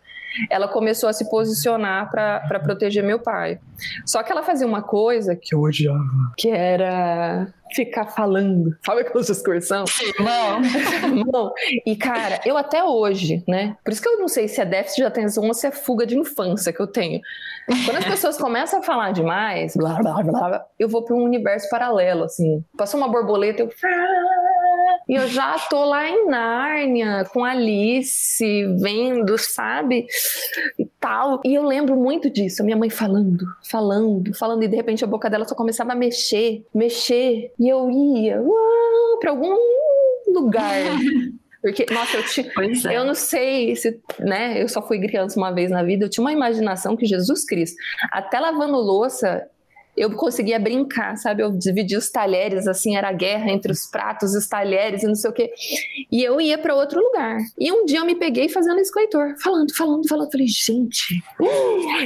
ela 0.49 0.67
começou 0.67 1.09
a 1.09 1.13
se 1.13 1.29
posicionar 1.29 2.09
para 2.09 2.59
proteger 2.59 3.03
meu 3.03 3.19
pai. 3.19 3.59
Só 4.05 4.21
que 4.23 4.31
ela 4.31 4.43
fazia 4.43 4.67
uma 4.67 4.81
coisa 4.81 5.35
que 5.35 5.53
eu 5.53 5.61
odiava, 5.61 6.31
que 6.37 6.49
era 6.49 7.47
ficar 7.73 8.05
falando. 8.05 8.75
Sabe 8.85 9.01
aquela 9.01 9.21
excursão? 9.21 9.85
Não. 10.19 10.61
não. 11.31 11.53
E, 11.85 11.95
cara, 11.95 12.39
eu 12.45 12.57
até 12.57 12.83
hoje, 12.83 13.43
né? 13.47 13.75
Por 13.83 13.91
isso 13.91 14.01
que 14.01 14.07
eu 14.07 14.19
não 14.19 14.27
sei 14.27 14.47
se 14.47 14.61
é 14.61 14.65
déficit 14.65 15.01
de 15.01 15.05
atenção 15.05 15.43
ou 15.45 15.53
se 15.53 15.67
é 15.67 15.71
fuga 15.71 16.05
de 16.05 16.17
infância 16.17 16.71
que 16.71 16.79
eu 16.79 16.87
tenho. 16.87 17.19
Quando 17.85 17.97
as 17.97 18.05
pessoas 18.05 18.37
começam 18.37 18.79
a 18.79 18.83
falar 18.83 19.11
demais, 19.11 19.75
blá, 19.75 19.95
blá, 20.01 20.23
blá, 20.23 20.65
eu 20.79 20.87
vou 20.87 21.03
para 21.03 21.15
um 21.15 21.23
universo 21.23 21.69
paralelo, 21.69 22.23
assim. 22.23 22.63
Passou 22.77 22.99
uma 22.99 23.09
borboleta, 23.09 23.61
eu 23.61 23.69
e 25.07 25.15
eu 25.15 25.27
já 25.27 25.57
tô 25.69 25.85
lá 25.85 26.09
em 26.09 26.27
Nárnia 26.27 27.25
com 27.31 27.43
Alice, 27.43 28.65
vendo, 28.79 29.37
sabe? 29.37 30.05
E 30.77 30.85
tal. 30.99 31.41
E 31.45 31.55
eu 31.55 31.63
lembro 31.63 31.95
muito 31.95 32.29
disso, 32.29 32.61
a 32.61 32.65
minha 32.65 32.77
mãe 32.77 32.89
falando, 32.89 33.45
falando, 33.63 34.33
falando, 34.35 34.63
e 34.63 34.67
de 34.67 34.75
repente 34.75 35.03
a 35.03 35.07
boca 35.07 35.29
dela 35.29 35.45
só 35.45 35.55
começava 35.55 35.93
a 35.93 35.95
mexer, 35.95 36.65
mexer. 36.73 37.51
E 37.57 37.69
eu 37.69 37.89
ia 37.89 38.41
para 39.19 39.31
algum 39.31 39.55
lugar. 40.27 40.75
Porque, 41.61 41.85
nossa, 41.91 42.17
eu, 42.17 42.23
tinha, 42.23 42.51
é. 42.91 42.97
eu 42.97 43.03
não 43.03 43.15
sei 43.15 43.75
se, 43.75 43.99
né? 44.19 44.61
Eu 44.61 44.69
só 44.69 44.81
fui 44.81 44.99
criança 44.99 45.39
uma 45.39 45.51
vez 45.51 45.71
na 45.71 45.83
vida, 45.83 46.05
eu 46.05 46.09
tinha 46.09 46.23
uma 46.23 46.31
imaginação 46.31 46.95
que 46.95 47.05
Jesus 47.05 47.43
Cristo, 47.45 47.75
até 48.11 48.39
lavando 48.39 48.77
louça, 48.77 49.47
eu 49.97 50.11
conseguia 50.11 50.59
brincar, 50.59 51.17
sabe? 51.17 51.41
Eu 51.41 51.51
dividia 51.51 51.97
os 51.97 52.11
talheres, 52.11 52.67
assim, 52.67 52.95
era 52.95 53.11
guerra 53.11 53.51
entre 53.51 53.71
os 53.71 53.87
pratos 53.87 54.35
os 54.35 54.47
talheres 54.47 55.01
e 55.01 55.07
não 55.07 55.15
sei 55.15 55.29
o 55.31 55.33
quê. 55.33 55.51
E 56.11 56.23
eu 56.23 56.39
ia 56.39 56.57
para 56.57 56.75
outro 56.75 57.01
lugar. 57.01 57.39
E 57.59 57.71
um 57.71 57.83
dia 57.83 57.99
eu 57.99 58.05
me 58.05 58.15
peguei 58.15 58.47
fazendo 58.47 58.79
isso 58.79 58.93
com 58.93 58.99
o 58.99 59.01
Heitor, 59.01 59.35
falando, 59.41 59.75
falando, 59.75 60.07
falando. 60.07 60.31
Falei, 60.31 60.47
gente. 60.47 61.21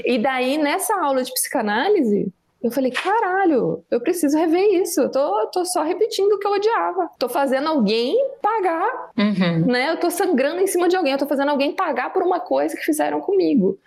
E 0.05 0.17
daí, 0.17 0.57
nessa 0.57 0.95
aula 1.01 1.21
de 1.21 1.33
psicanálise, 1.33 2.31
eu 2.63 2.69
falei, 2.69 2.91
caralho, 2.91 3.83
eu 3.89 3.99
preciso 3.99 4.37
rever 4.37 4.81
isso. 4.81 5.01
Eu 5.01 5.09
tô, 5.09 5.47
tô 5.47 5.65
só 5.65 5.81
repetindo 5.81 6.33
o 6.33 6.39
que 6.39 6.45
eu 6.45 6.51
odiava. 6.51 7.09
Tô 7.17 7.27
fazendo 7.27 7.67
alguém 7.67 8.15
pagar, 8.39 9.11
uhum. 9.17 9.65
né? 9.65 9.89
Eu 9.89 9.97
tô 9.97 10.11
sangrando 10.11 10.61
em 10.61 10.67
cima 10.67 10.87
de 10.87 10.95
alguém. 10.95 11.13
Eu 11.13 11.17
tô 11.17 11.25
fazendo 11.25 11.49
alguém 11.49 11.71
pagar 11.71 12.13
por 12.13 12.21
uma 12.21 12.39
coisa 12.39 12.75
que 12.75 12.83
fizeram 12.83 13.19
comigo. 13.19 13.79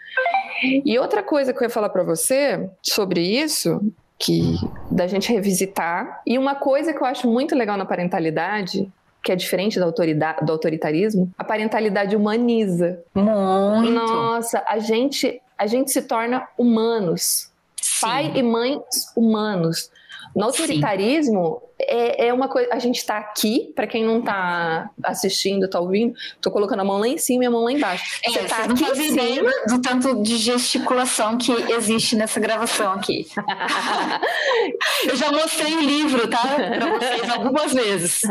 E 0.84 0.98
outra 0.98 1.22
coisa 1.22 1.52
que 1.52 1.60
eu 1.60 1.64
ia 1.64 1.70
falar 1.70 1.88
para 1.88 2.02
você 2.02 2.68
sobre 2.82 3.20
isso, 3.20 3.80
que 4.18 4.56
da 4.90 5.06
gente 5.06 5.32
revisitar, 5.32 6.20
e 6.26 6.36
uma 6.36 6.56
coisa 6.56 6.92
que 6.92 7.00
eu 7.00 7.06
acho 7.06 7.28
muito 7.28 7.54
legal 7.54 7.76
na 7.76 7.84
parentalidade, 7.84 8.90
que 9.22 9.30
é 9.30 9.36
diferente 9.36 9.78
da 9.78 9.86
autoridade, 9.86 10.44
do 10.44 10.50
autoritarismo, 10.50 11.30
a 11.38 11.44
parentalidade 11.44 12.16
humaniza. 12.16 13.00
Muito. 13.14 13.92
Nossa, 13.92 14.64
a 14.68 14.80
gente, 14.80 15.40
a 15.56 15.66
gente 15.66 15.92
se 15.92 16.02
torna 16.02 16.48
humanos 16.58 17.53
pai 18.00 18.32
e 18.34 18.42
mãe 18.42 18.80
humanos. 19.16 19.90
No 20.34 20.46
autoritarismo, 20.46 21.62
é, 21.78 22.26
é, 22.26 22.32
uma 22.32 22.48
coisa. 22.48 22.68
A 22.72 22.78
gente 22.78 22.98
está 22.98 23.18
aqui, 23.18 23.72
para 23.74 23.86
quem 23.86 24.04
não 24.04 24.20
está 24.20 24.90
assistindo, 25.02 25.66
está 25.66 25.80
ouvindo, 25.80 26.14
estou 26.34 26.52
colocando 26.52 26.80
a 26.80 26.84
mão 26.84 26.98
lá 26.98 27.08
em 27.08 27.18
cima 27.18 27.44
e 27.44 27.46
a 27.46 27.50
mão 27.50 27.64
lá 27.64 27.72
embaixo. 27.72 28.04
É, 28.24 28.30
você 28.30 28.44
tá 28.44 28.66
não 28.66 29.04
ideia 29.04 29.42
do 29.68 29.80
tanto 29.80 30.22
de 30.22 30.36
gesticulação 30.36 31.36
que 31.38 31.52
existe 31.72 32.16
nessa 32.16 32.40
gravação 32.40 32.92
aqui. 32.92 33.26
Eu 35.06 35.16
já 35.16 35.30
mostrei 35.30 35.74
o 35.74 35.80
livro, 35.80 36.28
tá? 36.28 36.42
Para 36.42 36.98
vocês 36.98 37.30
algumas 37.30 37.72
vezes. 37.72 38.22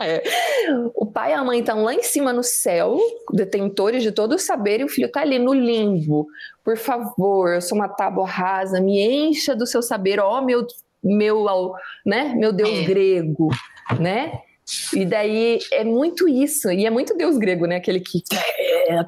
É. 0.00 0.22
O 0.94 1.06
pai 1.06 1.32
e 1.32 1.34
a 1.34 1.44
mãe 1.44 1.60
estão 1.60 1.82
lá 1.84 1.94
em 1.94 2.02
cima 2.02 2.32
no 2.32 2.42
céu, 2.42 2.98
detentores 3.32 4.02
de 4.02 4.12
todo 4.12 4.34
o 4.34 4.38
saber, 4.38 4.80
e 4.80 4.84
o 4.84 4.88
filho 4.88 5.06
está 5.06 5.20
ali 5.20 5.38
no 5.38 5.52
limbo. 5.52 6.26
Por 6.64 6.76
favor, 6.76 7.54
eu 7.54 7.60
sou 7.60 7.76
uma 7.76 7.88
tábua 7.88 8.26
rasa, 8.26 8.80
me 8.80 9.00
encha 9.00 9.54
do 9.54 9.66
seu 9.66 9.82
saber, 9.82 10.20
ó 10.20 10.38
oh, 10.38 10.42
meu 10.42 10.66
meu, 11.02 11.72
né, 12.04 12.34
meu 12.36 12.52
deus 12.52 12.70
é. 12.70 12.84
grego, 12.84 13.48
né? 13.98 14.40
E 14.94 15.04
daí 15.04 15.58
é 15.72 15.84
muito 15.84 16.28
isso, 16.28 16.70
e 16.70 16.86
é 16.86 16.90
muito 16.90 17.16
deus 17.16 17.36
grego, 17.36 17.66
né? 17.66 17.76
Aquele 17.76 18.00
que, 18.00 18.22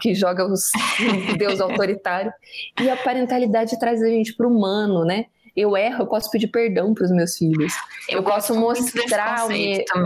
que 0.01 0.15
joga 0.15 0.45
os 0.45 0.71
deus 1.39 1.61
autoritário. 1.61 2.33
E 2.81 2.91
a 2.91 2.97
parentalidade 2.97 3.79
traz 3.79 4.03
a 4.03 4.09
gente 4.09 4.35
para 4.35 4.47
o 4.47 4.51
humano, 4.51 5.05
né? 5.05 5.27
eu 5.57 5.77
erro, 5.77 6.03
eu 6.03 6.07
posso 6.07 6.31
pedir 6.31 6.49
perdão 6.49 6.93
para 6.93 7.05
os 7.05 7.13
meus 7.13 7.37
filhos. 7.37 7.73
Eu, 8.09 8.19
eu 8.19 8.23
posso 8.25 8.55
mostrar, 8.55 9.47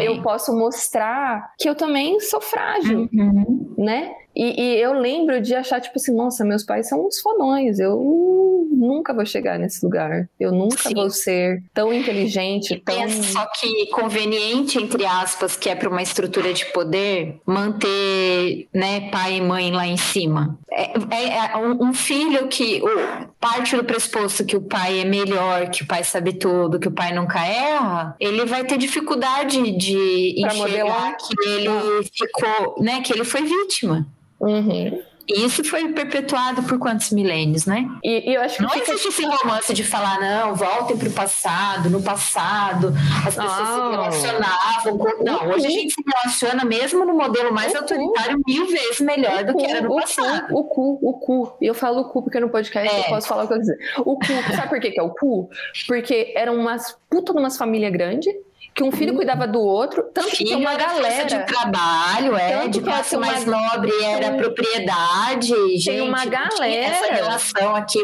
eu 0.01 0.23
posso 0.23 0.55
mostrar 0.55 1.55
que 1.59 1.69
eu 1.69 1.75
também 1.75 2.21
sou 2.21 2.41
frágil, 2.41 3.09
uhum. 3.13 3.75
né? 3.79 4.13
E, 4.39 4.55
e, 4.57 4.81
eu 4.81 4.93
lembro 4.93 5.41
de 5.41 5.53
achar, 5.53 5.81
tipo 5.81 5.99
assim, 5.99 6.15
nossa, 6.15 6.45
meus 6.45 6.63
pais 6.63 6.89
são 6.89 7.05
uns 7.05 7.19
fodões, 7.19 7.81
eu 7.81 8.69
nunca 8.71 9.13
vou 9.13 9.27
chegar 9.27 9.59
nesse 9.59 9.85
lugar, 9.85 10.29
eu 10.39 10.53
nunca 10.53 10.89
Sim. 10.89 10.95
vou 10.95 11.11
ser 11.11 11.65
tão 11.75 11.93
inteligente, 11.93 12.75
e 12.75 12.79
tão... 12.79 13.11
Só 13.11 13.45
que 13.47 13.87
conveniente, 13.87 14.79
entre 14.79 15.05
aspas, 15.05 15.57
que 15.57 15.69
é 15.69 15.75
para 15.75 15.89
uma 15.89 16.01
estrutura 16.01 16.55
de 16.55 16.67
poder, 16.67 17.41
manter, 17.45 18.69
né, 18.73 19.11
pai 19.11 19.39
e 19.39 19.41
mãe 19.41 19.73
lá 19.73 19.89
em 19.89 19.97
cima. 19.97 20.57
É, 20.71 20.93
é, 21.11 21.53
é 21.53 21.57
um, 21.57 21.93
filho 21.93 22.47
que 22.47 22.81
o, 22.81 23.27
parte 23.41 23.75
do 23.75 23.83
pressuposto 23.83 24.45
que 24.45 24.57
o 24.57 24.61
pai 24.61 25.01
é 25.01 25.05
melhor, 25.05 25.69
que 25.69 25.83
o 25.83 25.87
pai 25.87 26.05
sabe 26.05 26.35
tudo, 26.35 26.79
que 26.79 26.87
o 26.87 26.93
pai 26.93 27.13
nunca 27.13 27.45
erra, 27.45 28.15
ele 28.21 28.47
vai 28.47 28.63
ter 28.63 28.79
dificuldade 28.79 29.77
de 29.77 30.37
pra 30.41 30.55
enxergar 30.55 30.57
modelar. 30.57 31.17
que 31.17 31.49
ele 31.49 32.09
ficou, 32.17 32.77
né, 32.81 33.01
que 33.01 33.13
ele 33.13 33.25
foi 33.25 33.43
vítima. 33.43 34.07
Uhum. 34.41 35.03
E 35.29 35.45
isso 35.45 35.63
foi 35.63 35.93
perpetuado 35.93 36.63
por 36.63 36.79
quantos 36.79 37.11
milênios, 37.11 37.67
né? 37.67 37.87
E, 38.03 38.31
e 38.31 38.35
eu 38.35 38.41
acho 38.41 38.57
que 38.57 38.63
não 38.63 38.71
fica... 38.71 38.93
existe 38.93 39.09
esse 39.09 39.27
romance 39.27 39.75
de 39.75 39.85
falar, 39.85 40.19
não, 40.19 40.55
voltem 40.55 40.97
para 40.97 41.09
o 41.09 41.13
passado, 41.13 41.91
no 41.91 42.03
passado, 42.03 42.95
as 43.27 43.35
pessoas 43.35 43.69
se 43.69 43.91
relacionavam. 43.91 44.99
Com... 44.99 45.25
Não, 45.25 45.49
hoje 45.51 45.67
a 45.67 45.71
gente 45.71 45.93
se 45.93 46.03
relaciona 46.03 46.65
mesmo 46.65 47.05
no 47.05 47.13
modelo 47.13 47.53
mais 47.53 47.75
o 47.75 47.77
autoritário 47.77 48.41
mil 48.47 48.67
vezes 48.69 49.01
melhor 49.01 49.45
do 49.45 49.55
que 49.55 49.67
era 49.67 49.83
no 49.83 49.93
o 49.93 49.97
passado. 49.97 50.49
Cu, 50.49 50.59
o 50.59 50.65
cu, 50.65 50.99
o 51.03 51.13
cu. 51.19 51.57
E 51.61 51.67
eu 51.67 51.75
falo 51.75 52.01
o 52.01 52.09
cu 52.09 52.23
porque 52.23 52.41
no 52.41 52.49
podcast 52.49 52.95
é. 52.95 53.01
eu 53.01 53.05
posso 53.05 53.29
falar 53.29 53.45
o 53.45 53.49
que 53.49 53.53
eu 53.53 53.59
quiser. 53.59 53.79
O 53.99 54.19
cu, 54.19 54.57
sabe 54.57 54.69
por 54.71 54.81
que, 54.81 54.93
que 54.93 55.01
é 55.01 55.03
o 55.03 55.11
cu? 55.11 55.51
Porque 55.87 56.33
eram 56.35 56.55
umas 56.55 56.97
puta 57.11 57.35
de 57.35 57.39
umas 57.39 57.59
famílias 57.59 57.93
grandes 57.93 58.35
que 58.79 58.85
um 58.85 58.93
filho 58.93 59.13
cuidava 59.13 59.45
do 59.45 59.61
outro, 59.61 60.05
tanto 60.15 60.37
filho 60.37 60.51
que 60.51 60.55
uma 60.55 60.77
galera 60.77 61.25
de 61.25 61.45
trabalho, 61.47 62.37
é, 62.37 62.69
de 62.69 62.81
classe 62.81 63.17
mais 63.17 63.43
uma... 63.43 63.57
nobre 63.61 63.91
era 64.05 64.37
propriedade, 64.37 65.53
tem 65.53 65.79
gente, 65.79 66.01
uma 66.03 66.25
galera 66.25 66.87
essa 66.87 67.13
relação 67.13 67.75
aqui 67.75 67.99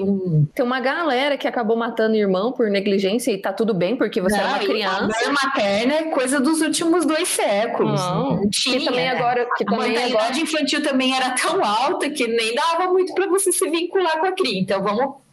tem 0.53 0.65
uma 0.65 0.81
galera 0.81 1.39
que 1.39 1.47
acabou 1.47 1.77
matando 1.77 2.15
o 2.15 2.17
irmão 2.17 2.51
por 2.51 2.69
negligência 2.69 3.31
e 3.31 3.39
tá 3.39 3.53
tudo 3.53 3.73
bem 3.73 3.95
porque 3.95 4.21
você 4.21 4.37
não, 4.37 4.43
era 4.43 4.55
uma 4.55 4.59
criança. 4.59 5.29
A 5.29 5.47
materna 5.47 5.95
é 5.95 6.03
coisa 6.11 6.41
dos 6.41 6.61
últimos 6.61 7.07
dois 7.07 7.29
séculos. 7.29 8.01
Não, 8.01 8.37
não 8.37 8.51
tinha, 8.51 8.81
que 8.81 8.85
também 8.85 9.05
né? 9.05 9.11
agora 9.11 9.47
que 9.57 9.63
a 9.63 9.67
também 9.71 10.13
agora... 10.13 10.37
infantil 10.37 10.83
também 10.83 11.17
era 11.17 11.31
tão 11.31 11.65
alta 11.65 12.11
que 12.11 12.27
nem 12.27 12.53
dava 12.53 12.93
muito 12.93 13.15
para 13.15 13.29
você 13.29 13.53
se 13.53 13.71
vincular 13.71 14.19
com 14.19 14.27
a 14.27 14.33
cria. 14.33 14.61
Então 14.61 14.83
vamos 14.83 15.24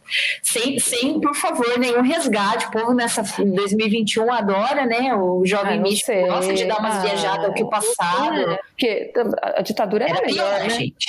Sem, 0.42 0.78
sem, 0.78 1.20
por 1.20 1.34
favor, 1.34 1.78
nenhum 1.78 2.02
resgate. 2.02 2.66
O 2.66 2.70
povo 2.70 2.94
nessa 2.94 3.22
2021 3.22 4.32
adora, 4.32 4.86
né? 4.86 5.14
O 5.14 5.44
jovem 5.44 5.78
ah, 5.78 5.82
místico 5.82 6.12
gosta 6.26 6.52
de 6.52 6.64
dar 6.64 6.78
umas 6.78 6.96
ah, 6.96 7.00
viajadas 7.00 7.46
ao 7.46 7.54
que 7.54 7.64
passado. 7.64 8.52
É, 8.52 8.58
porque 8.68 9.12
a 9.40 9.62
ditadura 9.62 10.04
era, 10.04 10.18
era 10.18 10.26
melhor, 10.26 10.58
pior, 10.58 10.60
né? 10.64 10.70
gente. 10.70 11.06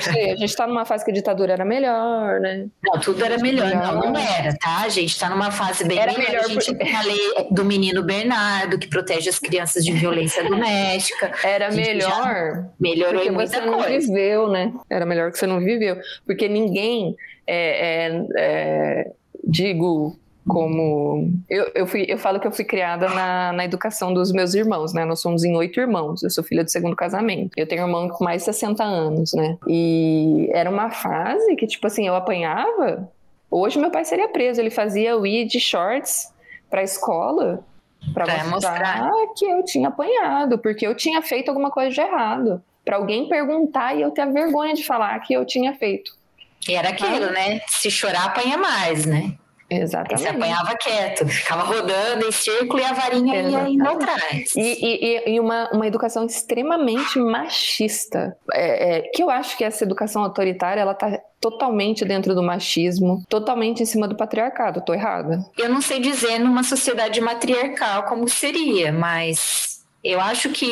Sei, 0.00 0.32
a 0.32 0.36
gente 0.36 0.54
tá 0.54 0.66
numa 0.66 0.84
fase 0.84 1.04
que 1.04 1.10
a 1.10 1.14
ditadura 1.14 1.52
era 1.52 1.64
melhor, 1.64 2.40
né? 2.40 2.66
Não, 2.82 3.00
tudo 3.00 3.24
era 3.24 3.38
melhor. 3.38 3.70
Não, 3.74 4.12
não 4.12 4.20
era, 4.20 4.56
tá? 4.56 4.82
A 4.82 4.88
gente 4.88 5.18
tá 5.18 5.28
numa 5.28 5.50
fase 5.50 5.84
bem 5.84 5.98
era 5.98 6.12
melhor. 6.12 6.44
A 6.44 6.48
gente 6.48 6.74
tem 6.74 6.94
a 6.94 7.02
lei 7.02 7.46
do 7.50 7.64
menino 7.64 8.02
Bernardo, 8.02 8.78
que 8.78 8.88
protege 8.88 9.28
as 9.28 9.38
crianças 9.38 9.84
de 9.84 9.92
violência 9.92 10.44
doméstica. 10.44 11.32
Era 11.42 11.70
melhor. 11.70 12.66
Melhorou 12.78 13.14
porque 13.14 13.30
muita 13.30 13.60
você 13.60 13.66
não 13.66 13.78
coisa. 13.78 14.06
viveu, 14.06 14.48
né? 14.48 14.72
Era 14.88 15.06
melhor 15.06 15.30
que 15.30 15.38
você 15.38 15.46
não 15.46 15.60
viveu. 15.60 15.98
Porque 16.26 16.48
ninguém 16.48 17.16
é, 17.46 18.06
é, 18.06 18.26
é, 18.36 19.12
digo 19.44 20.16
como 20.48 21.30
eu, 21.48 21.70
eu, 21.74 21.86
fui, 21.86 22.06
eu 22.08 22.18
falo 22.18 22.40
que 22.40 22.46
eu 22.46 22.50
fui 22.50 22.64
criada 22.64 23.08
na, 23.08 23.52
na 23.52 23.64
educação 23.64 24.12
dos 24.12 24.32
meus 24.32 24.54
irmãos, 24.54 24.92
né? 24.92 25.04
Nós 25.04 25.20
somos 25.20 25.44
em 25.44 25.54
oito 25.56 25.78
irmãos. 25.78 26.22
Eu 26.22 26.30
sou 26.30 26.42
filha 26.42 26.64
do 26.64 26.70
segundo 26.70 26.96
casamento. 26.96 27.52
Eu 27.56 27.68
tenho 27.68 27.82
um 27.82 27.86
irmão 27.86 28.08
com 28.08 28.24
mais 28.24 28.42
de 28.42 28.46
60 28.46 28.82
anos, 28.82 29.32
né? 29.32 29.56
E 29.68 30.48
era 30.52 30.68
uma 30.68 30.90
fase 30.90 31.54
que, 31.56 31.66
tipo 31.66 31.86
assim, 31.86 32.06
eu 32.06 32.14
apanhava. 32.14 33.08
Hoje 33.50 33.78
meu 33.78 33.90
pai 33.90 34.04
seria 34.04 34.28
preso. 34.28 34.60
Ele 34.60 34.70
fazia 34.70 35.16
o 35.16 35.26
ir 35.26 35.46
de 35.46 35.60
shorts 35.60 36.32
pra 36.68 36.82
escola 36.82 37.64
para 38.14 38.44
mostrar, 38.44 39.02
mostrar 39.02 39.10
que 39.36 39.44
eu 39.44 39.62
tinha 39.64 39.88
apanhado, 39.88 40.58
porque 40.58 40.86
eu 40.86 40.94
tinha 40.94 41.20
feito 41.20 41.48
alguma 41.48 41.70
coisa 41.70 41.90
de 41.90 42.00
errado. 42.00 42.62
Para 42.84 42.96
alguém 42.96 43.28
perguntar 43.28 43.94
e 43.94 44.02
eu 44.02 44.10
ter 44.10 44.22
a 44.22 44.26
vergonha 44.26 44.74
de 44.74 44.84
falar 44.84 45.18
que 45.20 45.34
eu 45.34 45.44
tinha 45.44 45.74
feito. 45.74 46.18
E 46.68 46.74
era 46.74 46.90
aquilo, 46.90 47.26
ah. 47.26 47.32
né? 47.32 47.60
Se 47.66 47.90
chorar, 47.90 48.26
apanha 48.26 48.56
mais, 48.56 49.06
né? 49.06 49.34
Exatamente. 49.70 50.22
Você 50.22 50.28
apanhava 50.28 50.76
quieto, 50.76 51.28
ficava 51.28 51.62
rodando 51.62 52.26
em 52.26 52.32
círculo 52.32 52.80
e 52.80 52.84
a 52.84 52.92
varinha 52.92 53.36
Exatamente. 53.36 53.68
ia 53.68 53.74
indo 53.74 53.88
atrás. 53.88 54.56
E, 54.56 54.60
e, 54.60 55.34
e, 55.34 55.40
uma, 55.40 55.70
uma 55.72 55.86
educação 55.86 56.26
extremamente 56.26 57.20
machista. 57.20 58.36
É, 58.52 58.96
é, 58.96 59.00
que 59.02 59.22
eu 59.22 59.30
acho 59.30 59.56
que 59.56 59.62
essa 59.62 59.84
educação 59.84 60.24
autoritária, 60.24 60.80
ela 60.80 60.92
tá 60.92 61.20
totalmente 61.40 62.04
dentro 62.04 62.34
do 62.34 62.42
machismo, 62.42 63.24
totalmente 63.28 63.80
em 63.80 63.86
cima 63.86 64.08
do 64.08 64.16
patriarcado. 64.16 64.80
Tô 64.80 64.92
errada? 64.92 65.38
Eu 65.56 65.68
não 65.68 65.80
sei 65.80 66.00
dizer 66.00 66.40
numa 66.40 66.64
sociedade 66.64 67.20
matriarcal 67.20 68.02
como 68.04 68.28
seria, 68.28 68.92
mas 68.92 69.84
eu 70.02 70.20
acho 70.20 70.50
que 70.50 70.68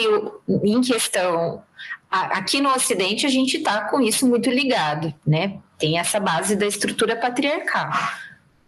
em 0.49 0.80
questão 0.80 1.62
aqui 2.11 2.61
no 2.61 2.70
Ocidente 2.70 3.26
a 3.26 3.28
gente 3.28 3.59
está 3.59 3.82
com 3.82 4.01
isso 4.01 4.26
muito 4.26 4.51
ligado, 4.51 5.14
né? 5.26 5.59
Tem 5.79 5.99
essa 5.99 6.18
base 6.18 6.57
da 6.57 6.66
estrutura 6.66 7.16
patriarcal. 7.16 7.91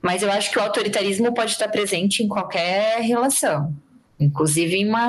Mas 0.01 0.23
eu 0.23 0.31
acho 0.31 0.51
que 0.51 0.59
o 0.59 0.63
autoritarismo 0.63 1.35
pode 1.35 1.53
estar 1.53 1.69
presente 1.69 2.23
em 2.23 2.29
qualquer 2.29 3.01
relação. 3.01 3.75
Inclusive 4.19 4.77
em 4.77 4.87
uma 4.87 5.09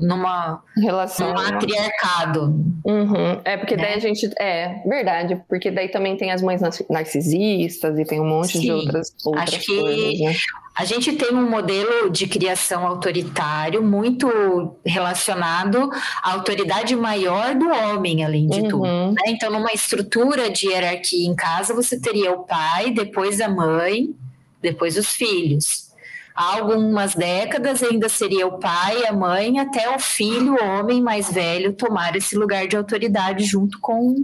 numa 0.00 0.62
relação 0.76 1.30
um 1.30 1.34
matriarcado. 1.34 2.54
Uhum. 2.84 3.40
É 3.44 3.56
porque 3.56 3.76
né? 3.76 3.82
daí 3.82 3.94
a 3.94 3.98
gente 3.98 4.30
é 4.38 4.80
verdade, 4.86 5.42
porque 5.48 5.72
daí 5.72 5.88
também 5.88 6.16
tem 6.16 6.30
as 6.30 6.40
mães 6.40 6.60
narcisistas 6.88 7.98
e 7.98 8.04
tem 8.04 8.20
um 8.20 8.28
monte 8.28 8.52
Sim. 8.52 8.60
de 8.60 8.72
outras, 8.72 9.12
outras 9.24 9.48
Acho 9.48 9.60
que 9.60 9.80
coisas, 9.80 10.20
né? 10.20 10.34
A 10.74 10.84
gente 10.84 11.12
tem 11.12 11.32
um 11.32 11.48
modelo 11.48 12.10
de 12.10 12.26
criação 12.26 12.84
autoritário 12.84 13.80
muito 13.80 14.76
relacionado 14.84 15.88
à 16.20 16.32
autoridade 16.32 16.96
maior 16.96 17.54
do 17.54 17.68
homem, 17.68 18.24
além 18.24 18.48
de 18.48 18.60
uhum. 18.60 18.68
tudo. 18.68 19.12
Né? 19.12 19.22
Então, 19.28 19.52
numa 19.52 19.72
estrutura 19.72 20.50
de 20.50 20.66
hierarquia 20.66 21.28
em 21.28 21.34
casa, 21.36 21.72
você 21.72 22.00
teria 22.00 22.32
o 22.32 22.44
pai, 22.44 22.90
depois 22.90 23.40
a 23.40 23.48
mãe, 23.48 24.12
depois 24.60 24.96
os 24.96 25.10
filhos. 25.10 25.92
Há 26.34 26.56
algumas 26.56 27.14
décadas 27.14 27.80
ainda 27.80 28.08
seria 28.08 28.44
o 28.44 28.58
pai, 28.58 29.06
a 29.06 29.12
mãe, 29.12 29.60
até 29.60 29.94
o 29.94 30.00
filho, 30.00 30.56
o 30.56 30.64
homem 30.64 31.00
mais 31.00 31.32
velho, 31.32 31.72
tomar 31.72 32.16
esse 32.16 32.34
lugar 32.34 32.66
de 32.66 32.76
autoridade 32.76 33.44
junto 33.44 33.78
com 33.78 34.16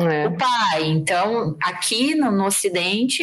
é. 0.00 0.26
o 0.26 0.36
pai. 0.36 0.86
Então, 0.86 1.56
aqui 1.62 2.16
no, 2.16 2.32
no 2.32 2.46
Ocidente, 2.46 3.22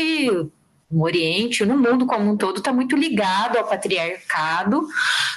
no 0.91 1.03
Oriente, 1.03 1.65
no 1.65 1.77
mundo 1.77 2.05
como 2.05 2.31
um 2.31 2.37
todo, 2.37 2.57
está 2.57 2.73
muito 2.73 2.95
ligado 2.95 3.57
ao 3.57 3.67
patriarcado, 3.67 4.85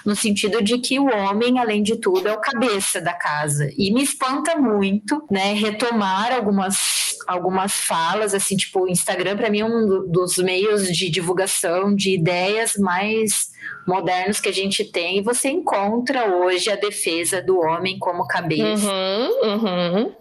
no 0.04 0.16
sentido 0.16 0.62
de 0.62 0.78
que 0.78 0.98
o 0.98 1.06
homem, 1.06 1.58
além 1.58 1.82
de 1.82 1.96
tudo, 1.96 2.28
é 2.28 2.32
o 2.32 2.40
cabeça 2.40 3.00
da 3.00 3.12
casa. 3.12 3.70
E 3.76 3.92
me 3.92 4.02
espanta 4.02 4.56
muito, 4.56 5.24
né, 5.30 5.52
retomar 5.54 6.32
algumas 6.32 7.04
algumas 7.26 7.72
falas, 7.72 8.34
assim, 8.34 8.54
tipo, 8.54 8.80
o 8.80 8.88
Instagram 8.88 9.36
para 9.36 9.48
mim 9.48 9.60
é 9.60 9.64
um 9.64 10.10
dos 10.10 10.36
meios 10.36 10.88
de 10.88 11.08
divulgação 11.08 11.94
de 11.94 12.14
ideias 12.14 12.74
mais 12.76 13.53
modernos 13.86 14.40
que 14.40 14.48
a 14.48 14.52
gente 14.52 14.84
tem, 14.84 15.18
e 15.18 15.22
você 15.22 15.48
encontra 15.48 16.34
hoje 16.34 16.70
a 16.70 16.76
defesa 16.76 17.42
do 17.42 17.58
homem 17.58 17.98
como 17.98 18.26
cabeça. 18.26 18.86
Uhum, 18.86 19.30
uhum. 19.42 20.12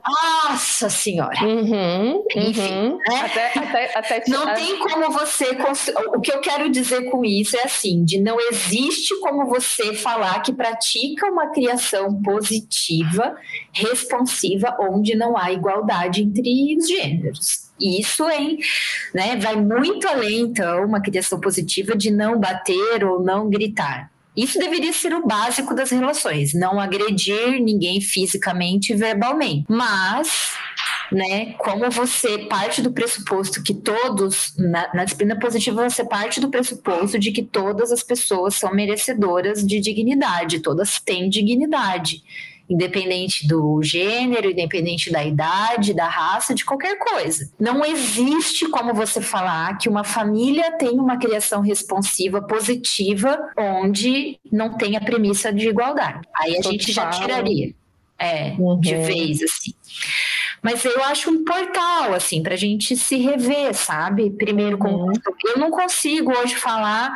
Nossa 0.50 0.90
Senhora! 0.90 1.44
Uhum, 1.44 2.24
Enfim, 2.36 2.74
uhum. 2.74 2.98
né? 2.98 3.22
até, 3.22 3.48
até, 3.58 3.98
até 3.98 4.24
não 4.28 4.54
tem 4.54 4.80
como 4.80 5.12
você. 5.12 5.58
O 6.14 6.20
que 6.20 6.32
eu 6.32 6.42
quero 6.42 6.70
dizer 6.70 7.10
com 7.10 7.24
isso 7.24 7.56
é 7.58 7.64
assim: 7.64 8.04
de 8.04 8.20
não 8.20 8.38
existe 8.40 9.20
como 9.20 9.46
você 9.46 9.94
falar 9.94 10.42
que 10.42 10.54
pratica 10.54 11.28
uma 11.28 11.52
criação 11.52 12.22
positiva, 12.22 13.36
responsiva, 13.72 14.76
onde 14.80 15.16
não 15.16 15.38
há 15.38 15.52
igualdade 15.52 16.22
entre 16.22 16.76
os 16.78 16.88
gêneros. 16.88 17.63
Isso 17.80 18.30
hein, 18.30 18.60
né, 19.14 19.36
vai 19.38 19.56
muito 19.56 20.08
além, 20.08 20.42
então, 20.42 20.86
uma 20.86 21.02
criação 21.02 21.40
positiva 21.40 21.96
de 21.96 22.12
não 22.12 22.40
bater 22.40 23.04
ou 23.04 23.22
não 23.22 23.50
gritar. 23.50 24.12
Isso 24.36 24.58
deveria 24.58 24.92
ser 24.92 25.14
o 25.14 25.26
básico 25.26 25.76
das 25.76 25.92
relações, 25.92 26.54
não 26.54 26.80
agredir 26.80 27.62
ninguém 27.62 28.02
fisicamente 28.02 28.92
e 28.92 28.96
verbalmente. 28.96 29.66
Mas, 29.70 30.54
né, 31.12 31.54
como 31.54 31.90
você 31.92 32.40
parte 32.40 32.82
do 32.82 32.92
pressuposto 32.92 33.62
que 33.62 33.76
todos, 33.76 34.56
na, 34.58 34.92
na, 34.94 35.04
disciplina 35.04 35.38
positiva, 35.38 35.88
você 35.88 36.04
parte 36.04 36.40
do 36.40 36.50
pressuposto 36.50 37.20
de 37.20 37.32
que 37.32 37.44
todas 37.44 37.92
as 37.92 38.02
pessoas 38.02 38.56
são 38.56 38.74
merecedoras 38.74 39.64
de 39.64 39.80
dignidade, 39.80 40.62
todas 40.62 41.00
têm 41.00 41.30
dignidade 41.30 42.24
independente 42.70 43.48
do 43.48 43.82
gênero, 43.84 44.50
independente 44.50 45.12
da 45.12 45.24
idade, 45.24 45.94
da 45.94 46.08
raça, 46.08 46.56
de 46.56 46.64
qualquer 46.66 46.98
coisa. 46.98 47.52
Não 47.60 47.84
existe 47.86 48.68
como 48.70 48.94
você 48.94 49.22
falar 49.22 49.78
que 49.78 49.90
uma 49.90 50.04
família 50.04 50.72
tem 50.78 51.00
uma 51.00 51.18
criação 51.18 51.62
responsiva 51.62 52.42
positiva 52.42 53.38
onde 53.58 54.40
não 54.52 54.78
tem 54.78 54.96
a 54.96 55.02
premissa 55.02 55.52
de 55.52 55.70
igualdade. 55.70 56.28
Aí 56.40 56.54
a 56.54 56.56
Total. 56.58 56.72
gente 56.72 56.92
já 56.92 57.10
tiraria. 57.10 57.74
É, 58.18 58.56
uhum. 58.58 58.80
de 58.80 58.96
vez, 58.96 59.42
assim. 59.42 59.74
Mas 60.62 60.86
eu 60.86 61.04
acho 61.04 61.30
um 61.30 61.44
portal, 61.44 62.14
assim, 62.14 62.42
para 62.42 62.54
a 62.54 62.58
gente 62.58 62.96
se 62.96 63.18
rever, 63.18 63.74
sabe? 63.74 64.30
Primeiro, 64.30 64.82
uhum. 64.82 65.12
eu 65.46 65.58
não 65.58 65.70
consigo 65.70 66.32
hoje 66.32 66.56
falar 66.56 67.12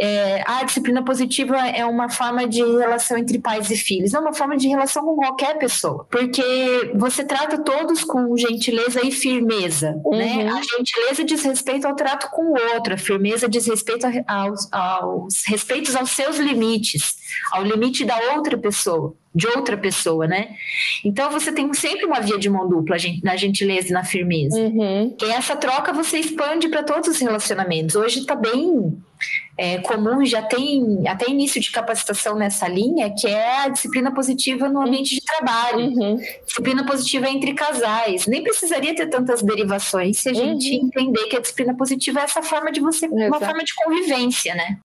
é, 0.00 0.42
a 0.46 0.64
disciplina 0.64 1.04
positiva 1.04 1.58
é 1.58 1.84
uma 1.84 2.08
forma 2.08 2.48
de 2.48 2.62
relação 2.62 3.18
entre 3.18 3.38
pais 3.38 3.70
e 3.70 3.76
filhos, 3.76 4.14
é 4.14 4.18
uma 4.18 4.32
forma 4.32 4.56
de 4.56 4.66
relação 4.66 5.04
com 5.04 5.14
qualquer 5.14 5.58
pessoa, 5.58 6.06
porque 6.10 6.90
você 6.94 7.22
trata 7.22 7.58
todos 7.58 8.02
com 8.02 8.34
gentileza 8.34 9.06
e 9.06 9.12
firmeza, 9.12 9.90
né? 9.90 10.00
uhum. 10.02 10.16
né? 10.16 10.48
A 10.48 10.62
gentileza 10.62 11.22
diz 11.22 11.42
respeito 11.42 11.86
ao 11.86 11.94
trato 11.94 12.30
com 12.30 12.42
o 12.42 12.74
outro, 12.74 12.94
a 12.94 12.98
firmeza 12.98 13.46
diz 13.46 13.66
respeito 13.66 14.06
aos, 14.26 14.72
aos 14.72 15.42
respeitos 15.46 15.94
aos 15.94 16.10
seus 16.12 16.38
limites, 16.38 17.16
ao 17.52 17.62
limite 17.62 18.04
da 18.06 18.16
outra 18.34 18.56
pessoa 18.56 19.14
de 19.32 19.46
outra 19.46 19.76
pessoa, 19.76 20.26
né? 20.26 20.56
Então 21.04 21.30
você 21.30 21.52
tem 21.52 21.72
sempre 21.72 22.04
uma 22.04 22.20
via 22.20 22.36
de 22.36 22.50
mão 22.50 22.68
dupla 22.68 22.96
na 23.22 23.36
gentileza 23.36 23.88
e 23.88 23.92
na 23.92 24.02
firmeza. 24.02 24.58
Uhum. 24.58 25.16
E 25.22 25.24
essa 25.26 25.54
troca 25.54 25.92
você 25.92 26.18
expande 26.18 26.68
para 26.68 26.82
todos 26.82 27.08
os 27.08 27.20
relacionamentos. 27.20 27.94
Hoje 27.94 28.20
está 28.20 28.34
bem 28.34 29.00
é, 29.60 29.76
comum, 29.82 30.24
já 30.24 30.40
tem 30.40 31.06
até 31.06 31.28
início 31.28 31.60
de 31.60 31.70
capacitação 31.70 32.34
nessa 32.34 32.66
linha, 32.66 33.14
que 33.14 33.26
é 33.26 33.58
a 33.58 33.68
disciplina 33.68 34.10
positiva 34.10 34.70
no 34.70 34.80
ambiente 34.80 35.14
de 35.14 35.20
trabalho. 35.20 35.80
Uhum. 35.80 36.16
Disciplina 36.46 36.86
positiva 36.86 37.28
entre 37.28 37.52
casais. 37.52 38.26
Nem 38.26 38.42
precisaria 38.42 38.96
ter 38.96 39.08
tantas 39.08 39.42
derivações 39.42 40.16
se 40.16 40.30
a 40.30 40.32
gente 40.32 40.78
uhum. 40.78 40.86
entender 40.86 41.24
que 41.26 41.36
a 41.36 41.40
disciplina 41.40 41.76
positiva 41.76 42.20
é 42.20 42.22
essa 42.22 42.42
forma 42.42 42.72
de 42.72 42.80
você, 42.80 43.04
Exato. 43.04 43.26
uma 43.26 43.38
forma 43.38 43.62
de 43.62 43.74
convivência, 43.74 44.54
né? 44.54 44.78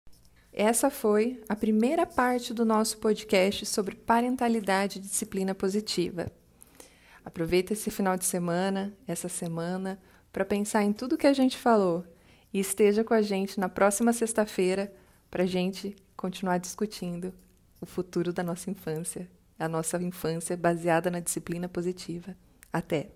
Essa 0.52 0.90
foi 0.90 1.42
a 1.48 1.56
primeira 1.56 2.06
parte 2.06 2.54
do 2.54 2.66
nosso 2.66 2.98
podcast 2.98 3.66
sobre 3.66 3.96
parentalidade 3.96 5.00
e 5.00 5.02
disciplina 5.02 5.56
positiva. 5.56 6.30
Aproveita 7.24 7.72
esse 7.72 7.90
final 7.90 8.18
de 8.18 8.26
semana, 8.26 8.94
essa 9.08 9.30
semana, 9.30 9.98
para 10.34 10.44
pensar 10.44 10.84
em 10.84 10.92
tudo 10.92 11.18
que 11.18 11.28
a 11.28 11.34
gente 11.34 11.58
falou 11.58 12.04
e 12.56 12.60
esteja 12.62 13.04
com 13.04 13.14
a 13.14 13.22
gente 13.22 13.60
na 13.60 13.68
próxima 13.68 14.14
sexta-feira 14.14 14.90
para 15.30 15.44
a 15.44 15.46
gente 15.46 15.94
continuar 16.16 16.58
discutindo 16.58 17.34
o 17.82 17.86
futuro 17.86 18.32
da 18.32 18.42
nossa 18.44 18.72
infância, 18.72 19.30
a 19.60 19.68
nossa 19.68 20.02
infância 20.02 20.56
baseada 20.56 21.12
na 21.12 21.20
disciplina 21.20 21.68
positiva. 21.68 22.34
Até! 22.72 23.10